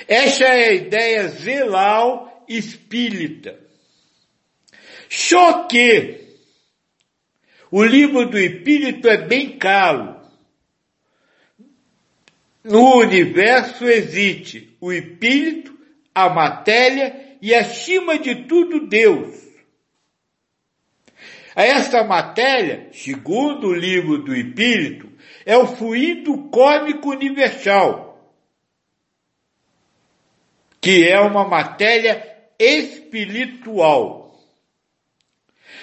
Essa 0.08 0.45
é 0.45 0.70
a 0.70 0.74
ideia 0.74 1.28
zelal 1.30 2.45
espírita. 2.47 3.60
Só 5.10 5.68
que 5.68 6.22
o 7.72 7.84
livro 7.84 8.28
do 8.28 8.38
espírito 8.38 9.08
é 9.08 9.18
bem 9.18 9.58
caro. 9.58 10.22
No 12.64 12.97
universo 12.97 13.86
existe 13.86 14.76
o 14.80 14.91
espírito, 14.91 15.78
a 16.16 16.30
matéria 16.30 17.38
e 17.41 17.54
acima 17.54 18.18
de 18.18 18.47
tudo 18.47 18.88
Deus. 18.88 19.43
Essa 21.56 22.04
matéria, 22.04 22.89
segundo 22.93 23.68
o 23.68 23.76
livro 23.76 24.20
do 24.20 24.36
espírito, 24.36 25.12
é 25.45 25.56
o 25.58 25.68
fluido 25.68 26.49
cósmico 26.49 27.10
universal 27.12 28.12
que 30.84 31.08
é 31.08 31.18
uma 31.18 31.48
matéria 31.48 32.38
espiritual. 32.60 34.38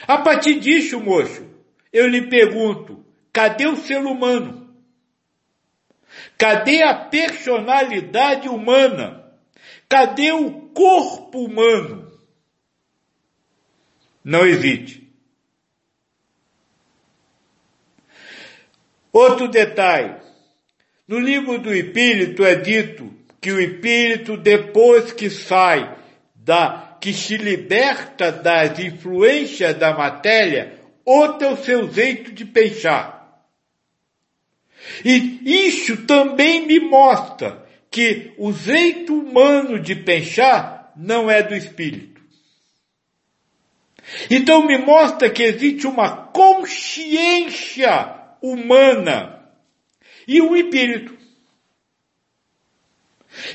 A 0.07 0.19
partir 0.19 0.61
disso, 0.61 1.01
moço, 1.01 1.49
eu 1.91 2.07
lhe 2.07 2.29
pergunto, 2.29 3.03
cadê 3.33 3.67
o 3.67 3.79
ser 3.79 4.01
humano? 4.01 4.77
Cadê 6.37 6.83
a 6.83 6.95
personalidade 6.95 8.47
humana? 8.47 9.33
Cadê 9.89 10.33
o 10.33 10.69
corpo 10.69 11.47
humano? 11.47 12.13
Não 14.23 14.45
existe. 14.45 15.11
Outro 19.11 19.49
detalhe. 19.49 20.21
No 21.09 21.19
livro 21.19 21.59
do 21.59 21.75
Espírito 21.75 22.45
é 22.45 22.55
dito 22.55 23.19
que 23.41 23.51
o 23.51 23.61
espírito, 23.61 24.36
depois 24.36 25.12
que 25.12 25.30
sai 25.30 25.97
da, 26.34 26.97
que 27.01 27.12
se 27.12 27.36
liberta 27.36 28.30
das 28.30 28.78
influências 28.78 29.76
da 29.76 29.97
matéria, 29.97 30.78
outro 31.05 31.49
é 31.49 31.53
o 31.53 31.57
seu 31.57 31.93
jeito 31.93 32.32
de 32.32 32.45
pensar. 32.45 33.20
E 35.05 35.41
isso 35.68 36.07
também 36.07 36.66
me 36.66 36.80
mostra 36.80 37.66
que 37.91 38.32
o 38.38 38.53
jeito 38.53 39.14
humano 39.18 39.80
de 39.80 39.95
pensar 39.95 40.93
não 40.97 41.30
é 41.30 41.43
do 41.43 41.55
espírito. 41.55 42.20
Então 44.30 44.66
me 44.66 44.76
mostra 44.78 45.30
que 45.30 45.43
existe 45.43 45.86
uma 45.86 46.11
consciência 46.28 48.16
humana 48.43 49.41
e 50.26 50.41
um 50.41 50.57
espírito. 50.57 51.20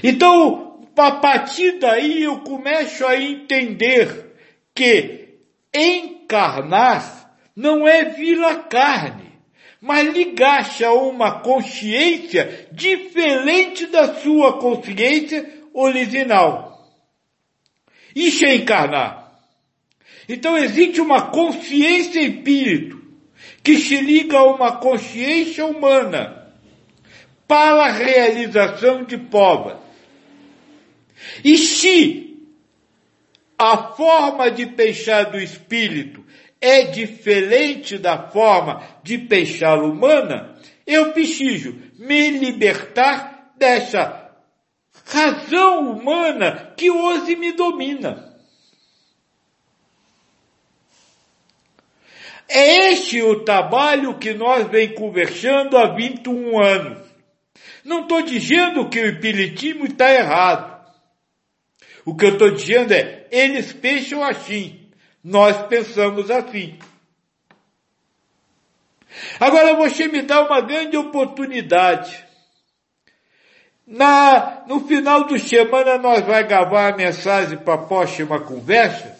Então, 0.03 0.87
a 0.97 1.11
partir 1.11 1.79
daí 1.79 2.23
eu 2.23 2.39
começo 2.39 3.05
a 3.05 3.19
entender 3.19 4.33
que 4.73 5.39
encarnar 5.73 7.35
não 7.55 7.87
é 7.87 8.05
vir 8.05 8.43
à 8.43 8.55
carne, 8.55 9.31
mas 9.81 10.13
ligar-se 10.13 10.83
a 10.83 10.91
uma 10.91 11.39
consciência 11.39 12.67
diferente 12.71 13.85
da 13.87 14.15
sua 14.15 14.59
consciência 14.59 15.47
original. 15.73 16.91
Isso 18.15 18.45
é 18.45 18.55
encarnar. 18.55 19.25
Então 20.27 20.57
existe 20.57 20.99
uma 21.01 21.29
consciência 21.29 22.19
espírito 22.19 23.01
que 23.63 23.77
se 23.77 23.97
liga 23.97 24.37
a 24.37 24.43
uma 24.43 24.77
consciência 24.77 25.65
humana 25.65 26.44
para 27.47 27.85
a 27.85 27.91
realização 27.91 29.03
de 29.03 29.17
provas. 29.17 29.77
E 31.43 31.57
se 31.57 32.25
a 33.57 33.93
forma 33.93 34.51
de 34.51 34.65
pensar 34.67 35.25
do 35.25 35.39
espírito 35.39 36.25
é 36.59 36.83
diferente 36.83 37.97
da 37.97 38.29
forma 38.29 38.83
de 39.03 39.17
pensar 39.17 39.81
humana, 39.81 40.55
eu 40.85 41.11
preciso 41.13 41.79
me 41.97 42.31
libertar 42.31 43.53
dessa 43.57 44.31
razão 45.05 45.91
humana 45.91 46.73
que 46.75 46.89
hoje 46.89 47.35
me 47.35 47.51
domina. 47.53 48.35
É 52.47 52.91
este 52.91 53.21
o 53.21 53.43
trabalho 53.43 54.17
que 54.19 54.33
nós 54.33 54.67
vem 54.67 54.93
conversando 54.93 55.77
há 55.77 55.95
21 55.95 56.59
anos. 56.59 57.04
Não 57.85 58.01
estou 58.01 58.23
dizendo 58.23 58.89
que 58.89 58.99
o 58.99 59.05
espiritismo 59.05 59.85
está 59.85 60.11
errado. 60.11 60.75
O 62.03 62.15
que 62.15 62.25
eu 62.25 62.33
estou 62.33 62.49
dizendo 62.49 62.91
é, 62.91 63.27
eles 63.31 63.71
pensam 63.71 64.23
assim, 64.23 64.89
nós 65.23 65.55
pensamos 65.67 66.31
assim. 66.31 66.79
Agora 69.39 69.75
você 69.75 70.07
me 70.07 70.23
dá 70.23 70.41
uma 70.41 70.61
grande 70.61 70.97
oportunidade. 70.97 72.25
Na, 73.85 74.63
no 74.67 74.87
final 74.87 75.25
do 75.25 75.37
semana 75.37 75.99
nós 75.99 76.25
vai 76.25 76.43
gravar 76.43 76.91
a 76.91 76.97
mensagem 76.97 77.59
para 77.59 77.75
a 77.75 77.85
próxima 77.85 78.39
conversa. 78.39 79.15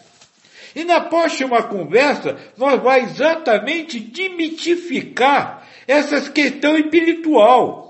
E 0.74 0.82
na 0.82 1.02
próxima 1.02 1.62
conversa 1.62 2.36
nós 2.56 2.82
vai 2.82 3.02
exatamente 3.02 4.00
demitificar 4.00 5.66
essas 5.86 6.28
questões 6.28 6.84
espiritual. 6.84 7.85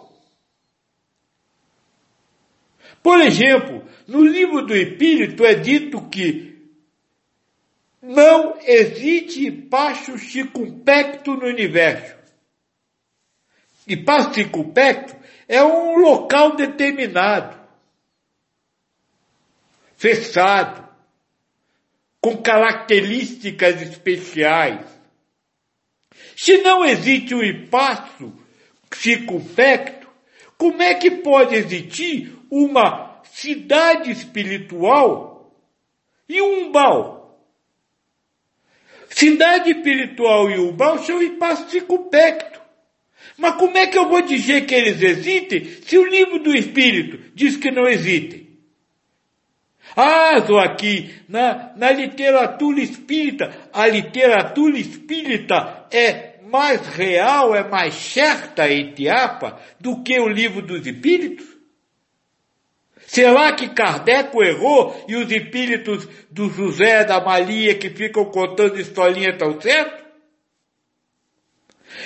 Por 3.06 3.20
exemplo, 3.20 3.84
no 4.08 4.24
livro 4.24 4.66
do 4.66 4.76
Espírito 4.76 5.46
é 5.46 5.54
dito 5.54 6.08
que 6.08 6.58
não 8.02 8.58
existe 8.64 9.46
espaço 9.46 10.18
circunpecto 10.18 11.36
no 11.36 11.46
universo. 11.46 12.16
Espaço 13.86 14.34
circunpecto 14.34 15.14
é 15.46 15.62
um 15.62 16.00
local 16.00 16.56
determinado, 16.56 17.56
fechado, 19.96 20.84
com 22.20 22.36
características 22.38 23.82
especiais. 23.82 24.84
Se 26.36 26.58
não 26.58 26.84
existe 26.84 27.36
um 27.36 27.42
espaço 27.44 28.32
circunpecto, 28.90 29.95
como 30.58 30.82
é 30.82 30.94
que 30.94 31.10
pode 31.10 31.54
existir 31.54 32.32
uma 32.50 33.20
cidade 33.24 34.10
espiritual 34.10 35.54
e 36.28 36.40
um 36.40 36.66
umbal? 36.66 37.16
Cidade 39.10 39.70
espiritual 39.70 40.50
e 40.50 40.58
umbal 40.58 40.98
são 40.98 41.22
espaços 41.22 41.70
circunpectos. 41.70 42.60
Mas 43.36 43.56
como 43.56 43.76
é 43.76 43.86
que 43.86 43.98
eu 43.98 44.08
vou 44.08 44.22
dizer 44.22 44.66
que 44.66 44.74
eles 44.74 45.00
existem 45.02 45.64
se 45.82 45.98
o 45.98 46.06
livro 46.06 46.38
do 46.38 46.54
Espírito 46.54 47.18
diz 47.34 47.56
que 47.56 47.70
não 47.70 47.86
existem? 47.86 48.46
Ah, 49.94 50.38
estou 50.38 50.58
aqui, 50.58 51.14
na, 51.28 51.72
na 51.76 51.90
literatura 51.90 52.80
espírita, 52.80 53.70
a 53.72 53.86
literatura 53.86 54.78
espírita 54.78 55.86
é 55.90 56.35
mais 56.50 56.86
real, 56.86 57.54
é 57.54 57.68
mais 57.68 57.94
certa, 57.94 58.70
etiapa, 58.70 59.60
do 59.80 60.02
que 60.02 60.18
o 60.18 60.28
livro 60.28 60.62
dos 60.62 60.86
espíritos? 60.86 61.46
Será 63.06 63.52
que 63.52 63.68
Kardec 63.68 64.36
errou 64.38 65.04
e 65.08 65.16
os 65.16 65.30
espíritos 65.30 66.08
do 66.30 66.48
José, 66.50 67.04
da 67.04 67.20
Maria, 67.20 67.74
que 67.76 67.90
ficam 67.90 68.24
contando 68.26 68.80
historinha 68.80 69.30
estão 69.30 69.60
certos? 69.60 70.06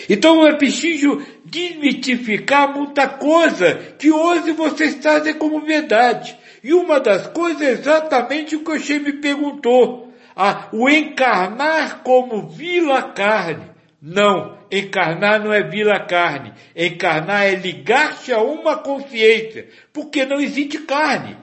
Então 0.09 0.47
é 0.47 0.55
preciso 0.57 1.25
desmitificar 1.45 2.73
muita 2.75 3.09
coisa 3.09 3.75
que 3.99 4.11
hoje 4.11 4.53
vocês 4.53 4.95
trazem 4.97 5.35
como 5.35 5.61
verdade. 5.61 6.37
E 6.63 6.75
uma 6.75 7.01
das 7.01 7.27
coisas 7.29 7.63
é 7.63 7.71
exatamente 7.73 8.55
o 8.55 8.63
que 8.63 8.71
o 8.71 8.79
Che 8.79 8.99
me 8.99 9.15
perguntou. 9.15 10.13
Ah, 10.37 10.69
o 10.73 10.89
encarnar 10.89 12.03
como 12.03 12.49
vila 12.49 13.03
carne. 13.03 13.71
Não, 14.01 14.59
encarnar 14.71 15.45
não 15.45 15.53
é 15.53 15.63
vila 15.63 16.01
carne. 16.01 16.55
Encarnar 16.75 17.45
é 17.45 17.55
ligar-se 17.55 18.33
a 18.33 18.41
uma 18.41 18.79
consciência, 18.79 19.69
porque 19.93 20.25
não 20.25 20.41
existe 20.41 20.79
carne. 20.79 21.37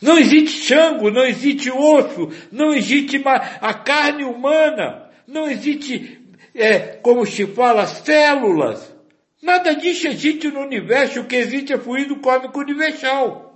Não 0.00 0.16
existe 0.16 0.66
sangue, 0.66 1.10
não 1.10 1.24
existe 1.24 1.70
osso, 1.70 2.30
não 2.52 2.72
existe 2.72 3.20
a 3.26 3.74
carne 3.74 4.24
humana, 4.24 5.10
não 5.26 5.50
existe, 5.50 6.20
é, 6.54 6.78
como 6.78 7.26
se 7.26 7.46
fala, 7.48 7.86
células. 7.86 8.94
Nada 9.42 9.74
disso 9.74 10.06
existe 10.06 10.48
no 10.48 10.60
universo, 10.60 11.20
o 11.20 11.26
que 11.26 11.36
existe 11.36 11.72
é 11.72 11.78
fluido 11.78 12.16
cósmico 12.16 12.60
universal 12.60 13.49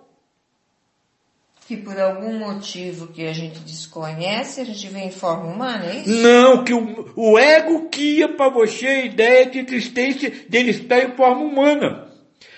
que 1.66 1.76
por 1.76 1.98
algum 1.98 2.38
motivo 2.38 3.06
que 3.06 3.26
a 3.26 3.32
gente 3.32 3.58
desconhece, 3.60 4.60
a 4.60 4.64
gente 4.64 4.86
vê 4.88 5.00
em 5.00 5.10
forma 5.10 5.46
humana, 5.46 5.86
é 5.86 5.96
isso? 6.00 6.10
Não, 6.10 6.62
que 6.62 6.74
o, 6.74 7.10
o 7.16 7.38
ego 7.38 7.88
cria 7.90 8.28
para 8.28 8.50
você 8.50 8.86
a 8.86 9.04
ideia 9.04 9.46
de 9.46 9.60
existência 9.60 10.30
dele 10.48 10.70
estar 10.70 10.98
em 10.98 11.16
forma 11.16 11.42
humana. 11.42 12.04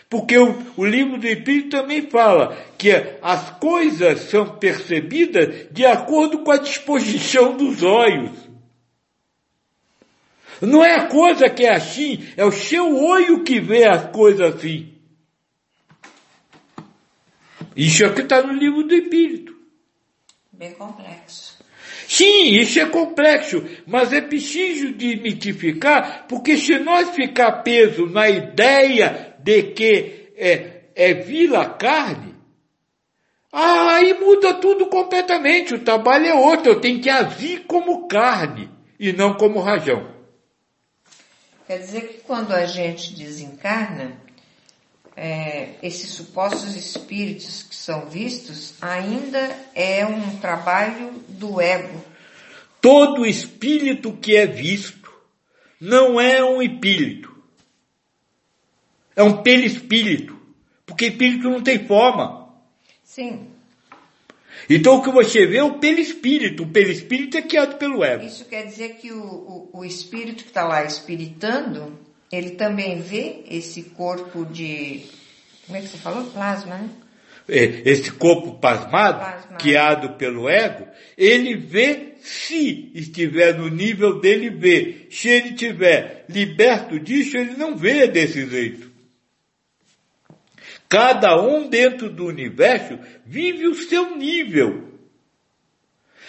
Porque 0.09 0.37
o, 0.37 0.57
o 0.77 0.85
livro 0.85 1.19
do 1.19 1.27
Espírito 1.27 1.71
também 1.71 2.03
fala 2.03 2.57
que 2.77 2.91
as 3.23 3.51
coisas 3.59 4.21
são 4.23 4.47
percebidas 4.59 5.67
de 5.71 5.85
acordo 5.85 6.41
com 6.41 6.51
a 6.51 6.59
disposição 6.59 7.57
dos 7.57 7.83
olhos. 7.83 8.31
Não 10.61 10.85
é 10.85 10.95
a 10.95 11.07
coisa 11.07 11.51
que 11.51 11.65
é 11.65 11.75
assim, 11.75 12.25
é 12.37 12.45
o 12.45 12.53
seu 12.53 12.97
olho 12.97 13.45
que 13.45 13.61
vê 13.61 13.85
as 13.85 14.11
coisas 14.11 14.55
assim. 14.55 14.96
Isso 17.77 18.03
é 18.03 18.07
o 18.07 18.15
que 18.15 18.23
está 18.23 18.43
no 18.43 18.55
livro 18.55 18.83
do 18.85 18.95
Espírito. 18.95 19.55
Bem 20.51 20.73
complexo. 20.73 21.57
Sim, 22.09 22.55
isso 22.55 22.79
é 22.79 22.87
complexo, 22.87 23.65
mas 23.87 24.13
é 24.13 24.21
preciso 24.21 24.93
desmitificar, 24.93 26.27
porque 26.29 26.57
se 26.57 26.79
nós 26.79 27.11
ficar 27.11 27.63
preso 27.63 28.07
na 28.07 28.29
ideia 28.31 29.35
de 29.41 29.63
que 29.65 30.31
é, 30.37 30.83
é 30.95 31.15
vila 31.15 31.69
carne, 31.71 32.35
aí 33.53 34.15
muda 34.15 34.55
tudo 34.55 34.87
completamente. 34.87 35.75
O 35.75 35.81
trabalho 35.81 36.27
é 36.27 36.35
outro, 36.35 36.73
eu 36.73 36.81
tenho 36.81 37.01
que 37.01 37.11
agir 37.11 37.65
como 37.67 38.07
carne 38.07 38.71
e 38.99 39.13
não 39.13 39.35
como 39.35 39.61
rajão. 39.61 40.15
Quer 41.67 41.79
dizer 41.79 42.09
que 42.09 42.19
quando 42.21 42.53
a 42.53 42.65
gente 42.65 43.15
desencarna, 43.15 44.17
é, 45.17 45.77
esses 45.83 46.11
supostos 46.11 46.77
espíritos 46.77 47.63
que 47.63 47.75
são 47.75 48.07
vistos 48.07 48.75
ainda 48.83 49.59
é 49.75 50.05
um 50.05 50.37
trabalho 50.39 51.13
do 51.29 51.59
ego. 51.61 52.05
Todo 52.83 53.25
espírito 53.25 54.13
que 54.13 54.37
é 54.37 54.47
visto 54.47 55.11
não 55.81 56.21
é 56.21 56.45
um 56.45 56.61
espírito. 56.61 57.35
É 59.17 59.23
um 59.23 59.43
perispírito. 59.43 60.37
Porque 60.85 61.07
espírito 61.07 61.49
não 61.49 61.63
tem 61.63 61.87
forma. 61.87 62.55
Sim. 63.03 63.49
Então 64.69 64.97
o 64.97 65.03
que 65.03 65.11
você 65.11 65.47
vê 65.47 65.57
é 65.57 65.65
o 65.65 65.79
perispírito. 65.79 66.65
O 66.65 66.69
perispírito 66.69 67.39
é 67.39 67.43
criado 67.43 67.79
pelo 67.79 68.05
ego. 68.05 68.25
Isso 68.25 68.45
quer 68.45 68.67
dizer 68.67 68.97
que 68.97 69.11
o, 69.11 69.23
o, 69.23 69.71
o 69.81 69.85
espírito 69.85 70.45
que 70.45 70.51
está 70.51 70.65
lá 70.65 70.85
espiritando 70.85 71.99
ele 72.31 72.51
também 72.51 73.01
vê 73.01 73.45
esse 73.49 73.83
corpo 73.83 74.45
de, 74.45 75.05
como 75.67 75.79
é 75.79 75.81
que 75.81 75.89
você 75.89 75.99
falou? 75.99 76.25
Plasma, 76.31 76.79
né? 76.79 76.91
É, 77.49 77.89
esse 77.89 78.11
corpo 78.11 78.59
pasmado, 78.59 79.21
pasmado, 79.21 79.59
criado 79.59 80.17
pelo 80.17 80.49
ego, 80.49 80.89
ele 81.17 81.57
vê 81.57 82.15
se 82.21 82.91
estiver 82.93 83.57
no 83.57 83.69
nível 83.69 84.19
dele 84.19 84.51
ver. 84.51 85.07
Se 85.11 85.29
ele 85.29 85.51
estiver 85.51 86.25
liberto 86.29 86.99
disso, 86.99 87.37
ele 87.37 87.57
não 87.57 87.77
vê 87.77 88.09
desse 88.09 88.45
jeito. 88.47 88.91
Cada 90.89 91.41
um 91.41 91.69
dentro 91.69 92.11
do 92.11 92.27
universo 92.27 92.99
vive 93.25 93.69
o 93.69 93.75
seu 93.75 94.17
nível. 94.17 94.97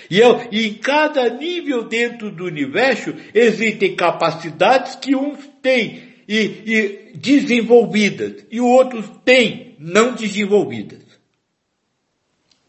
E, 0.10 0.20
eu, 0.20 0.48
e 0.52 0.68
em 0.68 0.74
cada 0.76 1.30
nível 1.30 1.84
dentro 1.84 2.32
do 2.32 2.46
universo 2.46 3.14
existem 3.34 3.96
capacidades 3.96 4.96
que 4.96 5.16
uns 5.16 5.40
têm 5.68 6.14
e, 6.26 6.38
e 6.66 7.18
desenvolvidas 7.18 8.46
e 8.50 8.62
outros 8.62 9.06
têm 9.26 9.76
não 9.78 10.16
desenvolvidas. 10.16 11.04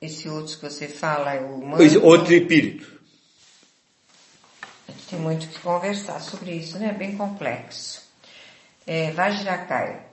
Esse 0.03 0.28
outro 0.28 0.57
que 0.57 0.62
você 0.62 0.88
fala 0.88 1.34
é 1.34 1.40
o 1.40 1.57
humano? 1.57 2.05
Outro 2.05 2.34
espírito. 2.34 2.99
Tem 5.09 5.18
muito 5.18 5.49
que 5.49 5.61
conversar 5.61 6.20
sobre 6.20 6.53
isso, 6.53 6.78
né? 6.78 6.92
Bem 6.92 7.16
complexo. 7.16 8.03
É, 8.86 9.11
Vajrakai. 9.12 10.07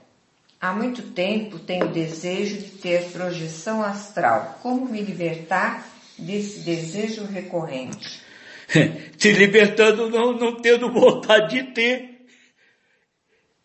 Há 0.60 0.72
muito 0.72 1.02
tempo 1.02 1.58
tenho 1.58 1.88
desejo 1.88 2.56
de 2.56 2.70
ter 2.70 3.10
projeção 3.10 3.82
astral. 3.82 4.58
Como 4.62 4.86
me 4.86 5.02
libertar 5.02 5.86
desse 6.18 6.60
desejo 6.60 7.24
recorrente? 7.24 8.22
Se 9.18 9.32
libertando, 9.32 10.10
não, 10.10 10.32
não 10.32 10.56
tendo 10.56 10.90
vontade 10.90 11.62
de 11.62 11.72
ter. 11.72 12.15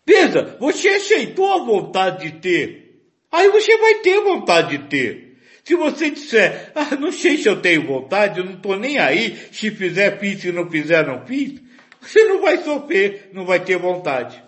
Veja, 0.05 0.57
você 0.59 0.89
aceitou 0.89 1.53
a 1.53 1.63
vontade 1.63 2.29
de 2.29 2.39
ter. 2.39 3.01
Aí 3.31 3.49
você 3.49 3.77
vai 3.77 3.95
ter 3.95 4.19
vontade 4.21 4.77
de 4.77 4.89
ter. 4.89 5.37
Se 5.63 5.75
você 5.75 6.09
disser, 6.09 6.71
ah, 6.73 6.95
não 6.95 7.11
sei 7.11 7.37
se 7.37 7.47
eu 7.47 7.61
tenho 7.61 7.85
vontade, 7.85 8.39
eu 8.39 8.45
não 8.45 8.53
estou 8.53 8.75
nem 8.77 8.97
aí, 8.97 9.37
se 9.51 9.69
fizer 9.69 10.19
fiz, 10.19 10.41
se 10.41 10.51
não 10.51 10.67
fizer 10.69 11.05
não 11.05 11.23
fiz, 11.25 11.61
você 12.01 12.23
não 12.25 12.41
vai 12.41 12.57
sofrer, 12.57 13.29
não 13.31 13.45
vai 13.45 13.63
ter 13.63 13.77
vontade. 13.77 14.43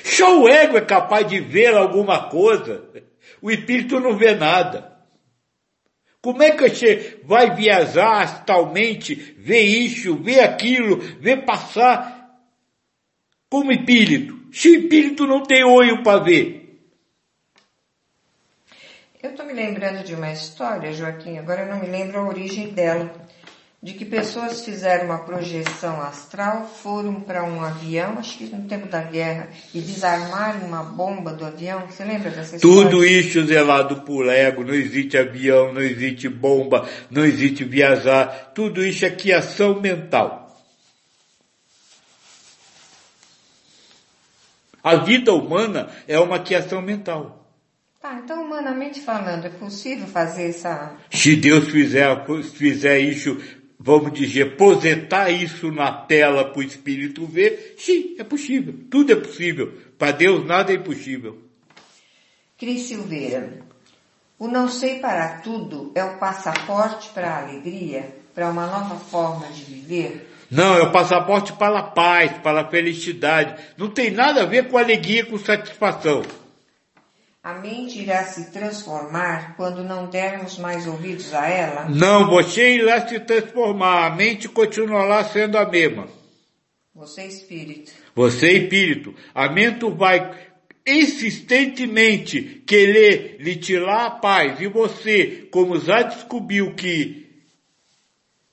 Só 0.03 0.41
o 0.41 0.47
ego 0.47 0.77
é 0.77 0.81
capaz 0.81 1.27
de 1.27 1.39
ver 1.39 1.75
alguma 1.75 2.29
coisa, 2.29 2.83
o 3.41 3.49
espírito 3.49 3.99
não 3.99 4.17
vê 4.17 4.35
nada. 4.35 4.91
Como 6.21 6.43
é 6.43 6.51
que 6.51 6.69
você 6.69 7.19
vai 7.23 7.55
viajar 7.55 8.21
astralmente, 8.21 9.15
ver 9.15 9.63
isso, 9.63 10.15
ver 10.17 10.41
aquilo, 10.41 10.97
ver 11.19 11.45
passar 11.45 12.29
como 13.49 13.71
espírito? 13.71 14.39
Se 14.53 14.69
o 14.69 14.81
espírito 14.81 15.25
não 15.25 15.41
tem 15.41 15.63
olho 15.63 16.03
para 16.03 16.23
ver. 16.23 16.61
Eu 19.21 19.31
estou 19.31 19.45
me 19.45 19.53
lembrando 19.53 20.03
de 20.03 20.13
uma 20.13 20.31
história, 20.31 20.93
Joaquim, 20.93 21.37
agora 21.37 21.61
eu 21.61 21.69
não 21.69 21.79
me 21.79 21.87
lembro 21.87 22.19
a 22.19 22.27
origem 22.27 22.69
dela 22.69 23.11
de 23.83 23.93
que 23.93 24.05
pessoas 24.05 24.63
fizeram 24.63 25.05
uma 25.05 25.25
projeção 25.25 25.99
astral, 26.01 26.67
foram 26.67 27.19
para 27.19 27.43
um 27.43 27.63
avião, 27.63 28.19
acho 28.19 28.37
que 28.37 28.45
no 28.45 28.67
tempo 28.67 28.87
da 28.87 29.01
guerra, 29.01 29.49
e 29.73 29.81
desarmaram 29.81 30.67
uma 30.67 30.83
bomba 30.83 31.33
do 31.33 31.43
avião. 31.43 31.87
Você 31.87 32.05
lembra 32.05 32.29
dessa 32.29 32.57
história? 32.57 32.61
Tudo 32.61 33.03
isso 33.03 33.43
zelado 33.43 34.01
por 34.01 34.29
ego, 34.29 34.63
não 34.63 34.75
existe 34.75 35.17
avião, 35.17 35.73
não 35.73 35.81
existe 35.81 36.29
bomba, 36.29 36.87
não 37.09 37.25
existe 37.25 37.63
viajar, 37.63 38.51
tudo 38.53 38.85
isso 38.85 39.03
é 39.03 39.09
criação 39.09 39.81
mental. 39.81 40.55
A 44.83 44.95
vida 44.97 45.33
humana 45.33 45.89
é 46.07 46.19
uma 46.19 46.39
criação 46.39 46.83
mental. 46.83 47.39
Tá, 47.99 48.19
então 48.23 48.43
humanamente 48.43 48.99
falando, 48.99 49.45
é 49.45 49.49
possível 49.49 50.07
fazer 50.07 50.49
essa... 50.49 50.95
Se 51.11 51.35
Deus 51.35 51.69
fizer, 51.69 52.25
fizer 52.43 52.99
isso 52.99 53.39
vamos 53.83 54.13
dizer, 54.13 54.55
projetar 54.55 55.31
isso 55.31 55.71
na 55.71 55.91
tela 55.91 56.45
para 56.45 56.59
o 56.59 56.63
espírito 56.63 57.25
ver, 57.25 57.75
sim, 57.77 58.15
é 58.19 58.23
possível. 58.23 58.75
Tudo 58.89 59.11
é 59.11 59.15
possível. 59.15 59.73
Para 59.97 60.11
Deus 60.11 60.45
nada 60.45 60.71
é 60.71 60.75
impossível. 60.75 61.39
Cris 62.57 62.83
Silveira, 62.83 63.63
o 64.37 64.47
não 64.47 64.69
sei 64.69 64.99
para 64.99 65.39
tudo 65.39 65.91
é 65.95 66.03
o 66.03 66.19
passaporte 66.19 67.09
para 67.09 67.31
a 67.31 67.41
alegria, 67.41 68.15
para 68.35 68.51
uma 68.51 68.67
nova 68.67 68.95
forma 68.95 69.47
de 69.47 69.63
viver? 69.63 70.29
Não, 70.49 70.75
é 70.75 70.83
o 70.83 70.91
passaporte 70.91 71.53
para 71.53 71.79
a 71.79 71.83
paz, 71.83 72.33
para 72.43 72.61
a 72.61 72.69
felicidade. 72.69 73.63
Não 73.77 73.89
tem 73.89 74.11
nada 74.11 74.43
a 74.43 74.45
ver 74.45 74.67
com 74.67 74.77
alegria, 74.77 75.25
com 75.25 75.39
satisfação. 75.39 76.21
A 77.43 77.55
mente 77.55 77.99
irá 77.99 78.23
se 78.25 78.51
transformar 78.51 79.55
quando 79.55 79.83
não 79.83 80.07
dermos 80.07 80.59
mais 80.59 80.85
ouvidos 80.85 81.33
a 81.33 81.47
ela? 81.47 81.89
Não, 81.89 82.29
você 82.29 82.75
irá 82.75 83.07
se 83.07 83.19
transformar. 83.19 84.05
A 84.05 84.15
mente 84.15 84.47
continuará 84.47 85.23
sendo 85.23 85.57
a 85.57 85.67
mesma. 85.67 86.07
Você 86.93 87.21
é 87.21 87.27
espírito. 87.27 87.91
Você 88.13 88.47
é 88.47 88.53
espírito. 88.53 89.15
A 89.33 89.51
mente 89.51 89.89
vai 89.89 90.51
insistentemente 90.85 92.61
querer 92.67 93.37
lhe 93.39 93.55
tirar 93.55 94.05
a 94.05 94.11
paz. 94.11 94.61
E 94.61 94.67
você, 94.67 95.47
como 95.51 95.79
já 95.79 96.03
descobriu 96.03 96.75
que 96.75 97.27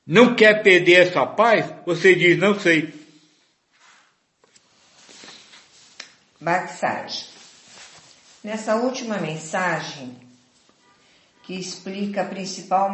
não 0.06 0.34
quer 0.34 0.62
perder 0.62 1.08
essa 1.08 1.26
paz, 1.26 1.70
você 1.84 2.14
diz, 2.14 2.38
não 2.38 2.58
sei. 2.58 2.94
Baxage. 6.40 7.37
Nessa 8.42 8.76
última 8.76 9.18
mensagem, 9.18 10.16
que 11.42 11.54
explica 11.54 12.22
a 12.22 12.26
principal 12.26 12.88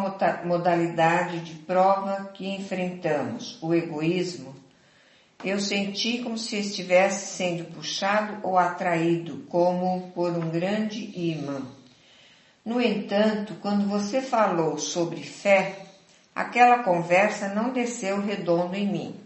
modalidade 0.44 1.40
de 1.40 1.54
prova 1.54 2.30
que 2.32 2.48
enfrentamos, 2.48 3.58
o 3.60 3.74
egoísmo, 3.74 4.54
eu 5.44 5.60
senti 5.60 6.22
como 6.22 6.38
se 6.38 6.56
estivesse 6.56 7.36
sendo 7.36 7.66
puxado 7.66 8.38
ou 8.42 8.56
atraído, 8.56 9.44
como 9.50 10.10
por 10.14 10.32
um 10.32 10.48
grande 10.48 11.12
imã. 11.14 11.60
No 12.64 12.80
entanto, 12.80 13.54
quando 13.60 13.86
você 13.86 14.22
falou 14.22 14.78
sobre 14.78 15.22
fé, 15.22 15.80
aquela 16.34 16.82
conversa 16.82 17.48
não 17.48 17.70
desceu 17.70 18.18
redondo 18.22 18.74
em 18.74 18.90
mim. 18.90 19.20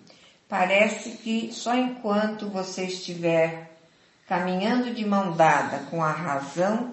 Parece 0.49 1.11
que 1.11 1.53
só 1.53 1.77
enquanto 1.77 2.49
você 2.49 2.87
estiver 2.87 3.68
caminhando 4.29 4.93
de 4.93 5.07
mão 5.07 5.33
dada 5.33 5.79
com 5.91 6.05
a 6.05 6.13
razão, 6.13 6.93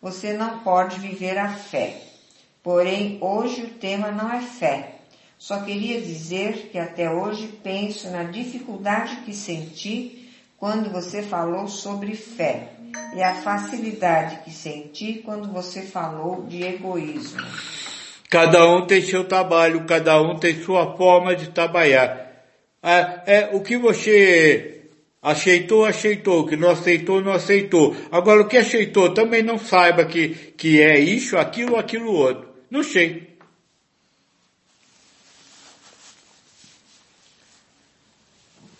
você 0.00 0.32
não 0.32 0.60
pode 0.60 0.98
viver 0.98 1.36
a 1.36 1.50
fé. 1.50 2.00
Porém, 2.62 3.18
hoje 3.20 3.62
o 3.62 3.70
tema 3.70 4.10
não 4.10 4.32
é 4.32 4.40
fé. 4.40 4.94
Só 5.36 5.60
queria 5.60 6.00
dizer 6.00 6.70
que 6.72 6.78
até 6.78 7.10
hoje 7.10 7.48
penso 7.62 8.10
na 8.10 8.22
dificuldade 8.22 9.16
que 9.26 9.34
senti 9.34 10.30
quando 10.56 10.90
você 10.90 11.22
falou 11.22 11.68
sobre 11.68 12.14
fé 12.14 12.70
e 13.14 13.22
a 13.22 13.34
facilidade 13.34 14.38
que 14.44 14.50
senti 14.50 15.20
quando 15.24 15.52
você 15.52 15.82
falou 15.82 16.46
de 16.46 16.62
egoísmo. 16.62 17.42
Cada 18.30 18.66
um 18.66 18.86
tem 18.86 19.02
seu 19.02 19.24
trabalho, 19.24 19.84
cada 19.84 20.20
um 20.22 20.38
tem 20.38 20.62
sua 20.62 20.96
forma 20.96 21.36
de 21.36 21.50
trabalhar. 21.50 22.24
É, 22.82 23.22
é 23.26 23.50
o 23.52 23.60
que 23.60 23.76
você 23.76 24.73
Aceitou, 25.24 25.86
aceitou. 25.86 26.46
Que 26.46 26.54
não 26.54 26.70
aceitou, 26.70 27.22
não 27.22 27.32
aceitou. 27.32 27.96
Agora, 28.12 28.42
o 28.42 28.46
que 28.46 28.58
aceitou 28.58 29.14
também 29.14 29.42
não 29.42 29.58
saiba 29.58 30.04
que, 30.04 30.28
que 30.56 30.82
é 30.82 31.00
isso, 31.00 31.38
aquilo, 31.38 31.76
aquilo 31.76 32.12
outro. 32.12 32.46
Não 32.70 32.82
sei. 32.82 33.34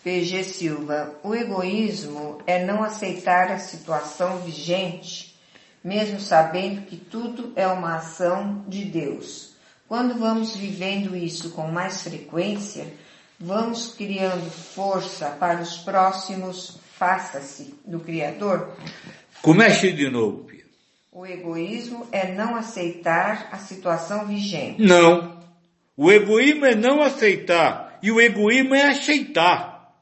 PG 0.04 0.44
Silva, 0.44 1.18
o 1.22 1.34
egoísmo 1.34 2.36
é 2.46 2.62
não 2.62 2.84
aceitar 2.84 3.50
a 3.50 3.58
situação 3.58 4.40
vigente, 4.40 5.34
mesmo 5.82 6.20
sabendo 6.20 6.82
que 6.82 6.98
tudo 6.98 7.54
é 7.56 7.66
uma 7.66 7.96
ação 7.96 8.66
de 8.68 8.84
Deus. 8.84 9.54
Quando 9.88 10.18
vamos 10.18 10.54
vivendo 10.54 11.16
isso 11.16 11.52
com 11.52 11.68
mais 11.68 12.02
frequência, 12.02 12.92
Vamos 13.44 13.94
criando 13.94 14.50
força 14.50 15.36
para 15.38 15.60
os 15.60 15.76
próximos 15.76 16.78
faça-se 16.94 17.74
do 17.84 18.00
Criador? 18.00 18.74
Comece 19.42 19.92
de 19.92 20.08
novo, 20.08 20.44
Pia. 20.44 20.64
O 21.12 21.26
egoísmo 21.26 22.08
é 22.10 22.32
não 22.32 22.56
aceitar 22.56 23.50
a 23.52 23.58
situação 23.58 24.26
vigente. 24.26 24.80
Não. 24.80 25.38
O 25.94 26.10
egoísmo 26.10 26.64
é 26.64 26.74
não 26.74 27.02
aceitar. 27.02 27.98
E 28.02 28.10
o 28.10 28.18
egoísmo 28.18 28.74
é 28.74 28.88
aceitar. 28.88 29.94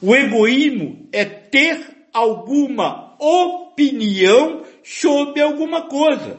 O 0.00 0.16
egoísmo 0.16 1.06
é 1.12 1.26
ter 1.26 2.06
alguma 2.10 3.16
opinião 3.18 4.64
sobre 4.82 5.42
alguma 5.42 5.88
coisa. 5.88 6.38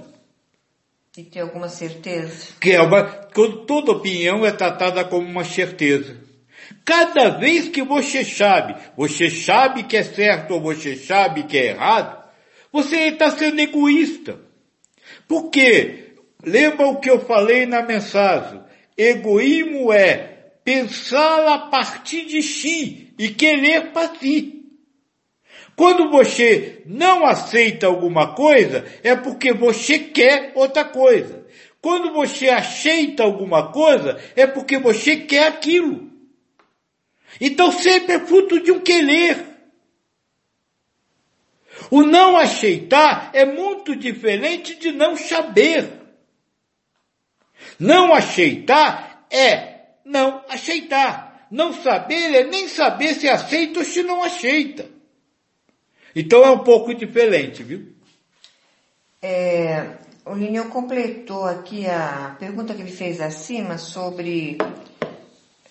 E 1.17 1.23
ter 1.23 1.39
alguma 1.39 1.69
certeza. 1.69 2.53
Que 2.59 2.73
é 2.73 2.81
uma, 2.81 3.03
toda 3.03 3.93
opinião 3.93 4.45
é 4.45 4.51
tratada 4.51 5.05
como 5.05 5.25
uma 5.25 5.45
certeza. 5.45 6.17
Cada 6.83 7.29
vez 7.29 7.69
que 7.69 7.81
você 7.81 8.25
sabe, 8.25 8.75
você 8.97 9.29
sabe 9.29 9.83
que 9.83 9.95
é 9.95 10.03
certo 10.03 10.55
ou 10.55 10.61
você 10.61 10.97
sabe 10.97 11.43
que 11.43 11.57
é 11.57 11.67
errado, 11.67 12.21
você 12.71 13.07
está 13.07 13.31
sendo 13.31 13.61
egoísta. 13.61 14.39
Por 15.25 15.49
quê? 15.49 16.15
Lembra 16.43 16.87
o 16.87 16.99
que 16.99 17.09
eu 17.09 17.21
falei 17.21 17.65
na 17.65 17.81
mensagem? 17.81 18.61
Egoísmo 18.97 19.93
é 19.93 20.51
pensar 20.65 21.47
a 21.47 21.59
partir 21.59 22.25
de 22.25 22.41
si 22.41 23.13
e 23.17 23.29
querer 23.29 23.93
para 23.93 24.15
si. 24.15 24.64
Quando 25.75 26.09
você 26.09 26.81
não 26.85 27.25
aceita 27.25 27.87
alguma 27.87 28.33
coisa, 28.33 28.85
é 29.03 29.15
porque 29.15 29.53
você 29.53 29.99
quer 29.99 30.53
outra 30.55 30.85
coisa. 30.85 31.45
Quando 31.81 32.13
você 32.13 32.49
aceita 32.49 33.23
alguma 33.23 33.71
coisa, 33.71 34.17
é 34.35 34.47
porque 34.47 34.77
você 34.77 35.17
quer 35.17 35.47
aquilo. 35.47 36.09
Então 37.39 37.71
sempre 37.71 38.13
é 38.13 38.19
fruto 38.19 38.61
de 38.61 38.71
um 38.71 38.79
querer. 38.79 39.45
O 41.91 42.03
não 42.03 42.37
aceitar 42.37 43.29
é 43.33 43.45
muito 43.45 43.95
diferente 43.95 44.75
de 44.75 44.91
não 44.91 45.17
saber. 45.17 45.91
Não 47.77 48.13
aceitar 48.13 49.27
é 49.29 49.75
não 50.05 50.43
aceitar. 50.47 51.47
Não 51.51 51.73
saber 51.73 52.33
é 52.33 52.43
nem 52.45 52.67
saber 52.67 53.15
se 53.15 53.27
aceita 53.27 53.79
ou 53.79 53.85
se 53.85 54.01
não 54.01 54.23
aceita. 54.23 54.94
Então 56.15 56.43
é 56.45 56.49
um 56.49 56.59
pouco 56.59 56.93
diferente, 56.93 57.61
viu? 57.63 57.87
É, 59.21 59.85
o 60.25 60.33
Lineu 60.33 60.65
completou 60.65 61.45
aqui 61.45 61.87
a 61.87 62.35
pergunta 62.39 62.73
que 62.73 62.81
ele 62.81 62.91
fez 62.91 63.19
acima 63.19 63.77
sobre 63.77 64.57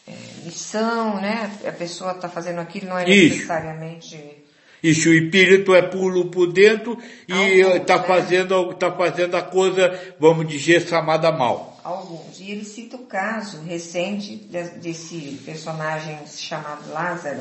é, 0.07 0.13
missão, 0.45 1.21
né? 1.21 1.51
A 1.67 1.73
pessoa 1.73 2.13
está 2.13 2.29
fazendo 2.29 2.61
aquilo, 2.61 2.89
não 2.89 2.99
é 2.99 3.09
Isso. 3.09 3.35
necessariamente. 3.37 4.45
Isso, 4.83 5.09
o 5.09 5.15
espírito 5.15 5.75
é 5.75 5.81
puro 5.81 6.27
por 6.27 6.53
dentro 6.53 6.99
e 7.27 7.61
está 7.61 7.97
né? 7.97 8.05
fazendo, 8.07 8.75
tá 8.75 8.93
fazendo 8.93 9.35
a 9.35 9.41
coisa, 9.41 9.99
vamos 10.21 10.47
dizer, 10.47 10.87
chamada 10.87 11.33
mal. 11.33 11.81
Alguns. 11.83 12.39
E 12.39 12.51
ele 12.51 12.67
cita 12.67 12.97
o 12.97 13.07
caso 13.07 13.63
recente 13.63 14.37
de- 14.37 14.79
desse 14.81 15.41
personagem 15.43 16.19
chamado 16.27 16.91
Lázaro, 16.93 17.41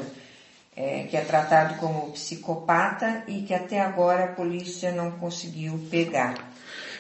é, 0.76 1.04
que 1.04 1.16
é 1.16 1.22
tratado 1.22 1.76
como 1.76 2.12
psicopata 2.12 3.24
e 3.28 3.44
que 3.44 3.54
até 3.54 3.80
agora 3.80 4.26
a 4.26 4.28
polícia 4.28 4.92
não 4.92 5.12
conseguiu 5.12 5.80
pegar. 5.90 6.52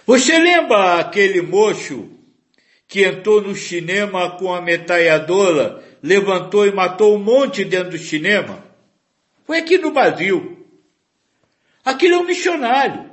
Você 0.05 0.37
lembra 0.37 0.99
aquele 0.99 1.41
moço 1.41 2.09
que 2.87 3.03
entrou 3.03 3.41
no 3.41 3.55
cinema 3.55 4.37
com 4.37 4.53
a 4.53 4.61
metralhadora, 4.61 5.83
levantou 6.01 6.67
e 6.67 6.71
matou 6.71 7.15
um 7.15 7.23
monte 7.23 7.63
dentro 7.63 7.91
do 7.91 7.97
cinema? 7.97 8.63
Foi 9.45 9.57
aqui 9.57 9.77
no 9.77 9.91
Brasil. 9.91 10.67
Aquilo 11.83 12.15
é 12.15 12.17
um 12.19 12.25
missionário. 12.25 13.11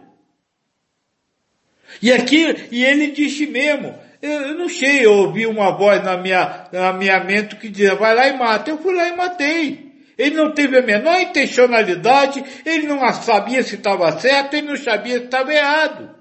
E 2.03 2.13
aqui, 2.13 2.69
e 2.71 2.85
ele 2.85 3.11
disse 3.11 3.47
mesmo, 3.47 3.99
eu, 4.23 4.31
eu 4.31 4.55
não 4.55 4.69
sei, 4.69 5.05
eu 5.05 5.13
ouvi 5.13 5.47
uma 5.47 5.71
voz 5.73 6.03
na 6.05 6.17
minha, 6.17 6.69
na 6.73 6.93
minha 6.93 7.23
mente 7.25 7.57
que 7.57 7.69
dizia, 7.69 7.95
vai 7.95 8.15
lá 8.15 8.29
e 8.29 8.37
mata. 8.37 8.71
Eu 8.71 8.79
fui 8.79 8.95
lá 8.95 9.09
e 9.09 9.17
matei. 9.17 9.90
Ele 10.21 10.37
não 10.37 10.53
teve 10.53 10.77
a 10.77 10.83
menor 10.83 11.19
intencionalidade, 11.19 12.45
ele 12.67 12.87
não 12.87 13.01
sabia 13.11 13.63
se 13.63 13.77
estava 13.77 14.21
certo, 14.21 14.53
ele 14.53 14.67
não 14.67 14.77
sabia 14.77 15.19
se 15.19 15.25
estava 15.25 15.51
errado. 15.51 16.15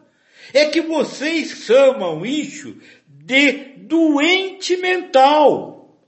É 0.54 0.68
que 0.68 0.80
vocês 0.80 1.50
chamam 1.66 2.26
isso 2.26 2.78
de 3.06 3.52
doente 3.76 4.78
mental. 4.78 6.00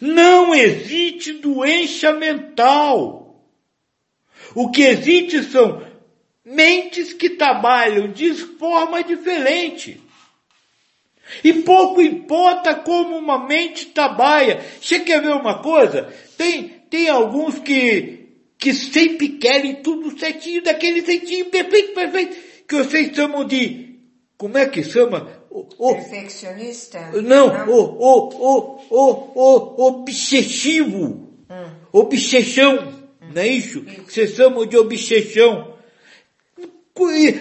Não 0.00 0.52
existe 0.52 1.34
doença 1.34 2.10
mental. 2.14 3.40
O 4.52 4.68
que 4.72 4.82
existe 4.82 5.44
são 5.44 5.86
mentes 6.44 7.12
que 7.12 7.30
trabalham 7.30 8.10
de 8.10 8.34
forma 8.34 9.04
diferente. 9.04 10.02
E 11.42 11.52
pouco 11.52 12.00
importa 12.00 12.74
como 12.74 13.16
uma 13.16 13.46
mente 13.46 13.86
trabalha. 13.86 14.60
Você 14.80 15.00
quer 15.00 15.20
ver 15.20 15.32
uma 15.32 15.62
coisa? 15.62 16.08
Tem, 16.36 16.68
tem 16.90 17.08
alguns 17.08 17.58
que, 17.58 18.28
que 18.58 18.72
sempre 18.72 19.30
querem 19.30 19.76
tudo 19.76 20.18
certinho, 20.18 20.62
daquele 20.62 21.04
jeitinho 21.04 21.46
perfeito, 21.46 21.94
perfeito, 21.94 22.36
que 22.66 22.76
vocês 22.76 23.14
chamam 23.14 23.44
de, 23.44 23.98
como 24.36 24.56
é 24.56 24.66
que 24.66 24.82
chama? 24.82 25.28
O, 25.50 25.66
o, 25.78 25.94
Perfeccionista? 25.94 27.10
não, 27.22 27.48
o, 27.68 27.80
o, 27.98 28.28
o, 28.28 28.80
o, 28.90 29.32
o, 29.34 29.86
obsessivo. 29.86 31.28
Hum. 31.50 31.70
Obsessão. 31.92 32.98
Não 33.34 33.42
é 33.42 33.48
isso? 33.48 33.82
Que 33.82 34.00
vocês 34.00 34.34
chamam 34.34 34.66
de 34.66 34.76
obsessão. 34.76 35.76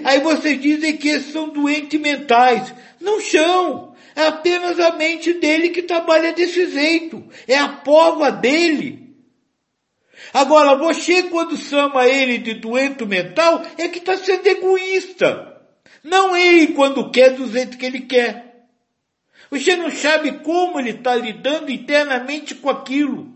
Aí 0.04 0.20
vocês 0.22 0.62
dizem 0.62 0.96
que 0.98 1.10
esses 1.10 1.32
são 1.32 1.50
doentes 1.50 2.00
mentais. 2.00 2.74
Não 3.08 3.22
são. 3.22 3.96
É 4.14 4.28
apenas 4.28 4.78
a 4.82 4.92
mente 4.92 5.32
dele 5.32 5.70
que 5.70 5.82
trabalha 5.82 6.34
desse 6.34 6.70
jeito. 6.70 7.24
É 7.48 7.58
a 7.58 7.70
prova 7.70 8.30
dele. 8.30 9.16
Agora, 10.34 10.76
você 10.76 11.24
quando 11.24 11.56
chama 11.56 12.06
ele 12.06 12.38
de 12.38 12.56
doente 12.56 13.06
mental, 13.06 13.64
é 13.78 13.88
que 13.88 14.00
está 14.00 14.18
sendo 14.18 14.46
egoísta. 14.46 15.56
Não 16.04 16.36
ele 16.36 16.74
quando 16.74 17.10
quer 17.10 17.30
do 17.30 17.50
jeito 17.50 17.78
que 17.78 17.86
ele 17.86 18.02
quer. 18.02 18.66
Você 19.50 19.78
não 19.78 19.90
sabe 19.90 20.40
como 20.40 20.78
ele 20.78 20.90
está 20.90 21.16
lidando 21.16 21.72
internamente 21.72 22.56
com 22.56 22.70
aquilo. 22.70 23.34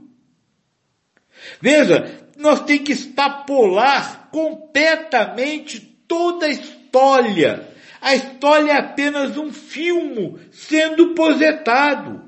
Veja, 1.62 2.28
nós 2.36 2.60
temos 2.66 2.84
que 2.84 2.92
extrapolar 2.92 4.30
completamente 4.32 5.80
toda 5.80 6.48
a 6.48 6.50
história. 6.50 7.71
A 8.02 8.16
história 8.16 8.72
é 8.72 8.78
apenas 8.80 9.38
um 9.38 9.54
filme 9.54 10.40
sendo 10.52 11.14
projetado. 11.14 12.24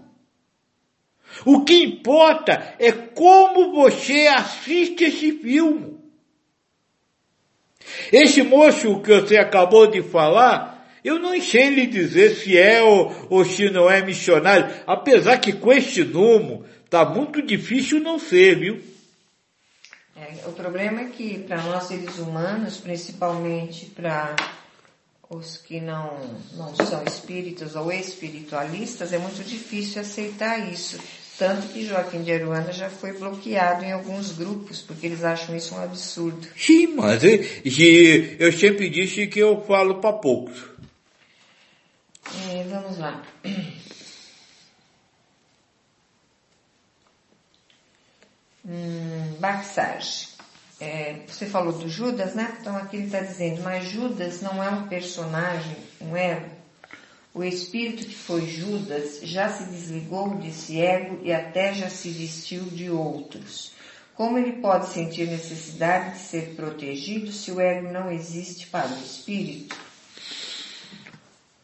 O 1.43 1.65
que 1.65 1.83
importa 1.83 2.75
é 2.77 2.91
como 2.91 3.73
você 3.73 4.27
assiste 4.27 5.05
esse 5.05 5.31
filme. 5.31 5.97
Esse 8.11 8.43
moço 8.43 9.01
que 9.01 9.19
você 9.19 9.37
acabou 9.37 9.87
de 9.87 10.03
falar, 10.03 10.87
eu 11.03 11.17
não 11.17 11.39
sei 11.41 11.69
lhe 11.69 11.87
dizer 11.87 12.35
se 12.35 12.55
é 12.55 12.81
ou, 12.81 13.27
ou 13.29 13.43
se 13.43 13.69
não 13.69 13.89
é 13.89 14.01
missionário, 14.01 14.73
apesar 14.85 15.39
que 15.39 15.51
com 15.51 15.73
este 15.73 16.03
nome 16.03 16.63
tá 16.89 17.03
muito 17.03 17.41
difícil 17.41 17.99
não 17.99 18.19
ser, 18.19 18.59
viu? 18.59 18.81
É, 20.15 20.47
o 20.47 20.51
problema 20.53 21.01
é 21.01 21.05
que 21.05 21.39
para 21.39 21.61
nós 21.63 21.85
seres 21.85 22.19
humanos, 22.19 22.77
principalmente 22.77 23.87
para 23.87 24.35
os 25.35 25.57
que 25.57 25.79
não, 25.79 26.17
não 26.53 26.75
são 26.75 27.03
espíritos 27.03 27.75
ou 27.75 27.91
espiritualistas, 27.91 29.13
é 29.13 29.17
muito 29.17 29.43
difícil 29.43 30.01
aceitar 30.01 30.71
isso. 30.71 30.99
Tanto 31.37 31.67
que 31.69 31.85
Joaquim 31.85 32.21
de 32.21 32.31
Aruana 32.31 32.71
já 32.71 32.89
foi 32.89 33.13
bloqueado 33.13 33.83
em 33.83 33.91
alguns 33.91 34.31
grupos, 34.31 34.81
porque 34.81 35.07
eles 35.07 35.23
acham 35.23 35.55
isso 35.55 35.73
um 35.75 35.83
absurdo. 35.83 36.47
Sim, 36.55 36.87
mas 36.95 37.23
eu, 37.23 37.43
e 37.65 38.35
eu 38.39 38.51
sempre 38.51 38.89
disse 38.89 39.27
que 39.27 39.39
eu 39.39 39.61
falo 39.65 39.95
para 39.95 40.13
poucos. 40.13 40.71
Vamos 42.69 42.97
lá. 42.97 43.23
Hum, 48.65 49.35
Baxage. 49.39 50.32
É, 50.79 51.21
você 51.27 51.45
falou 51.45 51.73
do 51.73 51.87
Judas, 51.87 52.33
né? 52.33 52.57
Então 52.59 52.75
aqui 52.75 52.97
ele 52.97 53.05
está 53.05 53.19
dizendo, 53.19 53.61
mas 53.61 53.85
Judas 53.85 54.41
não 54.41 54.63
é 54.63 54.69
um 54.69 54.87
personagem, 54.87 55.77
um 56.01 56.15
ego. 56.15 56.49
O 57.33 57.43
espírito 57.43 58.05
que 58.05 58.15
foi 58.15 58.45
Judas 58.45 59.19
já 59.23 59.49
se 59.49 59.63
desligou 59.65 60.35
desse 60.35 60.79
ego 60.79 61.19
e 61.23 61.33
até 61.33 61.73
já 61.73 61.89
se 61.89 62.09
vestiu 62.09 62.63
de 62.63 62.89
outros. 62.89 63.71
Como 64.13 64.37
ele 64.37 64.61
pode 64.61 64.89
sentir 64.89 65.27
necessidade 65.27 66.13
de 66.13 66.19
ser 66.19 66.55
protegido 66.55 67.31
se 67.31 67.51
o 67.51 67.59
ego 67.59 67.91
não 67.91 68.11
existe 68.11 68.67
para 68.67 68.87
o 68.87 68.99
espírito? 68.99 69.75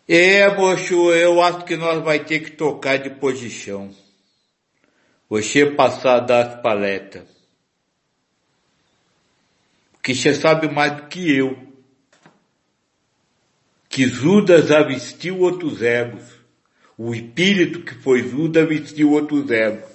É, 0.08 0.50
moço, 0.56 1.12
eu 1.12 1.40
acho 1.40 1.66
que 1.66 1.78
nós 1.78 2.04
vai 2.04 2.26
ter 2.26 2.40
que 2.40 2.52
tocar 2.52 2.98
de 2.98 3.12
posição. 3.12 3.92
Você 5.30 5.68
passar 5.68 6.22
das 6.22 6.60
paletas. 6.64 7.39
Porque 10.10 10.16
você 10.16 10.34
sabe 10.34 10.68
mais 10.68 10.94
do 10.94 11.04
que 11.04 11.38
eu. 11.38 11.56
Que 13.88 14.08
Judas 14.08 14.70
vestiu 14.88 15.38
outros 15.42 15.84
egos. 15.84 16.24
O 16.98 17.14
espírito 17.14 17.82
que 17.82 17.94
foi 17.94 18.24
Judas 18.28 18.68
vestiu 18.68 19.12
outros 19.12 19.52
egos. 19.52 19.88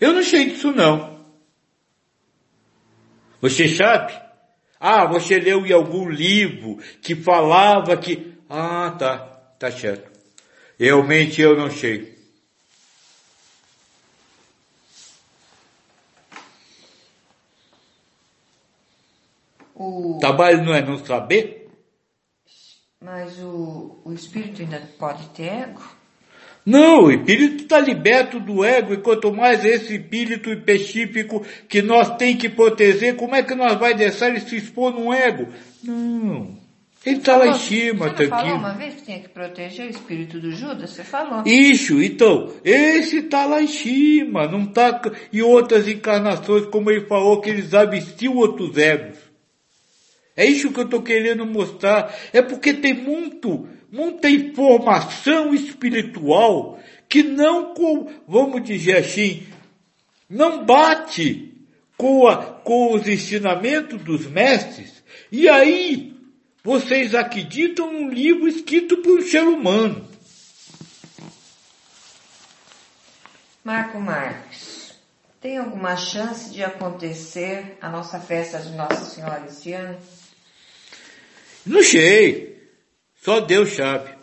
Eu 0.00 0.12
não 0.12 0.24
sei 0.24 0.50
disso 0.50 0.72
não. 0.72 1.24
Você 3.40 3.68
sabe? 3.68 4.12
Ah, 4.80 5.06
você 5.06 5.38
leu 5.38 5.64
em 5.64 5.72
algum 5.72 6.08
livro 6.08 6.78
que 7.00 7.14
falava 7.14 7.96
que... 7.96 8.34
Ah, 8.50 8.90
tá. 8.98 9.18
Tá 9.56 9.70
certo. 9.70 10.10
Realmente 10.76 11.40
eu 11.40 11.56
não 11.56 11.70
sei. 11.70 12.15
O, 19.78 20.18
Trabalho 20.18 20.64
não 20.64 20.74
é 20.74 20.82
não 20.82 20.98
saber? 20.98 21.68
mas 22.98 23.38
o, 23.38 24.00
o 24.04 24.12
espírito 24.12 24.62
ainda 24.62 24.82
pode 24.98 25.28
ter 25.28 25.44
ego? 25.44 25.82
Não, 26.64 27.04
o 27.04 27.12
espírito 27.12 27.62
está 27.62 27.78
liberto 27.78 28.40
do 28.40 28.64
ego 28.64 28.92
e 28.92 28.96
quanto 28.96 29.32
mais 29.32 29.64
esse 29.64 29.94
espírito 29.94 30.50
específico 30.50 31.46
que 31.68 31.80
nós 31.80 32.16
tem 32.16 32.36
que 32.36 32.48
proteger, 32.48 33.14
como 33.14 33.36
é 33.36 33.42
que 33.42 33.54
nós 33.54 33.78
vai 33.78 33.94
deixar 33.94 34.30
ele 34.30 34.40
se 34.40 34.56
expor 34.56 34.92
no 34.92 35.12
ego? 35.12 35.46
Não. 35.84 36.56
Ele 37.04 37.18
está 37.18 37.36
lá 37.36 37.46
em 37.46 37.54
cima, 37.54 38.08
Você 38.08 38.24
não 38.24 38.28
falou 38.28 38.44
tranquilo. 38.44 38.56
uma 38.56 38.72
vez 38.72 38.94
que 38.96 39.02
tinha 39.02 39.20
que 39.20 39.28
proteger 39.28 39.86
o 39.86 39.90
espírito 39.90 40.40
do 40.40 40.50
Judas? 40.50 40.90
Você 40.90 41.04
falou. 41.04 41.44
Isso, 41.46 42.02
então, 42.02 42.52
esse 42.64 43.18
está 43.18 43.46
lá 43.46 43.62
em 43.62 43.68
cima, 43.68 44.48
não 44.48 44.64
está 44.64 45.00
em 45.32 45.40
outras 45.40 45.86
encarnações, 45.86 46.66
como 46.66 46.90
ele 46.90 47.06
falou, 47.06 47.40
que 47.40 47.50
eles 47.50 47.70
vestiu 47.70 48.34
outros 48.34 48.76
egos. 48.76 49.25
É 50.36 50.44
isso 50.44 50.70
que 50.72 50.80
eu 50.80 50.84
estou 50.84 51.02
querendo 51.02 51.46
mostrar. 51.46 52.14
É 52.32 52.42
porque 52.42 52.74
tem 52.74 52.92
muito, 52.92 53.66
muita 53.90 54.28
informação 54.28 55.54
espiritual 55.54 56.78
que 57.08 57.22
não, 57.22 57.74
vamos 58.28 58.62
dizer 58.62 58.98
assim, 58.98 59.46
não 60.28 60.64
bate 60.64 61.54
com, 61.96 62.26
a, 62.26 62.36
com 62.36 62.94
os 62.94 63.06
ensinamentos 63.08 64.02
dos 64.02 64.26
mestres. 64.26 65.02
E 65.32 65.48
aí, 65.48 66.14
vocês 66.62 67.14
acreditam 67.14 67.92
num 67.92 68.10
livro 68.10 68.46
escrito 68.46 68.98
por 68.98 69.18
um 69.18 69.22
ser 69.22 69.44
humano. 69.44 70.06
Marco 73.64 73.98
Marques, 73.98 74.94
tem 75.40 75.58
alguma 75.58 75.96
chance 75.96 76.52
de 76.52 76.62
acontecer 76.62 77.78
a 77.80 77.88
nossa 77.88 78.20
festa 78.20 78.58
de 78.60 78.70
Nossa 78.70 79.04
Senhora 79.06 79.46
esse 79.46 79.72
ano? 79.72 79.98
Não 81.66 81.82
sei. 81.82 82.70
Só 83.22 83.40
Deus 83.40 83.74
sabe. 83.74 84.14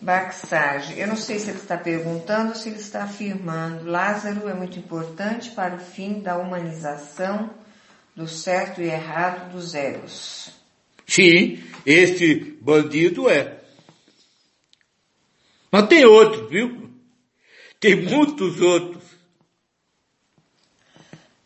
Baxage, 0.00 0.98
eu 0.98 1.06
não 1.06 1.16
sei 1.16 1.38
se 1.38 1.48
ele 1.48 1.58
está 1.58 1.78
perguntando 1.78 2.50
ou 2.50 2.54
se 2.54 2.68
ele 2.68 2.78
está 2.78 3.04
afirmando. 3.04 3.86
Lázaro 3.90 4.48
é 4.48 4.54
muito 4.54 4.78
importante 4.78 5.50
para 5.50 5.76
o 5.76 5.78
fim 5.78 6.20
da 6.20 6.36
humanização 6.36 7.50
do 8.14 8.28
certo 8.28 8.82
e 8.82 8.84
errado 8.84 9.52
dos 9.52 9.74
egos. 9.74 10.50
Sim, 11.06 11.62
esse 11.86 12.34
bandido 12.60 13.28
é. 13.30 13.60
Mas 15.70 15.88
tem 15.88 16.04
outros, 16.04 16.50
viu? 16.50 16.90
Tem 17.80 17.96
muitos 17.96 18.60
outros. 18.60 19.03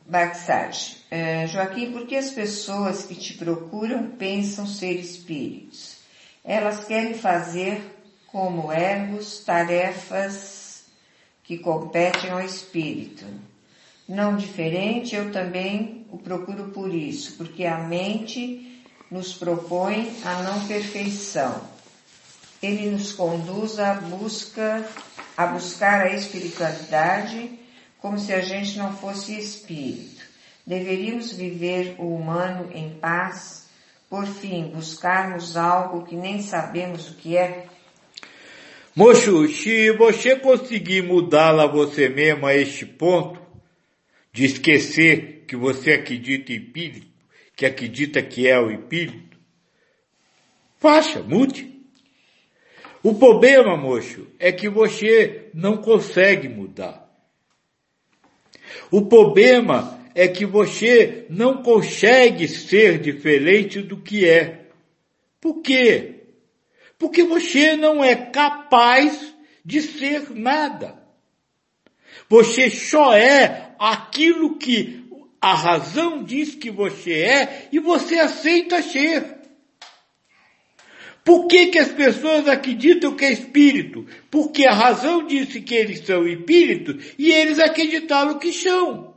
Baxage, 0.08 0.96
é, 1.10 1.46
Joaquim, 1.46 1.92
por 1.92 2.06
que 2.06 2.16
as 2.16 2.30
pessoas 2.30 3.04
que 3.04 3.14
te 3.14 3.34
procuram 3.34 4.12
pensam 4.12 4.66
ser 4.66 4.94
espíritos? 4.94 5.98
Elas 6.42 6.86
querem 6.86 7.12
fazer 7.12 7.78
como 8.28 8.72
ergos 8.72 9.40
tarefas 9.40 10.84
que 11.44 11.58
competem 11.58 12.30
ao 12.30 12.40
espírito. 12.40 13.26
Não 14.08 14.34
diferente, 14.34 15.14
eu 15.14 15.30
também 15.30 16.06
o 16.10 16.16
procuro 16.16 16.70
por 16.70 16.94
isso, 16.94 17.36
porque 17.36 17.66
a 17.66 17.76
mente 17.76 18.82
nos 19.10 19.34
propõe 19.34 20.10
a 20.24 20.42
não 20.42 20.66
perfeição. 20.66 21.60
Ele 22.62 22.90
nos 22.90 23.12
conduz 23.12 23.78
à 23.78 23.92
busca, 23.92 24.88
a 25.36 25.46
buscar 25.48 26.06
a 26.06 26.14
espiritualidade 26.14 27.57
como 27.98 28.18
se 28.18 28.32
a 28.32 28.40
gente 28.40 28.78
não 28.78 28.96
fosse 28.96 29.38
espírito. 29.38 30.22
Deveríamos 30.66 31.32
viver 31.32 31.96
o 31.98 32.14
humano 32.14 32.70
em 32.72 32.90
paz, 32.90 33.68
por 34.08 34.26
fim, 34.26 34.70
buscarmos 34.74 35.56
algo 35.56 36.04
que 36.04 36.14
nem 36.14 36.40
sabemos 36.42 37.10
o 37.10 37.14
que 37.14 37.36
é. 37.36 37.66
Mocho, 38.94 39.46
se 39.48 39.92
você 39.92 40.36
conseguir 40.36 41.02
mudá-la 41.02 41.66
você 41.66 42.08
mesmo 42.08 42.46
a 42.46 42.54
este 42.54 42.84
ponto, 42.84 43.40
de 44.32 44.44
esquecer 44.44 45.44
que 45.46 45.56
você 45.56 45.92
acredita 45.92 46.52
em 46.52 46.56
espírito, 46.56 47.06
que 47.56 47.66
acredita 47.66 48.22
que 48.22 48.46
é 48.46 48.58
o 48.58 48.70
espírito, 48.70 49.38
faça, 50.78 51.22
mude. 51.22 51.76
O 53.02 53.14
problema, 53.14 53.76
moço, 53.76 54.26
é 54.38 54.52
que 54.52 54.68
você 54.68 55.48
não 55.54 55.78
consegue 55.78 56.48
mudar. 56.48 57.07
O 58.90 59.02
problema 59.02 59.98
é 60.14 60.26
que 60.26 60.44
você 60.44 61.26
não 61.28 61.62
consegue 61.62 62.48
ser 62.48 62.98
diferente 62.98 63.80
do 63.80 63.96
que 63.96 64.28
é. 64.28 64.66
Por 65.40 65.60
quê? 65.62 66.24
Porque 66.98 67.22
você 67.22 67.76
não 67.76 68.02
é 68.02 68.16
capaz 68.16 69.34
de 69.64 69.80
ser 69.80 70.30
nada. 70.30 70.98
Você 72.28 72.70
só 72.70 73.14
é 73.14 73.74
aquilo 73.78 74.58
que 74.58 75.04
a 75.40 75.54
razão 75.54 76.24
diz 76.24 76.54
que 76.54 76.70
você 76.70 77.12
é 77.12 77.68
e 77.70 77.78
você 77.78 78.16
aceita 78.16 78.82
ser. 78.82 79.37
Por 81.28 81.46
que, 81.46 81.66
que 81.66 81.78
as 81.78 81.92
pessoas 81.92 82.48
acreditam 82.48 83.14
que 83.14 83.22
é 83.22 83.30
espírito? 83.30 84.06
Porque 84.30 84.64
a 84.64 84.72
razão 84.72 85.26
disse 85.26 85.60
que 85.60 85.74
eles 85.74 86.00
são 86.06 86.26
espíritos 86.26 87.12
e 87.18 87.30
eles 87.30 87.58
acreditaram 87.58 88.38
que 88.38 88.50
são. 88.50 89.14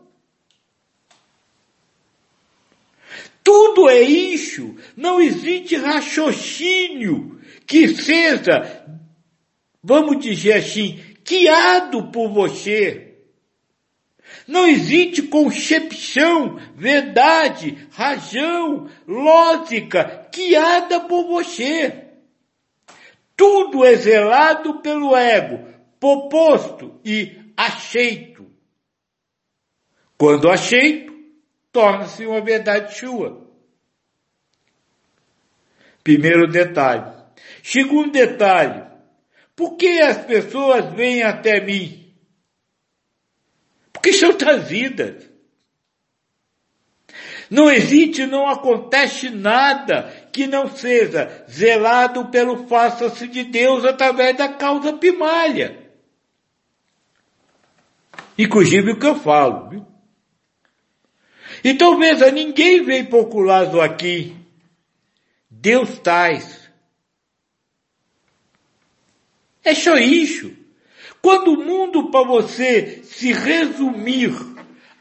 Tudo 3.42 3.90
é 3.90 4.02
isso. 4.02 4.76
Não 4.94 5.22
existe 5.22 5.78
raciocínio 5.78 7.40
que 7.66 7.96
seja, 7.96 8.86
vamos 9.82 10.22
dizer 10.22 10.56
assim, 10.56 11.00
guiado 11.26 12.12
por 12.12 12.28
você. 12.28 13.11
Não 14.48 14.68
existe 14.68 15.24
concepção, 15.24 16.60
verdade, 16.76 17.88
razão, 17.92 18.90
lógica 19.08 20.28
guiada 20.34 21.02
por 21.02 21.28
você. 21.28 22.06
Tudo 23.36 23.86
é 23.86 23.96
zelado 23.96 24.82
pelo 24.82 25.16
ego, 25.16 25.68
proposto 26.00 27.00
e 27.04 27.36
aceito. 27.56 28.48
Quando 30.18 30.50
aceito, 30.50 31.14
torna-se 31.72 32.26
uma 32.26 32.42
verdade 32.42 32.96
sua. 32.98 33.48
Primeiro 36.04 36.48
detalhe. 36.48 37.12
Segundo 37.64 38.12
detalhe. 38.12 38.84
Por 39.56 39.78
que 39.78 40.00
as 40.02 40.18
pessoas 40.26 40.94
vêm 40.94 41.24
até 41.24 41.60
mim? 41.64 42.01
Porque 44.02 44.14
são 44.14 44.34
trazidas. 44.34 45.30
Não 47.52 47.70
existe, 47.70 48.26
não 48.26 48.50
acontece 48.50 49.30
nada 49.30 50.04
que 50.34 50.48
não 50.48 50.76
seja 50.76 51.46
zelado 51.48 52.30
pelo 52.30 52.68
faça-se 52.68 53.28
de 53.28 53.44
Deus 53.44 53.86
através 53.86 54.36
da 54.36 54.50
causa 54.50 54.94
primária. 54.94 55.92
Inclusive 58.36 58.94
o 58.94 59.00
que 59.00 59.06
eu 59.06 59.20
falo. 59.20 59.70
Viu? 59.70 59.88
Então 61.64 62.00
veja, 62.00 62.32
ninguém 62.32 62.84
vem 62.84 63.06
procurado 63.06 63.80
aqui. 63.80 64.36
Deus 65.48 66.00
tais. 66.00 66.72
É 69.64 69.76
só 69.76 69.96
isso. 69.96 70.61
Quando 71.22 71.54
o 71.54 71.64
mundo 71.64 72.10
para 72.10 72.26
você 72.26 73.02
se 73.04 73.32
resumir 73.32 74.34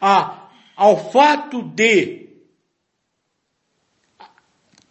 a, 0.00 0.48
ao 0.76 1.10
fato 1.10 1.62
de 1.62 2.28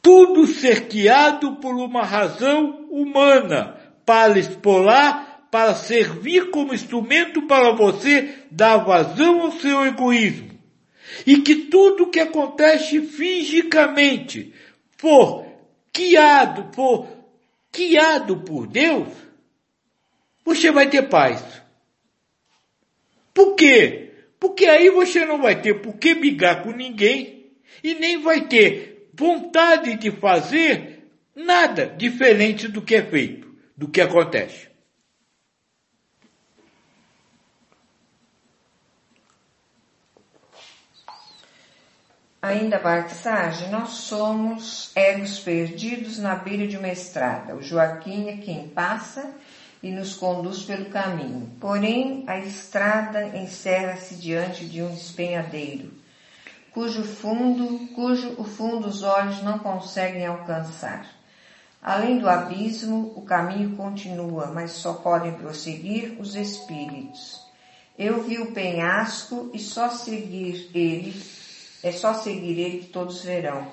tudo 0.01 0.47
ser 0.47 0.87
guiado 0.87 1.57
por 1.57 1.75
uma 1.75 2.03
razão 2.03 2.87
humana 2.89 3.77
para 4.05 4.39
expolar, 4.39 5.47
para 5.51 5.75
servir 5.75 6.49
como 6.49 6.73
instrumento 6.73 7.43
para 7.43 7.71
você 7.73 8.45
dar 8.49 8.77
vazão 8.77 9.41
ao 9.41 9.51
seu 9.51 9.85
egoísmo. 9.85 10.49
E 11.25 11.37
que 11.37 11.55
tudo 11.55 12.09
que 12.09 12.19
acontece 12.19 13.01
fisicamente 13.01 14.53
for 14.97 15.45
guiado, 15.95 16.73
for 16.73 17.07
guiado 17.75 18.37
por 18.37 18.67
Deus, 18.67 19.09
você 20.49 20.71
vai 20.71 20.89
ter 20.89 21.03
paz. 21.03 21.43
Por 23.33 23.55
quê? 23.55 24.13
Porque 24.39 24.65
aí 24.65 24.89
você 24.89 25.23
não 25.25 25.41
vai 25.41 25.61
ter 25.61 25.81
por 25.81 25.97
que 25.97 26.15
brigar 26.15 26.63
com 26.63 26.71
ninguém 26.71 27.51
e 27.83 27.93
nem 27.93 28.21
vai 28.21 28.47
ter 28.47 29.09
vontade 29.13 29.95
de 29.95 30.09
fazer 30.11 31.07
nada 31.35 31.85
diferente 31.85 32.67
do 32.67 32.81
que 32.81 32.95
é 32.95 33.03
feito, 33.03 33.55
do 33.77 33.87
que 33.87 34.01
acontece. 34.01 34.69
Ainda 42.41 42.79
Barksage, 42.79 43.67
nós 43.67 43.89
somos 43.89 44.91
egos 44.95 45.39
perdidos 45.39 46.17
na 46.17 46.35
beira 46.35 46.65
de 46.65 46.77
uma 46.77 46.87
estrada. 46.87 47.55
O 47.55 47.61
Joaquim 47.61 48.29
é 48.29 48.37
quem 48.37 48.69
passa 48.69 49.35
e 49.81 49.91
nos 49.91 50.13
conduz 50.13 50.63
pelo 50.63 50.85
caminho. 50.85 51.51
Porém, 51.59 52.23
a 52.27 52.37
estrada 52.39 53.37
encerra-se 53.37 54.15
diante 54.15 54.65
de 54.65 54.81
um 54.81 54.89
despenhadeiro, 54.89 55.91
cujo 56.71 57.03
fundo, 57.03 57.87
cujo 57.95 58.35
o 58.37 58.43
fundo 58.43 58.87
os 58.87 59.03
olhos 59.03 59.41
não 59.41 59.59
conseguem 59.59 60.25
alcançar. 60.25 61.05
Além 61.81 62.19
do 62.19 62.29
abismo, 62.29 63.13
o 63.15 63.21
caminho 63.21 63.77
continua, 63.77 64.47
mas 64.47 64.71
só 64.71 64.93
podem 64.93 65.31
prosseguir 65.33 66.19
os 66.19 66.35
espíritos. 66.35 67.41
Eu 67.97 68.23
vi 68.23 68.37
o 68.37 68.51
penhasco 68.51 69.49
e 69.53 69.59
só 69.59 69.89
seguir 69.89 70.69
ele, 70.73 71.21
é 71.81 71.91
só 71.91 72.13
seguir 72.13 72.59
ele 72.59 72.79
que 72.79 72.87
todos 72.87 73.23
verão. 73.23 73.65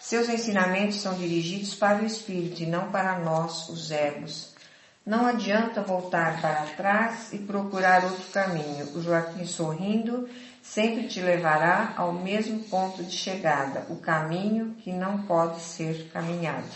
Seus 0.00 0.28
ensinamentos 0.28 1.00
são 1.00 1.14
dirigidos 1.14 1.74
para 1.74 2.02
o 2.02 2.06
espírito 2.06 2.62
e 2.62 2.66
não 2.66 2.90
para 2.90 3.18
nós, 3.18 3.68
os 3.68 3.90
egos. 3.90 4.57
Não 5.08 5.24
adianta 5.24 5.80
voltar 5.80 6.38
para 6.38 6.66
trás 6.76 7.32
e 7.32 7.38
procurar 7.38 8.04
outro 8.04 8.26
caminho. 8.30 8.90
O 8.94 9.00
Joaquim 9.00 9.46
sorrindo 9.46 10.28
sempre 10.62 11.08
te 11.08 11.18
levará 11.18 11.94
ao 11.96 12.12
mesmo 12.12 12.58
ponto 12.64 13.02
de 13.02 13.16
chegada, 13.16 13.86
o 13.88 13.96
caminho 13.96 14.76
que 14.84 14.92
não 14.92 15.22
pode 15.22 15.62
ser 15.62 16.10
caminhado. 16.12 16.66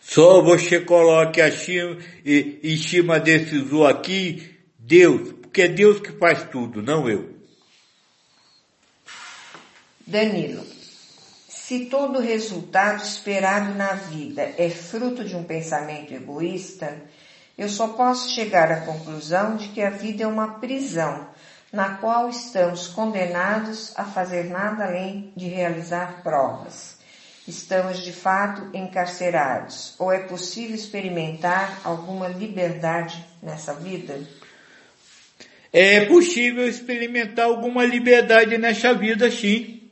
Só 0.00 0.42
você 0.42 0.80
coloque 0.80 1.38
acima, 1.38 1.98
em 2.24 2.76
cima 2.78 3.20
desse 3.20 3.58
zoo 3.58 3.86
aqui, 3.86 4.56
Deus, 4.78 5.34
porque 5.42 5.60
é 5.60 5.68
Deus 5.68 6.00
que 6.00 6.12
faz 6.12 6.44
tudo, 6.44 6.80
não 6.80 7.06
eu. 7.10 7.28
Danilo, 10.06 10.64
se 11.46 11.86
todo 11.86 12.20
resultado 12.20 13.02
esperado 13.02 13.74
na 13.74 13.92
vida 13.92 14.54
é 14.56 14.70
fruto 14.70 15.22
de 15.22 15.36
um 15.36 15.44
pensamento 15.44 16.14
egoísta, 16.14 17.02
eu 17.56 17.68
só 17.68 17.88
posso 17.88 18.30
chegar 18.30 18.70
à 18.72 18.80
conclusão 18.80 19.56
de 19.56 19.68
que 19.68 19.80
a 19.80 19.90
vida 19.90 20.24
é 20.24 20.26
uma 20.26 20.58
prisão, 20.58 21.28
na 21.72 21.96
qual 21.96 22.28
estamos 22.28 22.88
condenados 22.88 23.92
a 23.96 24.04
fazer 24.04 24.44
nada 24.44 24.84
além 24.84 25.32
de 25.36 25.46
realizar 25.46 26.22
provas. 26.22 26.98
Estamos 27.46 28.02
de 28.02 28.12
fato 28.12 28.70
encarcerados, 28.76 29.94
ou 29.98 30.10
é 30.10 30.18
possível 30.18 30.74
experimentar 30.74 31.80
alguma 31.84 32.26
liberdade 32.26 33.24
nessa 33.42 33.74
vida? 33.74 34.18
É 35.72 36.06
possível 36.06 36.66
experimentar 36.66 37.46
alguma 37.46 37.84
liberdade 37.84 38.56
nessa 38.56 38.94
vida, 38.94 39.30
sim. 39.30 39.90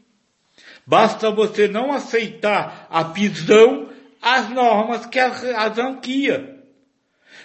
Basta 0.87 1.31
você 1.31 1.69
não 1.69 1.93
aceitar 1.93 2.87
a 2.91 3.05
prisão, 3.05 3.89
as 4.21 4.49
normas 4.49 5.07
que 5.07 5.19
a 5.19 5.29
razão 5.29 6.01
guia. 6.01 6.52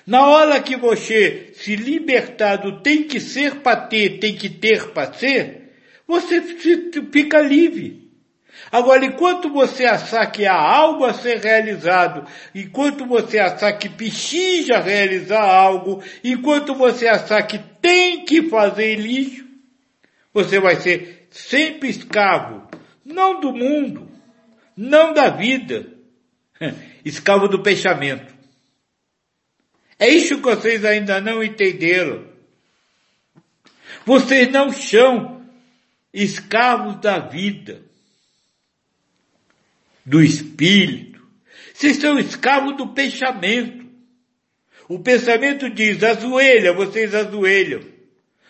Na 0.08 0.26
hora 0.26 0.62
que 0.62 0.78
você 0.78 1.52
se 1.54 1.76
libertar 1.76 2.56
do 2.56 2.82
tem 2.82 3.04
que 3.04 3.20
ser 3.20 3.56
para 3.56 3.76
ter, 3.88 4.20
tem 4.20 4.34
que 4.34 4.50
ter 4.50 4.92
para 4.92 5.12
ser, 5.12 5.74
você 6.08 6.42
fica 7.12 7.42
livre. 7.42 8.08
Agora, 8.72 9.06
enquanto 9.06 9.50
você 9.50 9.86
achar 9.86 10.26
que 10.32 10.46
há 10.46 10.56
algo 10.56 11.04
a 11.04 11.14
ser 11.14 11.40
realizado, 11.40 12.26
enquanto 12.56 13.06
você 13.06 13.38
achar 13.38 13.74
que 13.74 13.90
precisa 13.90 14.80
realizar 14.80 15.44
algo, 15.44 16.02
enquanto 16.24 16.74
você 16.74 17.10
achar 17.10 17.44
que 17.44 17.60
tem 17.82 18.24
que 18.24 18.44
fazer 18.44 18.96
lixo, 18.96 19.46
você 20.34 20.58
vai 20.58 20.78
ser 20.78 21.28
sempre 21.30 21.90
escravo 21.90 22.66
não 23.04 23.42
do 23.42 23.52
mundo, 23.52 24.10
não 24.76 25.14
da 25.14 25.30
vida, 25.30 25.86
escravo 27.04 27.50
do 27.50 27.62
pensamento. 27.62 28.37
É 30.00 30.08
isso 30.08 30.38
que 30.38 30.44
vocês 30.44 30.86
ainda 30.86 31.20
não 31.20 31.44
entenderam. 31.44 32.28
Vocês 34.06 34.52
não 34.52 34.72
são 34.72 35.46
escravos 36.14 37.02
da 37.02 37.20
vida, 37.20 37.82
do 40.06 40.22
espírito. 40.22 41.22
Vocês 41.74 41.98
são 41.98 42.18
escravos 42.18 42.78
do 42.78 42.94
pensamento. 42.94 43.86
O 44.88 45.00
pensamento 45.00 45.70
diz 45.70 46.02
ajoelha, 46.04 46.74
vocês 46.74 47.14
ajoelham. 47.14 47.82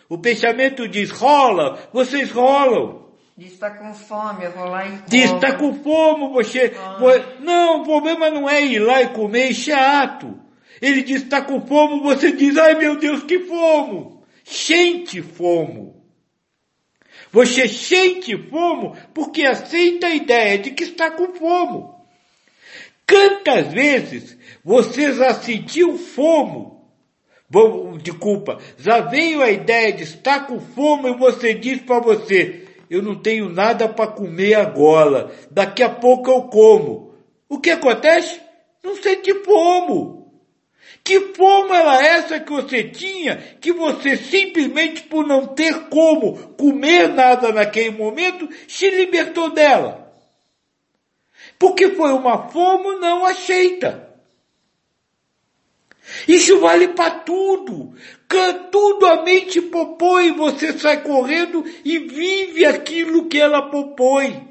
O 0.08 0.18
pensamento 0.18 0.86
diz 0.86 1.10
rola, 1.10 1.88
vocês 1.92 2.30
rolam. 2.30 3.08
Diz 3.36 3.52
está 3.52 3.70
com 3.70 3.92
fome, 3.94 4.44
eu 4.44 4.52
vou 4.52 4.66
lá 4.66 4.86
e 4.86 4.90
como. 4.90 5.08
Diz 5.08 5.30
está 5.30 5.56
com 5.56 5.74
fome, 5.82 6.32
você... 6.32 6.72
Ah. 6.76 6.98
Não, 7.40 7.80
o 7.80 7.84
problema 7.84 8.30
não 8.30 8.48
é 8.48 8.64
ir 8.64 8.80
lá 8.80 9.02
e 9.02 9.08
comer, 9.08 9.50
isso 9.50 9.70
é 9.70 9.74
ato. 9.74 10.47
Ele 10.80 11.02
diz 11.02 11.22
está 11.22 11.42
com 11.42 11.60
fome, 11.66 12.00
você 12.00 12.32
diz, 12.32 12.56
ai 12.56 12.74
meu 12.74 12.96
Deus, 12.96 13.22
que 13.24 13.40
fome. 13.40 14.18
Sente 14.44 15.20
fome. 15.22 15.92
Você 17.30 17.68
sente 17.68 18.36
fome 18.48 18.92
porque 19.12 19.44
aceita 19.44 20.06
a 20.06 20.14
ideia 20.14 20.58
de 20.58 20.70
que 20.70 20.84
está 20.84 21.10
com 21.10 21.34
fome. 21.34 21.84
Quantas 23.08 23.72
vezes 23.72 24.36
você 24.64 25.12
já 25.12 25.34
sentiu 25.34 25.98
fome? 25.98 26.78
Bom, 27.50 27.96
desculpa, 27.96 28.58
já 28.76 29.00
veio 29.00 29.42
a 29.42 29.50
ideia 29.50 29.92
de 29.92 30.02
estar 30.02 30.46
com 30.46 30.60
fome 30.60 31.10
e 31.10 31.16
você 31.16 31.54
diz 31.54 31.80
para 31.80 31.98
você, 31.98 32.66
eu 32.90 33.02
não 33.02 33.20
tenho 33.20 33.48
nada 33.48 33.88
para 33.88 34.10
comer 34.10 34.54
agora, 34.54 35.30
daqui 35.50 35.82
a 35.82 35.88
pouco 35.88 36.30
eu 36.30 36.42
como. 36.42 37.14
O 37.48 37.58
que 37.58 37.70
acontece? 37.70 38.38
Não 38.84 38.94
sente 38.96 39.32
fome. 39.44 40.17
Que 41.08 41.32
fome 41.34 41.74
era 41.74 42.06
essa 42.06 42.38
que 42.38 42.52
você 42.52 42.84
tinha, 42.84 43.38
que 43.62 43.72
você 43.72 44.14
simplesmente 44.14 45.04
por 45.04 45.26
não 45.26 45.46
ter 45.46 45.88
como 45.88 46.36
comer 46.48 47.08
nada 47.08 47.50
naquele 47.50 47.92
momento, 47.92 48.46
se 48.68 48.90
libertou 48.90 49.48
dela? 49.48 50.14
Porque 51.58 51.92
foi 51.92 52.12
uma 52.12 52.50
fome 52.50 53.00
não 53.00 53.24
aceita. 53.24 54.06
Isso 56.28 56.60
vale 56.60 56.88
para 56.88 57.20
tudo. 57.20 57.94
Tudo 58.70 59.06
a 59.06 59.22
mente 59.22 59.62
propõe, 59.62 60.32
você 60.32 60.78
sai 60.78 61.02
correndo 61.02 61.64
e 61.86 62.00
vive 62.00 62.66
aquilo 62.66 63.30
que 63.30 63.40
ela 63.40 63.70
propõe. 63.70 64.46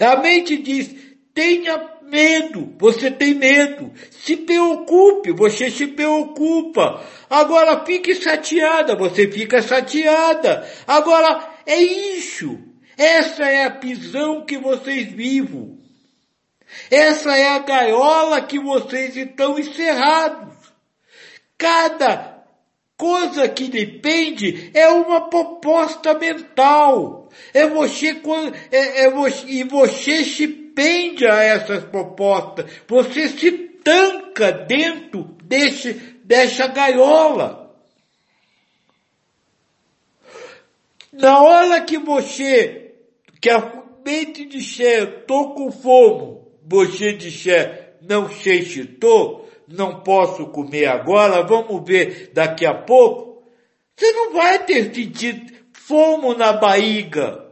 A 0.00 0.16
mente 0.16 0.56
diz, 0.56 0.92
tenha 1.32 1.78
medo, 2.10 2.74
você 2.78 3.10
tem 3.10 3.34
medo. 3.34 3.92
Se 4.10 4.36
preocupe, 4.36 5.32
você 5.32 5.70
se 5.70 5.86
preocupa. 5.86 7.02
Agora 7.28 7.84
fique 7.86 8.14
chateada, 8.14 8.96
você 8.96 9.30
fica 9.30 9.62
chateada. 9.62 10.68
Agora 10.86 11.48
é 11.64 11.80
isso. 11.80 12.58
Essa 12.98 13.44
é 13.44 13.64
a 13.64 13.70
prisão 13.70 14.44
que 14.44 14.58
vocês 14.58 15.10
vivem. 15.12 15.78
Essa 16.90 17.36
é 17.36 17.48
a 17.48 17.58
gaiola 17.60 18.40
que 18.42 18.58
vocês 18.58 19.16
estão 19.16 19.58
encerrados. 19.58 20.54
Cada 21.56 22.44
coisa 22.96 23.48
que 23.48 23.68
depende 23.68 24.70
é 24.74 24.88
uma 24.88 25.28
proposta 25.30 26.12
mental. 26.14 27.30
É 27.54 27.66
você, 27.66 28.20
é, 28.70 29.04
é 29.04 29.10
você, 29.10 29.46
e 29.46 29.64
você 29.64 30.24
se 30.24 30.46
pende 30.74 31.26
a 31.26 31.42
essas 31.42 31.84
propostas. 31.84 32.66
Você 32.88 33.28
se 33.28 33.52
tanca 33.82 34.52
dentro 34.52 35.24
desse, 35.44 35.94
dessa 36.24 36.66
gaiola. 36.68 37.74
Na 41.12 41.42
hora 41.42 41.80
que 41.80 41.98
você, 41.98 42.94
que 43.40 43.50
a 43.50 43.82
mente 44.04 44.44
disser, 44.44 45.24
tô 45.26 45.54
com 45.54 45.70
fome, 45.72 46.40
você 46.64 47.12
disser, 47.12 47.96
não 48.00 48.30
sei 48.30 48.62
se 48.62 48.80
estou, 48.80 49.48
não 49.66 50.02
posso 50.02 50.46
comer 50.46 50.86
agora, 50.86 51.42
vamos 51.42 51.86
ver 51.86 52.30
daqui 52.32 52.64
a 52.64 52.74
pouco, 52.74 53.42
você 53.96 54.12
não 54.12 54.32
vai 54.32 54.64
ter 54.64 54.94
sentido 54.94 55.52
fome 55.72 56.34
na 56.36 56.52
barriga. 56.52 57.49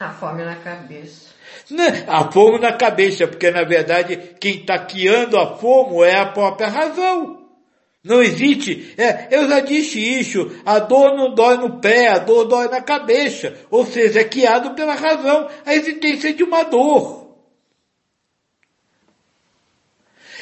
A 0.00 0.08
fome 0.12 0.42
na 0.44 0.56
cabeça. 0.56 1.28
Né? 1.70 2.06
A 2.08 2.32
fome 2.32 2.58
na 2.58 2.72
cabeça, 2.72 3.28
porque 3.28 3.50
na 3.50 3.64
verdade 3.64 4.16
quem 4.40 4.60
está 4.60 4.78
criando 4.78 5.38
a 5.38 5.58
fome 5.58 6.02
é 6.06 6.16
a 6.16 6.32
própria 6.32 6.68
razão. 6.68 7.46
Não 8.02 8.22
existe, 8.22 8.94
é, 8.96 9.28
eu 9.30 9.46
já 9.46 9.60
disse 9.60 10.00
isso, 10.00 10.58
a 10.64 10.78
dor 10.78 11.14
não 11.18 11.34
dói 11.34 11.58
no 11.58 11.80
pé, 11.82 12.08
a 12.08 12.18
dor 12.18 12.46
dói 12.46 12.66
na 12.68 12.80
cabeça, 12.80 13.54
ou 13.70 13.84
seja, 13.84 14.20
é 14.20 14.24
criado 14.24 14.74
pela 14.74 14.94
razão, 14.94 15.50
a 15.66 15.74
existência 15.74 16.32
de 16.32 16.42
uma 16.42 16.62
dor. 16.62 17.36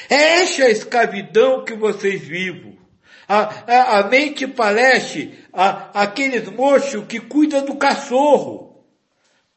É 0.08 0.42
essa 0.42 0.66
a 0.66 0.70
escravidão 0.70 1.64
que 1.64 1.74
vocês 1.74 2.22
vivem. 2.22 2.78
A, 3.26 3.40
a, 3.66 3.98
a 3.98 4.02
mente 4.04 4.46
parece 4.46 5.36
a, 5.52 6.02
aqueles 6.02 6.48
mochos 6.48 7.04
que 7.08 7.18
cuidam 7.18 7.64
do 7.64 7.74
cachorro. 7.74 8.67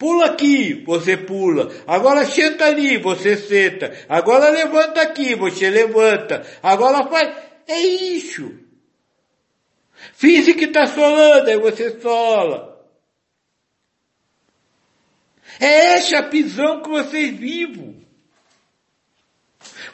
Pula 0.01 0.31
aqui, 0.31 0.83
você 0.83 1.15
pula. 1.15 1.71
Agora 1.85 2.25
senta 2.25 2.65
ali, 2.65 2.97
você 2.97 3.37
senta. 3.37 3.95
Agora 4.09 4.49
levanta 4.49 4.99
aqui, 4.99 5.35
você 5.35 5.69
levanta. 5.69 6.43
Agora 6.63 7.07
faz. 7.07 7.37
É 7.67 7.79
isso. 7.79 8.51
Finge 10.13 10.55
que 10.55 10.65
está 10.65 10.87
solando, 10.87 11.47
aí 11.47 11.59
você 11.59 12.01
sola. 12.01 12.83
É 15.59 15.93
essa 15.93 16.17
a 16.17 16.23
prisão 16.23 16.81
que 16.81 16.89
vocês 16.89 17.37
vivem. 17.37 18.03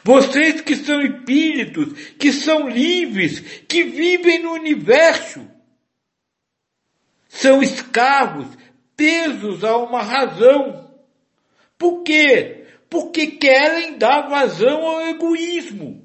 Vocês 0.02 0.62
que 0.62 0.74
são 0.74 1.02
espíritos, 1.02 1.92
que 2.14 2.32
são 2.32 2.66
livres, 2.66 3.40
que 3.68 3.84
vivem 3.84 4.42
no 4.42 4.52
universo, 4.52 5.46
são 7.28 7.62
escravos, 7.62 8.56
presos 8.98 9.62
a 9.62 9.76
uma 9.76 10.02
razão. 10.02 10.90
Por 11.78 12.02
quê? 12.02 12.64
Porque 12.90 13.28
querem 13.28 13.96
dar 13.96 14.28
vazão 14.28 14.84
ao 14.84 15.02
egoísmo. 15.02 16.04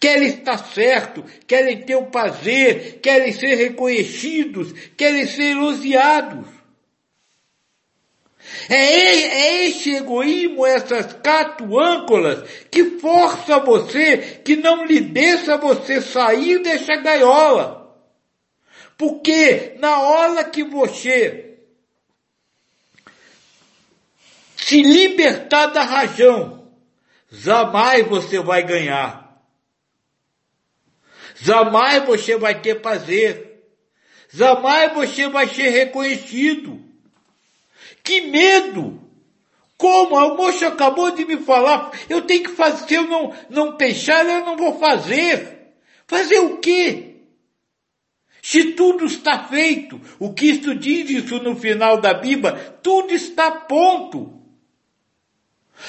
Querem 0.00 0.28
estar 0.28 0.58
certo, 0.58 1.24
querem 1.46 1.82
ter 1.82 1.96
o 1.96 2.06
prazer, 2.06 3.00
querem 3.00 3.32
ser 3.32 3.56
reconhecidos, 3.56 4.72
querem 4.96 5.26
ser 5.26 5.50
elogiados. 5.50 6.46
É, 8.68 8.76
é 8.76 9.64
esse 9.66 9.96
egoísmo, 9.96 10.64
essas 10.64 11.12
catuâncolas 11.14 12.48
que 12.70 12.98
força 12.98 13.58
você, 13.58 14.40
que 14.44 14.56
não 14.56 14.84
lhe 14.84 15.00
deixa 15.00 15.56
você 15.56 16.00
sair 16.00 16.60
dessa 16.60 16.96
gaiola. 16.96 17.78
Porque 18.96 19.76
na 19.78 20.00
hora 20.00 20.44
que 20.44 20.64
você 20.64 21.47
se 24.68 24.82
libertar 24.82 25.68
da 25.68 25.82
rajão, 25.82 26.70
jamais 27.30 28.06
você 28.06 28.38
vai 28.38 28.62
ganhar. 28.62 29.42
Jamais 31.36 32.04
você 32.04 32.36
vai 32.36 32.60
ter 32.60 32.82
prazer. 32.82 33.64
Jamais 34.30 34.92
você 34.92 35.26
vai 35.26 35.48
ser 35.48 35.70
reconhecido. 35.70 36.84
Que 38.04 38.20
medo! 38.20 39.02
Como? 39.78 40.18
A 40.18 40.34
moça 40.34 40.68
acabou 40.68 41.12
de 41.12 41.24
me 41.24 41.38
falar, 41.38 41.90
eu 42.06 42.20
tenho 42.20 42.42
que 42.42 42.50
fazer, 42.50 42.86
se 42.86 42.94
eu 42.94 43.04
não, 43.04 43.34
não 43.48 43.74
deixar, 43.74 44.26
eu 44.26 44.44
não 44.44 44.54
vou 44.54 44.78
fazer. 44.78 45.76
Fazer 46.06 46.40
o 46.40 46.58
quê? 46.58 47.22
Se 48.42 48.72
tudo 48.72 49.06
está 49.06 49.44
feito, 49.44 49.98
o 50.18 50.34
que 50.34 50.46
isso 50.50 50.74
diz 50.74 51.08
isso 51.08 51.38
no 51.38 51.56
final 51.56 51.98
da 52.02 52.12
Bíblia, 52.12 52.52
tudo 52.82 53.14
está 53.14 53.50
ponto. 53.50 54.37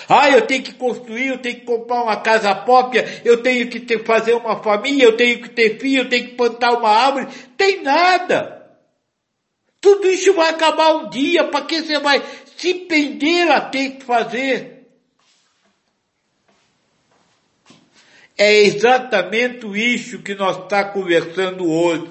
Ah, 0.07 0.29
eu 0.29 0.45
tenho 0.45 0.63
que 0.63 0.73
construir, 0.73 1.27
eu 1.27 1.37
tenho 1.39 1.55
que 1.55 1.65
comprar 1.65 2.03
uma 2.03 2.17
casa 2.17 2.53
própria, 2.53 3.21
eu 3.25 3.41
tenho 3.41 3.67
que 3.69 3.79
ter, 3.79 4.03
fazer 4.03 4.33
uma 4.33 4.61
família, 4.61 5.03
eu 5.03 5.17
tenho 5.17 5.41
que 5.41 5.49
ter 5.49 5.79
filho, 5.79 6.03
eu 6.03 6.09
tenho 6.09 6.27
que 6.29 6.35
plantar 6.35 6.73
uma 6.73 6.89
árvore. 6.89 7.27
Tem 7.57 7.81
nada. 7.81 8.59
Tudo 9.81 10.07
isso 10.07 10.33
vai 10.33 10.49
acabar 10.49 10.95
um 10.95 11.09
dia, 11.09 11.45
para 11.45 11.65
que 11.65 11.81
você 11.81 11.99
vai 11.99 12.21
se 12.57 12.73
pender 12.73 13.49
a 13.49 13.61
ter 13.61 13.91
que 13.91 14.03
fazer? 14.03 14.87
É 18.37 18.61
exatamente 18.61 19.67
isso 19.75 20.21
que 20.21 20.35
nós 20.35 20.57
está 20.63 20.83
conversando 20.83 21.69
hoje. 21.69 22.09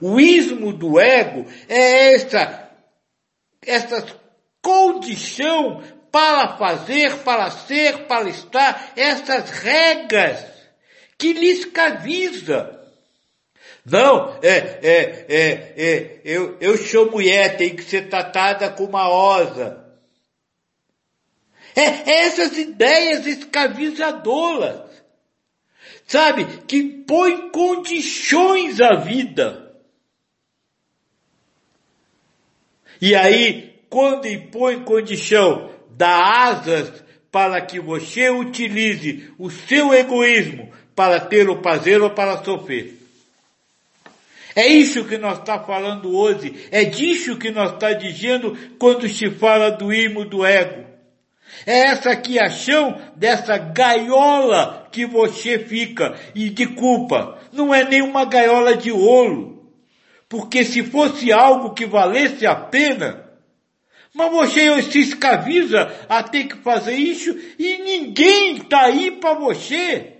O 0.00 0.18
ismo 0.18 0.72
do 0.72 0.98
ego 0.98 1.46
é 1.68 2.14
essa, 2.14 2.70
essa 3.60 4.06
condição 4.62 5.82
para 6.10 6.56
fazer, 6.56 7.18
para 7.18 7.50
ser, 7.50 8.06
para 8.06 8.28
estar, 8.28 8.92
essas 8.96 9.50
regras 9.50 10.44
que 11.16 11.32
lhe 11.32 11.50
escraviza. 11.50 12.80
Não, 13.84 14.38
é, 14.42 14.78
é, 14.82 15.26
é, 15.28 15.74
é, 15.76 16.20
eu, 16.24 16.56
eu 16.60 16.76
sou 16.76 17.10
mulher, 17.10 17.56
tenho 17.56 17.76
que 17.76 17.84
ser 17.84 18.08
tratada 18.08 18.70
como 18.70 18.90
uma 18.90 19.08
osa. 19.08 19.84
É 21.74 22.24
essas 22.24 22.58
ideias 22.58 23.26
escravizadoras, 23.26 24.90
sabe, 26.06 26.44
que 26.66 26.82
põem 26.82 27.50
condições 27.50 28.80
à 28.80 28.96
vida. 28.96 29.70
E 33.00 33.14
aí, 33.14 33.80
quando 33.88 34.26
impõe 34.26 34.84
condição, 34.84 35.70
dá 35.96 36.44
asas 36.44 36.92
para 37.30 37.60
que 37.60 37.78
você 37.78 38.28
utilize 38.30 39.32
o 39.38 39.50
seu 39.50 39.94
egoísmo 39.94 40.70
para 40.94 41.20
ter 41.20 41.48
o 41.48 41.60
prazer 41.60 42.00
ou 42.02 42.10
para 42.10 42.42
sofrer. 42.44 42.98
É 44.54 44.66
isso 44.66 45.04
que 45.04 45.16
nós 45.16 45.38
está 45.38 45.60
falando 45.60 46.14
hoje. 46.16 46.68
É 46.70 46.84
disso 46.84 47.36
que 47.36 47.50
nós 47.50 47.72
está 47.72 47.92
dizendo 47.92 48.56
quando 48.78 49.08
se 49.08 49.30
fala 49.30 49.70
do 49.70 49.92
imo 49.92 50.24
do 50.24 50.44
ego. 50.44 50.84
É 51.66 51.86
essa 51.86 52.10
aqui 52.10 52.38
a 52.38 52.48
chão 52.48 53.00
dessa 53.16 53.56
gaiola 53.56 54.88
que 54.90 55.06
você 55.06 55.58
fica 55.58 56.18
e 56.34 56.50
de 56.50 56.66
culpa. 56.66 57.38
Não 57.52 57.74
é 57.74 57.84
nenhuma 57.84 58.24
gaiola 58.24 58.76
de 58.76 58.90
ouro. 58.90 59.72
Porque 60.28 60.64
se 60.64 60.82
fosse 60.82 61.32
algo 61.32 61.74
que 61.74 61.86
valesse 61.86 62.46
a 62.46 62.54
pena, 62.54 63.29
mas 64.14 64.30
você 64.30 64.82
se 64.82 64.98
escraviza 65.00 65.92
a 66.08 66.22
ter 66.22 66.44
que 66.44 66.56
fazer 66.56 66.94
isso 66.94 67.36
e 67.58 67.78
ninguém 67.78 68.56
está 68.56 68.82
aí 68.82 69.12
para 69.12 69.34
você. 69.34 70.16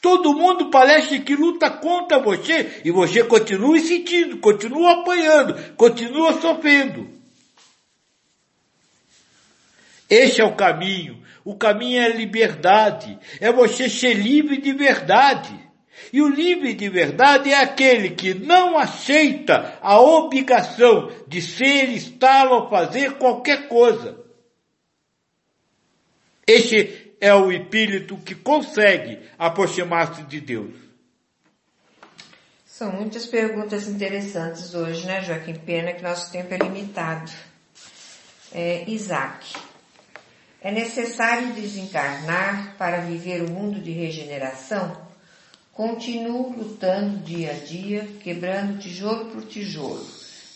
Todo 0.00 0.34
mundo 0.34 0.70
parece 0.70 1.18
que 1.20 1.34
luta 1.34 1.70
contra 1.70 2.18
você 2.18 2.82
e 2.84 2.90
você 2.90 3.24
continua 3.24 3.78
sentindo, 3.80 4.38
continua 4.38 5.00
apanhando, 5.00 5.74
continua 5.76 6.40
sofrendo. 6.40 7.08
Este 10.08 10.40
é 10.40 10.44
o 10.44 10.54
caminho. 10.54 11.22
O 11.44 11.56
caminho 11.56 12.00
é 12.00 12.04
a 12.04 12.14
liberdade. 12.14 13.18
É 13.40 13.50
você 13.50 13.88
ser 13.88 14.14
livre 14.14 14.58
de 14.58 14.72
verdade. 14.72 15.63
E 16.12 16.20
o 16.20 16.28
livre 16.28 16.74
de 16.74 16.88
verdade 16.88 17.50
é 17.50 17.60
aquele 17.60 18.10
que 18.10 18.34
não 18.34 18.78
aceita 18.78 19.78
a 19.80 20.00
obrigação 20.00 21.10
de 21.26 21.40
ser, 21.40 21.90
estar 21.90 22.48
ou 22.48 22.68
fazer 22.68 23.14
qualquer 23.14 23.68
coisa. 23.68 24.18
Este 26.46 27.16
é 27.20 27.34
o 27.34 27.50
espírito 27.50 28.16
que 28.18 28.34
consegue 28.34 29.18
aproximar-se 29.38 30.22
de 30.24 30.40
Deus? 30.40 30.74
São 32.66 32.92
muitas 32.92 33.26
perguntas 33.26 33.88
interessantes 33.88 34.74
hoje, 34.74 35.06
né, 35.06 35.22
Joaquim? 35.22 35.54
Pena 35.54 35.92
que 35.92 36.02
nosso 36.02 36.30
tempo 36.30 36.52
é 36.52 36.58
limitado. 36.58 37.30
É, 38.52 38.84
Isaac. 38.88 39.54
É 40.60 40.70
necessário 40.70 41.52
desencarnar 41.52 42.76
para 42.76 42.98
viver 43.00 43.42
o 43.42 43.50
mundo 43.50 43.80
de 43.80 43.92
regeneração? 43.92 45.03
Continuo 45.74 46.54
lutando 46.56 47.18
dia 47.24 47.50
a 47.50 47.54
dia, 47.54 48.06
quebrando 48.22 48.78
tijolo 48.78 49.24
por 49.32 49.42
tijolo. 49.44 50.06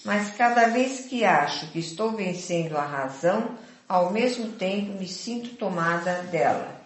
Mas 0.04 0.30
cada 0.36 0.68
vez 0.68 1.06
que 1.06 1.24
acho 1.24 1.66
que 1.72 1.80
estou 1.80 2.12
vencendo 2.12 2.76
a 2.76 2.84
razão, 2.84 3.58
ao 3.88 4.12
mesmo 4.12 4.52
tempo 4.52 4.92
me 4.92 5.08
sinto 5.08 5.56
tomada 5.56 6.22
dela. 6.30 6.80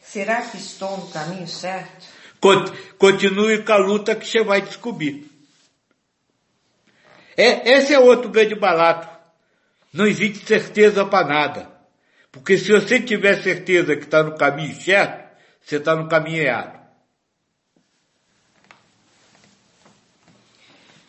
Será 0.00 0.42
que 0.42 0.56
estou 0.56 0.96
no 0.96 1.08
caminho 1.08 1.48
certo? 1.48 2.06
Continue 2.98 3.64
com 3.64 3.72
a 3.72 3.76
luta 3.78 4.14
que 4.14 4.28
você 4.28 4.44
vai 4.44 4.62
descobrir. 4.62 5.28
É, 7.36 7.72
esse 7.72 7.92
é 7.92 7.98
outro 7.98 8.30
grande 8.30 8.54
barato. 8.54 9.08
Não 9.92 10.06
existe 10.06 10.46
certeza 10.46 11.04
para 11.04 11.26
nada. 11.26 11.70
Porque 12.30 12.56
se 12.56 12.70
você 12.70 13.00
tiver 13.00 13.42
certeza 13.42 13.96
que 13.96 14.04
está 14.04 14.22
no 14.22 14.36
caminho 14.36 14.74
certo, 14.80 15.36
você 15.60 15.76
está 15.78 15.96
no 15.96 16.08
caminho 16.08 16.42
errado. 16.42 16.85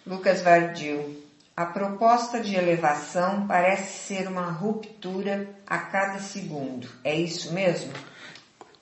Lucas 0.07 0.41
Vardil. 0.41 1.21
A 1.55 1.65
proposta 1.65 2.39
de 2.39 2.55
elevação 2.55 3.45
parece 3.45 4.07
ser 4.07 4.27
uma 4.27 4.49
ruptura 4.49 5.49
a 5.65 5.77
cada 5.79 6.19
segundo. 6.19 6.88
É 7.03 7.13
isso 7.15 7.51
mesmo? 7.53 7.91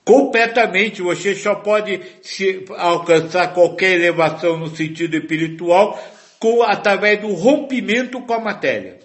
Completamente. 0.04 1.02
Você 1.02 1.34
só 1.34 1.56
pode 1.56 2.02
se, 2.22 2.66
alcançar 2.78 3.54
qualquer 3.54 3.94
elevação 3.94 4.58
no 4.58 4.76
sentido 4.76 5.18
espiritual 5.18 6.00
com, 6.38 6.62
através 6.62 7.22
do 7.22 7.34
rompimento 7.34 8.22
com 8.22 8.34
a 8.34 8.40
matéria. 8.40 9.00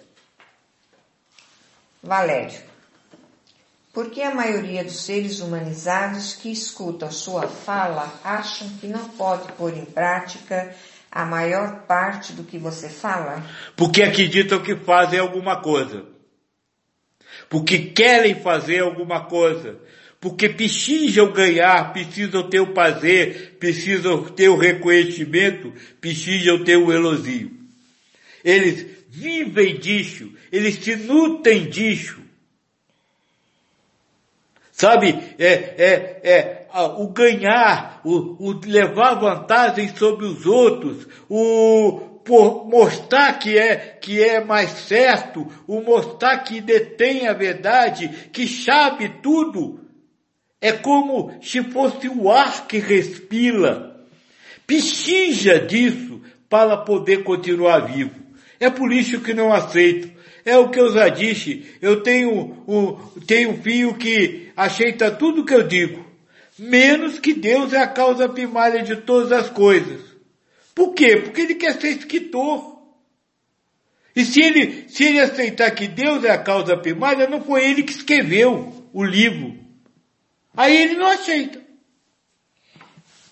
Valério. 2.03 2.59
Por 3.93 4.09
que 4.09 4.21
a 4.21 4.33
maioria 4.33 4.83
dos 4.83 5.05
seres 5.05 5.39
humanizados 5.39 6.33
que 6.33 6.51
escutam 6.51 7.11
sua 7.11 7.47
fala 7.47 8.13
acham 8.23 8.69
que 8.79 8.87
não 8.87 9.09
pode 9.09 9.51
pôr 9.53 9.75
em 9.75 9.85
prática 9.85 10.73
a 11.11 11.25
maior 11.25 11.81
parte 11.81 12.31
do 12.31 12.43
que 12.43 12.57
você 12.57 12.87
fala? 12.87 13.43
Porque 13.75 14.01
acreditam 14.01 14.61
que 14.61 14.75
fazem 14.75 15.19
alguma 15.19 15.61
coisa. 15.61 16.05
Porque 17.49 17.77
querem 17.77 18.35
fazer 18.35 18.79
alguma 18.79 19.25
coisa. 19.25 19.77
Porque 20.21 20.47
precisam 20.47 21.31
ganhar, 21.33 21.91
precisam 21.91 22.47
ter 22.49 22.61
o 22.61 22.73
prazer, 22.73 23.57
precisam 23.59 24.23
ter 24.23 24.47
o 24.47 24.55
reconhecimento, 24.55 25.73
precisam 25.99 26.63
ter 26.63 26.77
o 26.77 26.93
elogio. 26.93 27.51
Eles 28.43 28.85
vivem 29.09 29.77
disso, 29.79 30.31
eles 30.51 30.75
se 30.75 30.95
nutrem 30.95 31.69
disso. 31.69 32.21
Sabe, 34.71 35.09
é, 35.37 35.47
é, 35.47 36.21
é, 36.23 36.50
o 36.73 37.07
ganhar, 37.09 38.01
o, 38.03 38.49
o 38.49 38.59
levar 38.65 39.15
vantagem 39.15 39.95
sobre 39.95 40.25
os 40.25 40.45
outros, 40.45 41.07
o 41.29 42.11
por 42.23 42.67
mostrar 42.67 43.39
que 43.39 43.57
é, 43.57 43.75
que 43.75 44.21
é 44.21 44.43
mais 44.43 44.69
certo, 44.71 45.47
o 45.67 45.81
mostrar 45.81 46.39
que 46.39 46.61
detém 46.61 47.27
a 47.27 47.33
verdade, 47.33 48.29
que 48.31 48.47
sabe 48.47 49.09
tudo, 49.21 49.79
é 50.59 50.71
como 50.71 51.33
se 51.41 51.63
fosse 51.63 52.07
o 52.07 52.29
ar 52.31 52.67
que 52.67 52.77
respira. 52.77 53.99
Precisa 54.67 55.59
disso 55.59 56.21
para 56.47 56.77
poder 56.77 57.23
continuar 57.23 57.91
vivo. 57.91 58.15
É 58.59 58.69
por 58.69 58.93
isso 58.93 59.21
que 59.21 59.33
não 59.33 59.51
aceito. 59.51 60.11
É 60.45 60.57
o 60.57 60.69
que 60.69 60.79
eu 60.79 60.91
já 60.93 61.09
disse. 61.09 61.65
Eu 61.81 62.01
tenho, 62.03 62.63
o, 62.67 62.99
tenho 63.25 63.51
um 63.51 63.61
filho 63.61 63.95
que 63.95 64.51
aceita 64.55 65.11
tudo 65.11 65.45
que 65.45 65.53
eu 65.53 65.67
digo. 65.67 66.05
Menos 66.63 67.17
que 67.17 67.33
Deus 67.33 67.73
é 67.73 67.79
a 67.79 67.87
causa 67.87 68.29
primária 68.29 68.83
de 68.83 68.95
todas 68.97 69.31
as 69.31 69.49
coisas. 69.49 69.99
Por 70.75 70.93
quê? 70.93 71.17
Porque 71.17 71.41
ele 71.41 71.55
quer 71.55 71.73
ser 71.81 71.87
escritor. 71.87 72.83
E 74.15 74.23
se 74.23 74.39
ele, 74.43 74.87
se 74.87 75.05
ele 75.05 75.19
aceitar 75.19 75.71
que 75.71 75.87
Deus 75.87 76.23
é 76.23 76.29
a 76.29 76.37
causa 76.37 76.77
primária, 76.77 77.27
não 77.27 77.41
foi 77.41 77.67
ele 77.67 77.81
que 77.81 77.91
escreveu 77.91 78.87
o 78.93 79.03
livro. 79.03 79.57
Aí 80.55 80.77
ele 80.77 80.97
não 80.97 81.07
aceita. 81.07 81.59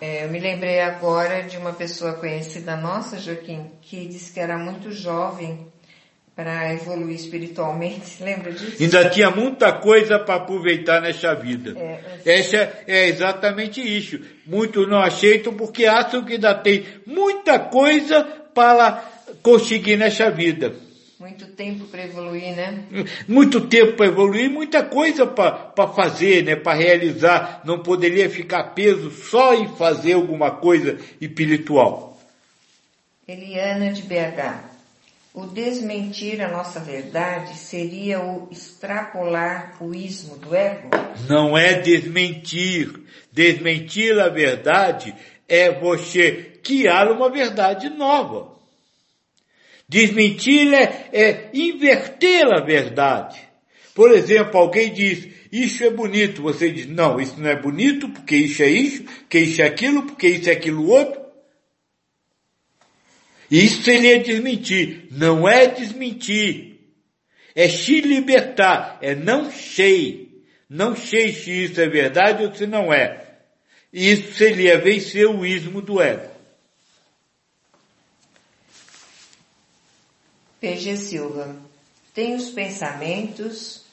É, 0.01 0.25
eu 0.25 0.29
me 0.31 0.39
lembrei 0.39 0.79
agora 0.79 1.43
de 1.43 1.55
uma 1.55 1.73
pessoa 1.73 2.13
conhecida 2.13 2.75
nossa, 2.75 3.19
Joaquim, 3.19 3.69
que 3.83 4.07
disse 4.07 4.33
que 4.33 4.39
era 4.39 4.57
muito 4.57 4.91
jovem 4.91 5.71
para 6.39 6.73
evoluir 6.73 7.15
espiritualmente. 7.15 8.15
Lembra 8.23 8.53
disso? 8.53 8.81
Ainda 8.81 9.09
tinha 9.09 9.29
muita 9.29 9.73
coisa 9.73 10.17
para 10.17 10.35
aproveitar 10.35 11.01
nessa 11.01 11.35
vida. 11.35 11.77
É, 11.77 12.39
Essa 12.39 12.81
é 12.87 13.09
exatamente 13.09 13.81
isso. 13.81 14.21
Muitos 14.45 14.87
não 14.87 15.01
aceitam 15.01 15.53
porque 15.53 15.85
acham 15.85 16.23
que 16.23 16.35
ainda 16.35 16.55
tem 16.55 16.85
muita 17.05 17.59
coisa 17.59 18.23
para 18.53 19.03
conseguir 19.43 19.97
nessa 19.97 20.31
vida. 20.31 20.73
Muito 21.19 21.45
tempo 21.47 21.83
para 21.87 22.05
evoluir, 22.05 22.55
né? 22.55 22.85
Muito 23.27 23.59
tempo 23.67 23.97
para 23.97 24.05
evoluir, 24.05 24.49
muita 24.49 24.81
coisa 24.81 25.27
para 25.27 25.87
fazer, 25.89 26.45
né? 26.45 26.55
Para 26.55 26.77
realizar. 26.77 27.61
Não 27.65 27.79
poderia 27.79 28.29
ficar 28.29 28.63
peso 28.73 29.11
só 29.11 29.53
em 29.53 29.67
fazer 29.75 30.13
alguma 30.13 30.51
coisa 30.51 30.97
espiritual. 31.19 32.17
Eliana 33.27 33.91
de 33.91 34.03
BH. 34.03 34.68
O 35.33 35.45
desmentir 35.45 36.41
a 36.41 36.49
nossa 36.49 36.79
verdade 36.79 37.55
seria 37.55 38.19
o 38.19 38.47
extrapolar 38.51 39.77
o 39.79 39.93
ismo 39.93 40.35
do 40.37 40.55
ego? 40.55 40.89
Não 41.27 41.55
é 41.55 41.73
desmentir. 41.79 42.91
Desmentir 43.31 44.19
a 44.19 44.27
verdade 44.27 45.15
é 45.47 45.71
você 45.71 46.59
criar 46.63 47.11
uma 47.11 47.29
verdade 47.29 47.89
nova. 47.89 48.57
Desmentir 49.87 50.73
é, 50.73 51.09
é 51.13 51.49
inverter 51.53 52.47
a 52.51 52.59
verdade. 52.59 53.39
Por 53.93 54.11
exemplo, 54.11 54.59
alguém 54.59 54.91
diz, 54.91 55.27
isso 55.51 55.83
é 55.83 55.91
bonito. 55.91 56.41
Você 56.41 56.71
diz, 56.71 56.87
não, 56.87 57.19
isso 57.19 57.39
não 57.39 57.49
é 57.49 57.55
bonito 57.55 58.09
porque 58.09 58.35
isso 58.35 58.63
é 58.63 58.67
isso, 58.67 59.03
porque 59.03 59.39
isso 59.39 59.61
é 59.61 59.65
aquilo, 59.65 60.03
porque 60.03 60.27
isso 60.27 60.49
é 60.49 60.53
aquilo 60.53 60.87
outro. 60.87 61.28
Isso 63.49 63.83
seria 63.83 64.19
desmentir. 64.19 65.07
Não 65.11 65.47
é 65.47 65.67
desmentir. 65.67 66.79
É 67.55 67.67
se 67.67 68.01
libertar. 68.01 68.99
É 69.01 69.15
não 69.15 69.51
sei. 69.51 70.43
Não 70.69 70.95
sei 70.95 71.33
se 71.33 71.65
isso 71.65 71.81
é 71.81 71.87
verdade 71.87 72.43
ou 72.43 72.53
se 72.53 72.67
não 72.67 72.93
é. 72.93 73.27
Isso 73.91 74.33
seria 74.33 74.79
vencer 74.79 75.27
o 75.27 75.43
ismo 75.43 75.81
do 75.81 75.99
ego. 75.99 76.29
PG 80.61 80.97
Silva. 80.97 81.55
Tem 82.13 82.35
os 82.35 82.49
pensamentos 82.49 83.85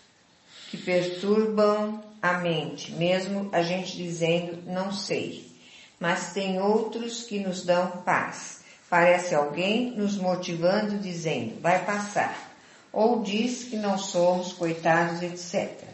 que 0.70 0.76
perturbam 0.76 2.02
a 2.20 2.34
mente, 2.38 2.92
mesmo 2.92 3.48
a 3.52 3.62
gente 3.62 3.96
dizendo 3.96 4.62
não 4.66 4.92
sei. 4.92 5.46
Mas 5.98 6.32
tem 6.32 6.60
outros 6.60 7.22
que 7.22 7.38
nos 7.38 7.64
dão 7.64 8.02
paz. 8.02 8.65
Parece 8.88 9.34
alguém 9.34 9.90
nos 9.96 10.16
motivando 10.16 10.98
dizendo 10.98 11.60
vai 11.60 11.84
passar. 11.84 12.54
Ou 12.92 13.22
diz 13.22 13.64
que 13.64 13.76
não 13.76 13.98
somos 13.98 14.52
coitados, 14.52 15.22
etc. 15.22 15.86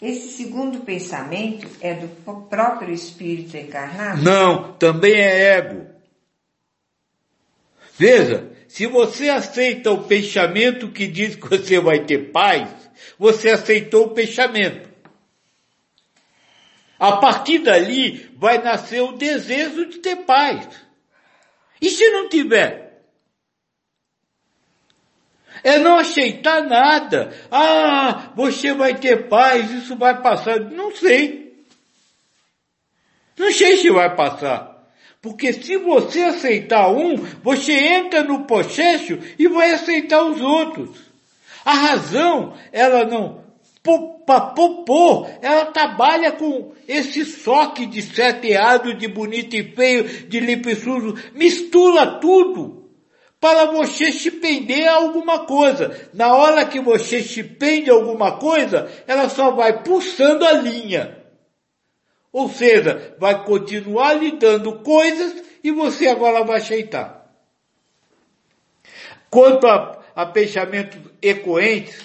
Esse 0.00 0.30
segundo 0.30 0.80
pensamento 0.80 1.66
é 1.80 1.94
do 1.94 2.08
próprio 2.48 2.92
espírito 2.92 3.56
encarnado? 3.56 4.22
Não, 4.22 4.74
também 4.74 5.14
é 5.14 5.56
ego. 5.56 5.86
Veja, 7.98 8.52
se 8.68 8.86
você 8.86 9.30
aceita 9.30 9.90
o 9.90 10.04
pensamento 10.04 10.92
que 10.92 11.06
diz 11.06 11.34
que 11.34 11.48
você 11.48 11.80
vai 11.80 12.04
ter 12.04 12.30
paz, 12.30 12.68
você 13.18 13.50
aceitou 13.50 14.06
o 14.06 14.10
pensamento. 14.10 14.86
A 16.98 17.16
partir 17.16 17.60
dali 17.60 18.30
vai 18.36 18.62
nascer 18.62 19.00
o 19.00 19.12
desejo 19.12 19.86
de 19.86 19.98
ter 19.98 20.16
paz. 20.16 20.68
E 21.80 21.90
se 21.90 22.08
não 22.10 22.28
tiver? 22.28 22.86
É 25.62 25.78
não 25.78 25.98
aceitar 25.98 26.62
nada. 26.62 27.32
Ah, 27.50 28.32
você 28.34 28.72
vai 28.72 28.94
ter 28.94 29.28
paz, 29.28 29.70
isso 29.70 29.96
vai 29.96 30.20
passar. 30.20 30.60
Não 30.60 30.94
sei. 30.94 31.64
Não 33.36 33.50
sei 33.52 33.76
se 33.76 33.90
vai 33.90 34.14
passar. 34.14 34.76
Porque 35.20 35.52
se 35.52 35.76
você 35.76 36.22
aceitar 36.22 36.88
um, 36.90 37.16
você 37.42 37.72
entra 37.72 38.22
no 38.22 38.44
processo 38.44 39.18
e 39.38 39.48
vai 39.48 39.72
aceitar 39.72 40.22
os 40.22 40.40
outros. 40.40 41.00
A 41.64 41.74
razão, 41.74 42.56
ela 42.70 43.04
não, 43.04 43.44
para 44.26 44.40
popô, 44.40 45.26
ela 45.40 45.66
trabalha 45.66 46.32
com 46.32 46.72
esse 46.88 47.24
soque 47.24 47.86
de 47.86 48.02
sete 48.02 48.48
errado, 48.48 48.94
de 48.94 49.06
bonito 49.06 49.54
e 49.54 49.74
feio, 49.74 50.04
de 50.28 50.40
limpo 50.40 50.68
e 50.68 50.74
sujo, 50.74 51.14
mistura 51.34 52.18
tudo 52.20 52.86
para 53.40 53.66
você 53.66 54.10
se 54.10 54.30
pender 54.30 54.88
a 54.88 54.94
alguma 54.96 55.46
coisa. 55.46 56.08
Na 56.12 56.34
hora 56.34 56.64
que 56.64 56.80
você 56.80 57.22
se 57.22 57.42
pende 57.42 57.90
a 57.90 57.94
alguma 57.94 58.38
coisa, 58.38 58.90
ela 59.06 59.28
só 59.28 59.52
vai 59.52 59.82
pulsando 59.82 60.44
a 60.44 60.52
linha. 60.52 61.24
Ou 62.32 62.48
seja, 62.48 63.14
vai 63.18 63.44
continuar 63.44 64.14
lhe 64.14 64.32
dando 64.32 64.80
coisas 64.80 65.42
e 65.62 65.70
você 65.70 66.08
agora 66.08 66.44
vai 66.44 66.58
aceitar. 66.58 67.26
Quanto 69.30 69.66
a, 69.66 70.02
a 70.14 70.26
pensamentos 70.26 70.98
ecoentes, 71.22 72.02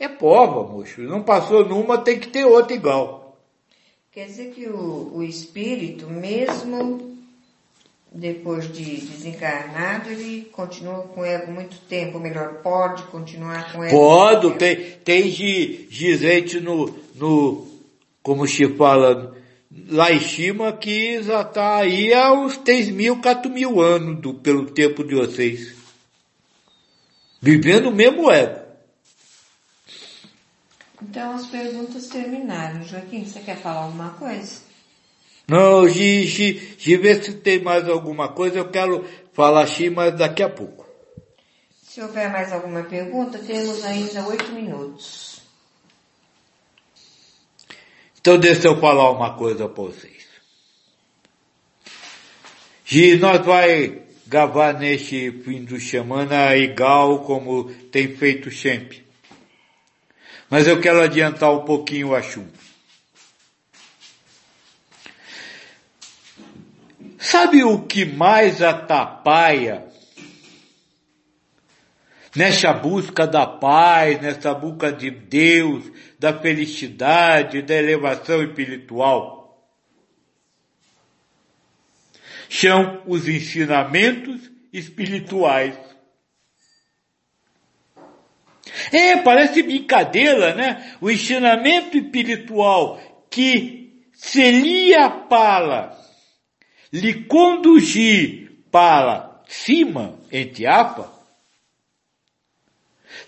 é 0.00 0.08
prova, 0.08 0.66
moço. 0.66 1.02
Não 1.02 1.22
passou 1.22 1.68
numa, 1.68 1.98
tem 1.98 2.18
que 2.18 2.28
ter 2.28 2.44
outra 2.44 2.74
igual. 2.74 3.38
Quer 4.10 4.24
dizer 4.24 4.52
que 4.52 4.66
o, 4.66 5.12
o 5.14 5.22
espírito, 5.22 6.08
mesmo 6.08 7.18
depois 8.10 8.72
de 8.72 8.96
desencarnado, 8.96 10.10
ele 10.10 10.48
continua 10.50 11.02
com 11.02 11.24
ego 11.24 11.52
muito 11.52 11.78
tempo, 11.88 12.16
ou 12.16 12.22
melhor, 12.22 12.54
pode 12.62 13.02
continuar 13.04 13.72
com 13.72 13.84
ego. 13.84 13.94
Pode, 13.94 14.54
tem, 14.54 14.76
tem 15.04 15.30
gente 15.30 16.58
no, 16.60 16.92
no, 17.14 17.68
como 18.22 18.48
se 18.48 18.66
fala, 18.76 19.36
lá 19.88 20.10
em 20.10 20.20
cima 20.20 20.72
que 20.72 21.22
já 21.22 21.42
está 21.42 21.76
aí 21.76 22.12
há 22.12 22.32
uns 22.32 22.56
3 22.56 22.90
mil, 22.90 23.20
4 23.20 23.50
mil 23.50 23.80
anos 23.80 24.18
do, 24.20 24.34
pelo 24.34 24.66
tempo 24.66 25.04
de 25.04 25.14
vocês. 25.14 25.74
Vivendo 27.40 27.90
o 27.90 27.94
mesmo 27.94 28.30
ego. 28.30 28.59
Então 31.02 31.34
as 31.34 31.46
perguntas 31.46 32.08
terminaram. 32.08 32.82
Joaquim, 32.82 33.24
você 33.24 33.40
quer 33.40 33.56
falar 33.56 33.84
alguma 33.84 34.10
coisa? 34.10 34.60
Não, 35.48 35.88
de, 35.88 36.76
de 36.76 36.96
ver 36.96 37.24
se 37.24 37.34
tem 37.34 37.60
mais 37.60 37.88
alguma 37.88 38.28
coisa, 38.28 38.58
eu 38.58 38.70
quero 38.70 39.04
falar 39.32 39.62
assim, 39.62 39.90
mas 39.90 40.16
daqui 40.16 40.42
a 40.42 40.48
pouco. 40.48 40.86
Se 41.82 42.00
houver 42.00 42.30
mais 42.30 42.52
alguma 42.52 42.84
pergunta, 42.84 43.38
temos 43.38 43.84
ainda 43.84 44.26
oito 44.28 44.52
minutos. 44.52 45.40
Então 48.20 48.38
deixa 48.38 48.68
eu 48.68 48.78
falar 48.78 49.10
uma 49.10 49.34
coisa 49.34 49.68
para 49.68 49.82
vocês. 49.82 50.28
E 52.92 53.16
nós 53.16 53.44
vai 53.44 54.02
gravar 54.26 54.74
neste 54.74 55.32
fim 55.42 55.64
de 55.64 55.80
semana 55.80 56.54
igual 56.54 57.24
como 57.24 57.72
tem 57.90 58.14
feito 58.14 58.50
sempre. 58.50 59.09
Mas 60.50 60.66
eu 60.66 60.80
quero 60.80 61.00
adiantar 61.00 61.52
um 61.52 61.64
pouquinho 61.64 62.08
o 62.08 62.14
assunto. 62.14 62.58
Sabe 67.16 67.62
o 67.62 67.82
que 67.82 68.04
mais 68.04 68.60
atrapalha 68.60 69.86
nessa 72.34 72.72
busca 72.72 73.26
da 73.26 73.46
paz, 73.46 74.20
nessa 74.20 74.54
busca 74.54 74.92
de 74.92 75.10
Deus, 75.10 75.90
da 76.18 76.36
felicidade, 76.36 77.62
da 77.62 77.74
elevação 77.74 78.42
espiritual. 78.42 79.40
São 82.48 83.02
os 83.06 83.28
ensinamentos 83.28 84.50
espirituais. 84.72 85.89
É, 88.92 89.16
parece 89.16 89.62
brincadeira, 89.62 90.54
né? 90.54 90.96
O 91.00 91.10
ensinamento 91.10 91.96
espiritual 91.96 93.00
que 93.30 94.04
seria 94.12 95.08
para 95.08 95.96
lhe 96.92 97.24
conduzir 97.24 98.64
para 98.70 99.42
cima, 99.46 100.18
entre 100.30 100.66
aspas, 100.66 101.06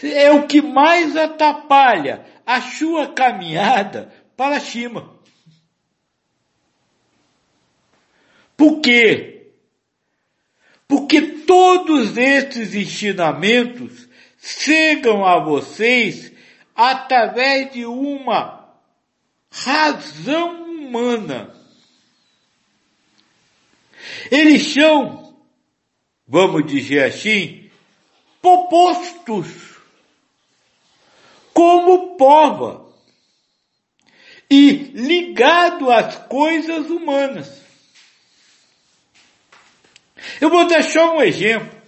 É 0.02 0.30
o 0.32 0.46
que 0.46 0.60
mais 0.60 1.16
atrapalha 1.16 2.24
a 2.44 2.60
sua 2.60 3.08
caminhada 3.12 4.12
para 4.36 4.58
cima. 4.58 5.12
Por 8.56 8.80
quê? 8.80 9.52
Porque 10.88 11.22
todos 11.22 12.16
esses 12.16 12.74
ensinamentos 12.74 14.01
chegam 14.42 15.24
a 15.24 15.38
vocês 15.38 16.32
através 16.74 17.72
de 17.72 17.86
uma 17.86 18.68
razão 19.50 20.64
humana. 20.64 21.54
Eles 24.30 24.72
são, 24.72 25.36
vamos 26.26 26.66
dizer 26.66 27.04
assim, 27.04 27.70
propostos 28.40 29.78
como 31.54 32.16
prova 32.16 32.90
e 34.50 34.70
ligado 34.94 35.90
às 35.90 36.16
coisas 36.26 36.90
humanas. 36.90 37.62
Eu 40.40 40.50
vou 40.50 40.66
deixar 40.66 41.12
um 41.12 41.22
exemplo. 41.22 41.81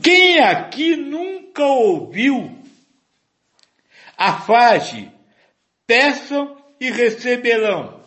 Quem 0.00 0.38
aqui 0.38 0.96
nunca 0.96 1.64
ouviu 1.64 2.58
a 4.16 4.40
frase 4.40 5.10
peçam 5.86 6.56
e 6.80 6.90
receberão? 6.90 8.00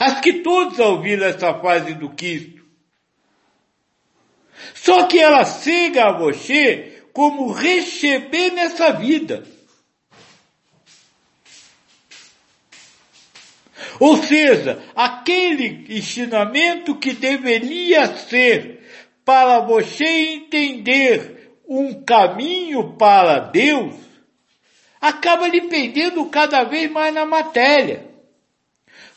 Acho 0.00 0.20
que 0.20 0.42
todos 0.42 0.78
ouviram 0.78 1.26
essa 1.26 1.54
frase 1.54 1.94
do 1.94 2.10
Cristo. 2.10 2.64
Só 4.74 5.06
que 5.06 5.18
ela 5.18 5.44
chega 5.44 6.04
a 6.04 6.18
você 6.18 7.04
como 7.12 7.52
receber 7.52 8.50
nessa 8.50 8.92
vida. 8.92 9.44
Ou 14.00 14.22
seja, 14.22 14.82
aquele 14.94 15.86
ensinamento 15.96 16.94
que 16.96 17.12
deveria 17.12 18.06
ser 18.16 18.77
para 19.28 19.60
você 19.60 20.06
entender 20.06 21.60
um 21.68 22.02
caminho 22.02 22.94
para 22.94 23.40
Deus, 23.40 23.94
acaba 24.98 25.46
lhe 25.46 25.68
perdendo 25.68 26.24
cada 26.30 26.64
vez 26.64 26.90
mais 26.90 27.12
na 27.12 27.26
matéria. 27.26 28.08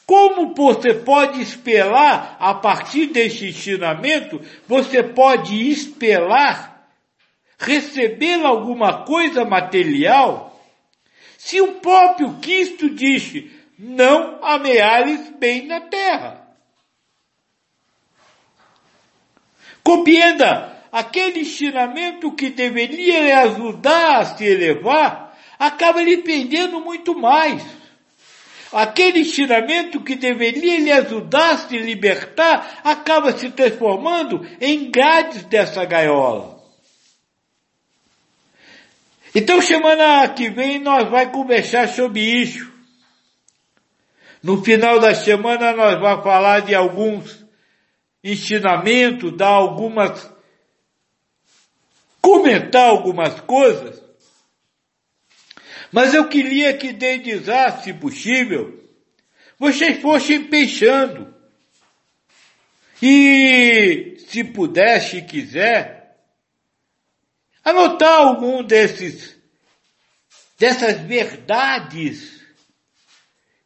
Como 0.06 0.54
você 0.54 0.94
pode 0.96 1.42
esperar, 1.42 2.36
a 2.42 2.54
partir 2.54 3.06
deste 3.06 3.48
ensinamento, 3.48 4.42
você 4.68 5.02
pode 5.02 5.56
esperar 5.72 6.90
receber 7.58 8.46
alguma 8.46 9.06
coisa 9.06 9.46
material? 9.46 10.62
Se 11.38 11.62
o 11.62 11.76
próprio 11.76 12.34
Cristo 12.42 12.90
disse, 12.90 13.50
não 13.80 14.44
ameares 14.44 15.32
bem 15.40 15.68
na 15.68 15.80
terra. 15.80 16.41
Compreenda, 19.84 20.78
aquele 20.92 21.42
ensinamento 21.42 22.32
que 22.32 22.50
deveria 22.50 23.22
lhe 23.22 23.32
ajudar 23.32 24.20
a 24.20 24.26
se 24.26 24.46
elevar, 24.46 25.38
acaba 25.58 26.02
lhe 26.02 26.18
perdendo 26.18 26.80
muito 26.82 27.18
mais. 27.18 27.64
Aquele 28.72 29.20
ensinamento 29.20 30.02
que 30.02 30.16
deveria 30.16 30.80
lhe 30.80 30.92
ajudar 30.92 31.52
a 31.52 31.58
se 31.58 31.78
libertar, 31.78 32.80
acaba 32.84 33.38
se 33.38 33.50
transformando 33.50 34.48
em 34.62 34.90
grades 34.90 35.44
dessa 35.44 35.84
gaiola. 35.84 36.62
Então 39.34 39.62
semana 39.62 40.28
que 40.30 40.50
vem 40.50 40.80
nós 40.80 41.10
vamos 41.10 41.34
conversar 41.34 41.88
sobre 41.90 42.22
isso. 42.22 42.72
No 44.44 44.64
final 44.64 45.00
da 45.00 45.14
semana 45.14 45.74
nós 45.74 46.00
vamos 46.00 46.24
falar 46.24 46.62
de 46.62 46.74
alguns 46.74 47.41
ensinamentos, 48.24 49.36
dar 49.36 49.48
algumas, 49.48 50.32
comentar 52.22 52.90
algumas 52.90 53.40
coisas. 53.42 54.02
Mas 55.92 56.14
eu 56.14 56.30
queria 56.30 56.78
que 56.78 56.94
desde 56.94 57.44
já, 57.44 57.72
se 57.82 57.94
possível, 57.94 58.82
vocês 59.60 60.02
fossem 60.02 60.46
pensando. 60.46 61.34
E, 63.02 64.18
se 64.28 64.44
puder, 64.44 65.02
se 65.02 65.24
quiser, 65.24 66.18
anotar 67.64 68.20
algum 68.20 68.64
desses, 68.64 69.36
dessas 70.58 71.02
verdades 71.02 72.42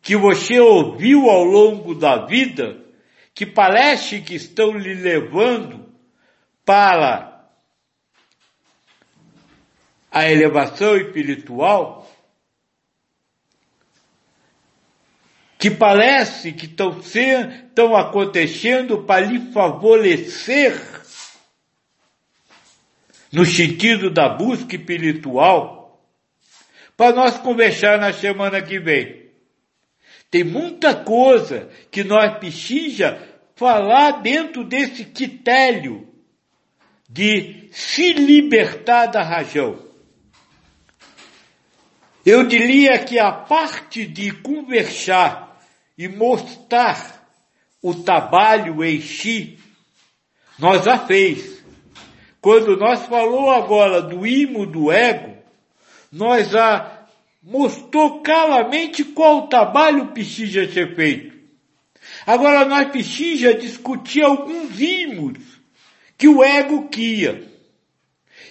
que 0.01 0.15
você 0.15 0.59
ouviu 0.59 1.29
ao 1.29 1.43
longo 1.43 1.93
da 1.93 2.25
vida, 2.25 2.84
que 3.35 3.45
parece 3.45 4.21
que 4.21 4.33
estão 4.33 4.77
lhe 4.77 4.93
levando 4.93 5.93
para 6.63 7.45
a 10.09 10.31
elevação 10.31 10.95
espiritual, 10.95 12.09
que 15.59 15.69
parece 15.69 16.53
que 16.53 16.65
estão, 16.65 16.97
estão 17.01 17.97
acontecendo 17.97 19.03
para 19.03 19.25
lhe 19.25 19.51
favorecer 19.51 21.03
no 23.33 23.45
sentido 23.45 24.09
da 24.09 24.29
busca 24.29 24.77
espiritual, 24.77 26.01
para 26.95 27.13
nós 27.13 27.37
conversar 27.39 27.99
na 27.99 28.13
semana 28.13 28.61
que 28.61 28.79
vem. 28.79 29.24
Tem 30.35 30.43
muita 30.43 30.93
coisa 30.93 31.69
que 31.89 32.03
nós 32.03 32.39
precisa 32.39 33.17
falar 33.55 34.21
dentro 34.21 34.65
desse 34.65 35.05
quitélio 35.05 36.09
de 37.09 37.69
se 37.71 38.11
libertar 38.11 39.05
da 39.05 39.23
rajão. 39.23 39.79
Eu 42.25 42.45
diria 42.45 42.99
que 42.99 43.17
a 43.17 43.31
parte 43.31 44.05
de 44.05 44.29
conversar 44.41 45.57
e 45.97 46.09
mostrar 46.09 47.25
o 47.81 47.93
trabalho 47.93 48.83
em 48.83 48.99
si, 48.99 49.57
nós 50.59 50.83
já 50.83 50.97
fez. 50.97 51.63
Quando 52.41 52.75
nós 52.75 53.03
falou 53.03 53.51
agora 53.51 54.01
do 54.01 54.27
imo 54.27 54.65
do 54.65 54.91
ego, 54.91 55.33
nós 56.11 56.49
já 56.49 56.94
mostrou 57.45 58.23
claramente 58.23 59.03
qual 59.03 59.37
o 59.37 59.47
trabalho 59.47 60.11
ser 60.73 60.95
feito. 60.95 61.35
Agora 62.25 62.65
nós 62.65 62.89
precisamos 62.89 63.61
discutir 63.61 64.23
alguns 64.23 64.81
imos 64.81 65.37
que 66.17 66.27
o 66.27 66.43
ego 66.43 66.89
cria. 66.89 67.47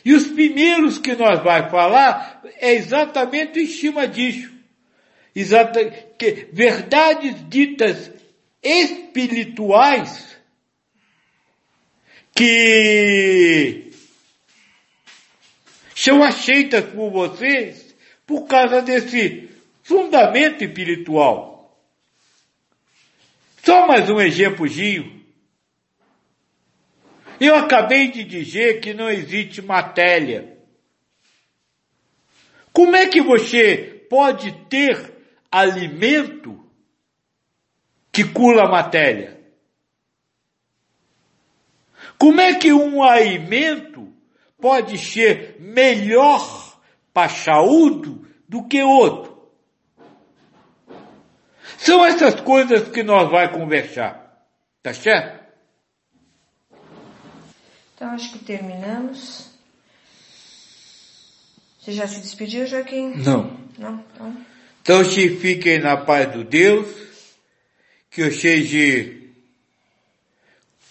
E 0.05 0.13
os 0.13 0.29
primeiros 0.29 0.99
que 0.99 1.15
nós 1.17 1.43
vai 1.43 1.69
falar 1.71 2.41
é 2.61 2.75
exatamente 2.75 3.59
em 3.59 3.67
cima 3.67 4.07
disso. 4.07 4.53
Exata, 5.35 5.85
que, 6.17 6.49
verdades 6.53 7.35
ditas 7.49 8.13
espirituais 8.63 10.37
que 12.33 13.91
são 15.95 16.23
aceitas 16.23 16.85
por 16.87 17.11
vocês 17.11 17.84
por 18.27 18.47
causa 18.47 18.81
desse 18.83 19.51
fundamento 19.83 20.65
espiritual. 20.65 21.55
Só 23.63 23.87
mais 23.87 24.09
um 24.11 24.21
exemplozinho. 24.21 25.25
Eu 27.41 27.57
acabei 27.57 28.11
de 28.11 28.25
dizer 28.25 28.81
que 28.81 28.95
não 28.95 29.11
existe 29.11 29.61
matéria. 29.61 30.59
Como 32.73 32.97
é 32.97 33.07
que 33.07 33.21
você 33.21 34.07
pode 34.09 34.53
ter 34.69 35.13
alimento 35.51 36.65
que 38.11 38.25
cura 38.25 38.67
a 38.67 38.71
matéria? 38.71 39.41
Como 42.19 42.41
é 42.41 42.55
que 42.55 42.73
um 42.73 43.03
alimento 43.03 44.13
pode 44.61 44.99
ser 44.99 45.57
melhor 45.59 46.64
pachaúdo 47.15 48.27
do 48.49 48.65
que 48.65 48.83
outro. 48.83 49.33
São 51.79 52.05
essas 52.05 52.41
coisas 52.41 52.89
que 52.89 53.03
nós 53.03 53.31
vai 53.31 53.51
conversar. 53.51 54.25
Tá 54.83 54.93
certo? 54.93 55.43
Então 57.95 58.11
acho 58.11 58.33
que 58.33 58.39
terminamos. 58.41 59.51
Você 61.81 61.93
já 61.93 62.07
se 62.07 62.21
despediu, 62.21 62.67
Joaquim? 62.67 63.15
Não. 63.17 63.59
Não? 63.79 64.05
Então, 64.13 64.37
então 64.83 65.05
se 65.05 65.37
fiquem 65.37 65.79
na 65.79 65.97
paz 65.97 66.33
do 66.33 66.45
Deus, 66.45 66.89
que 68.11 68.23
eu 68.23 68.33
seja 68.33 69.23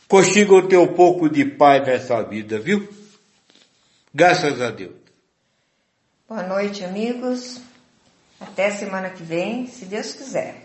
consiga 0.08 0.68
ter 0.68 0.78
um 0.78 0.94
pouco 0.94 1.28
de 1.28 1.44
paz 1.44 1.86
nessa 1.88 2.22
vida, 2.22 2.60
viu? 2.60 2.88
Graças 4.14 4.62
a 4.62 4.70
Deus. 4.70 5.03
Boa 6.34 6.48
noite, 6.48 6.84
amigos. 6.84 7.62
Até 8.42 8.72
semana 8.72 9.12
que 9.12 9.22
vem, 9.22 9.68
se 9.68 9.86
Deus 9.86 10.14
quiser. 10.14 10.63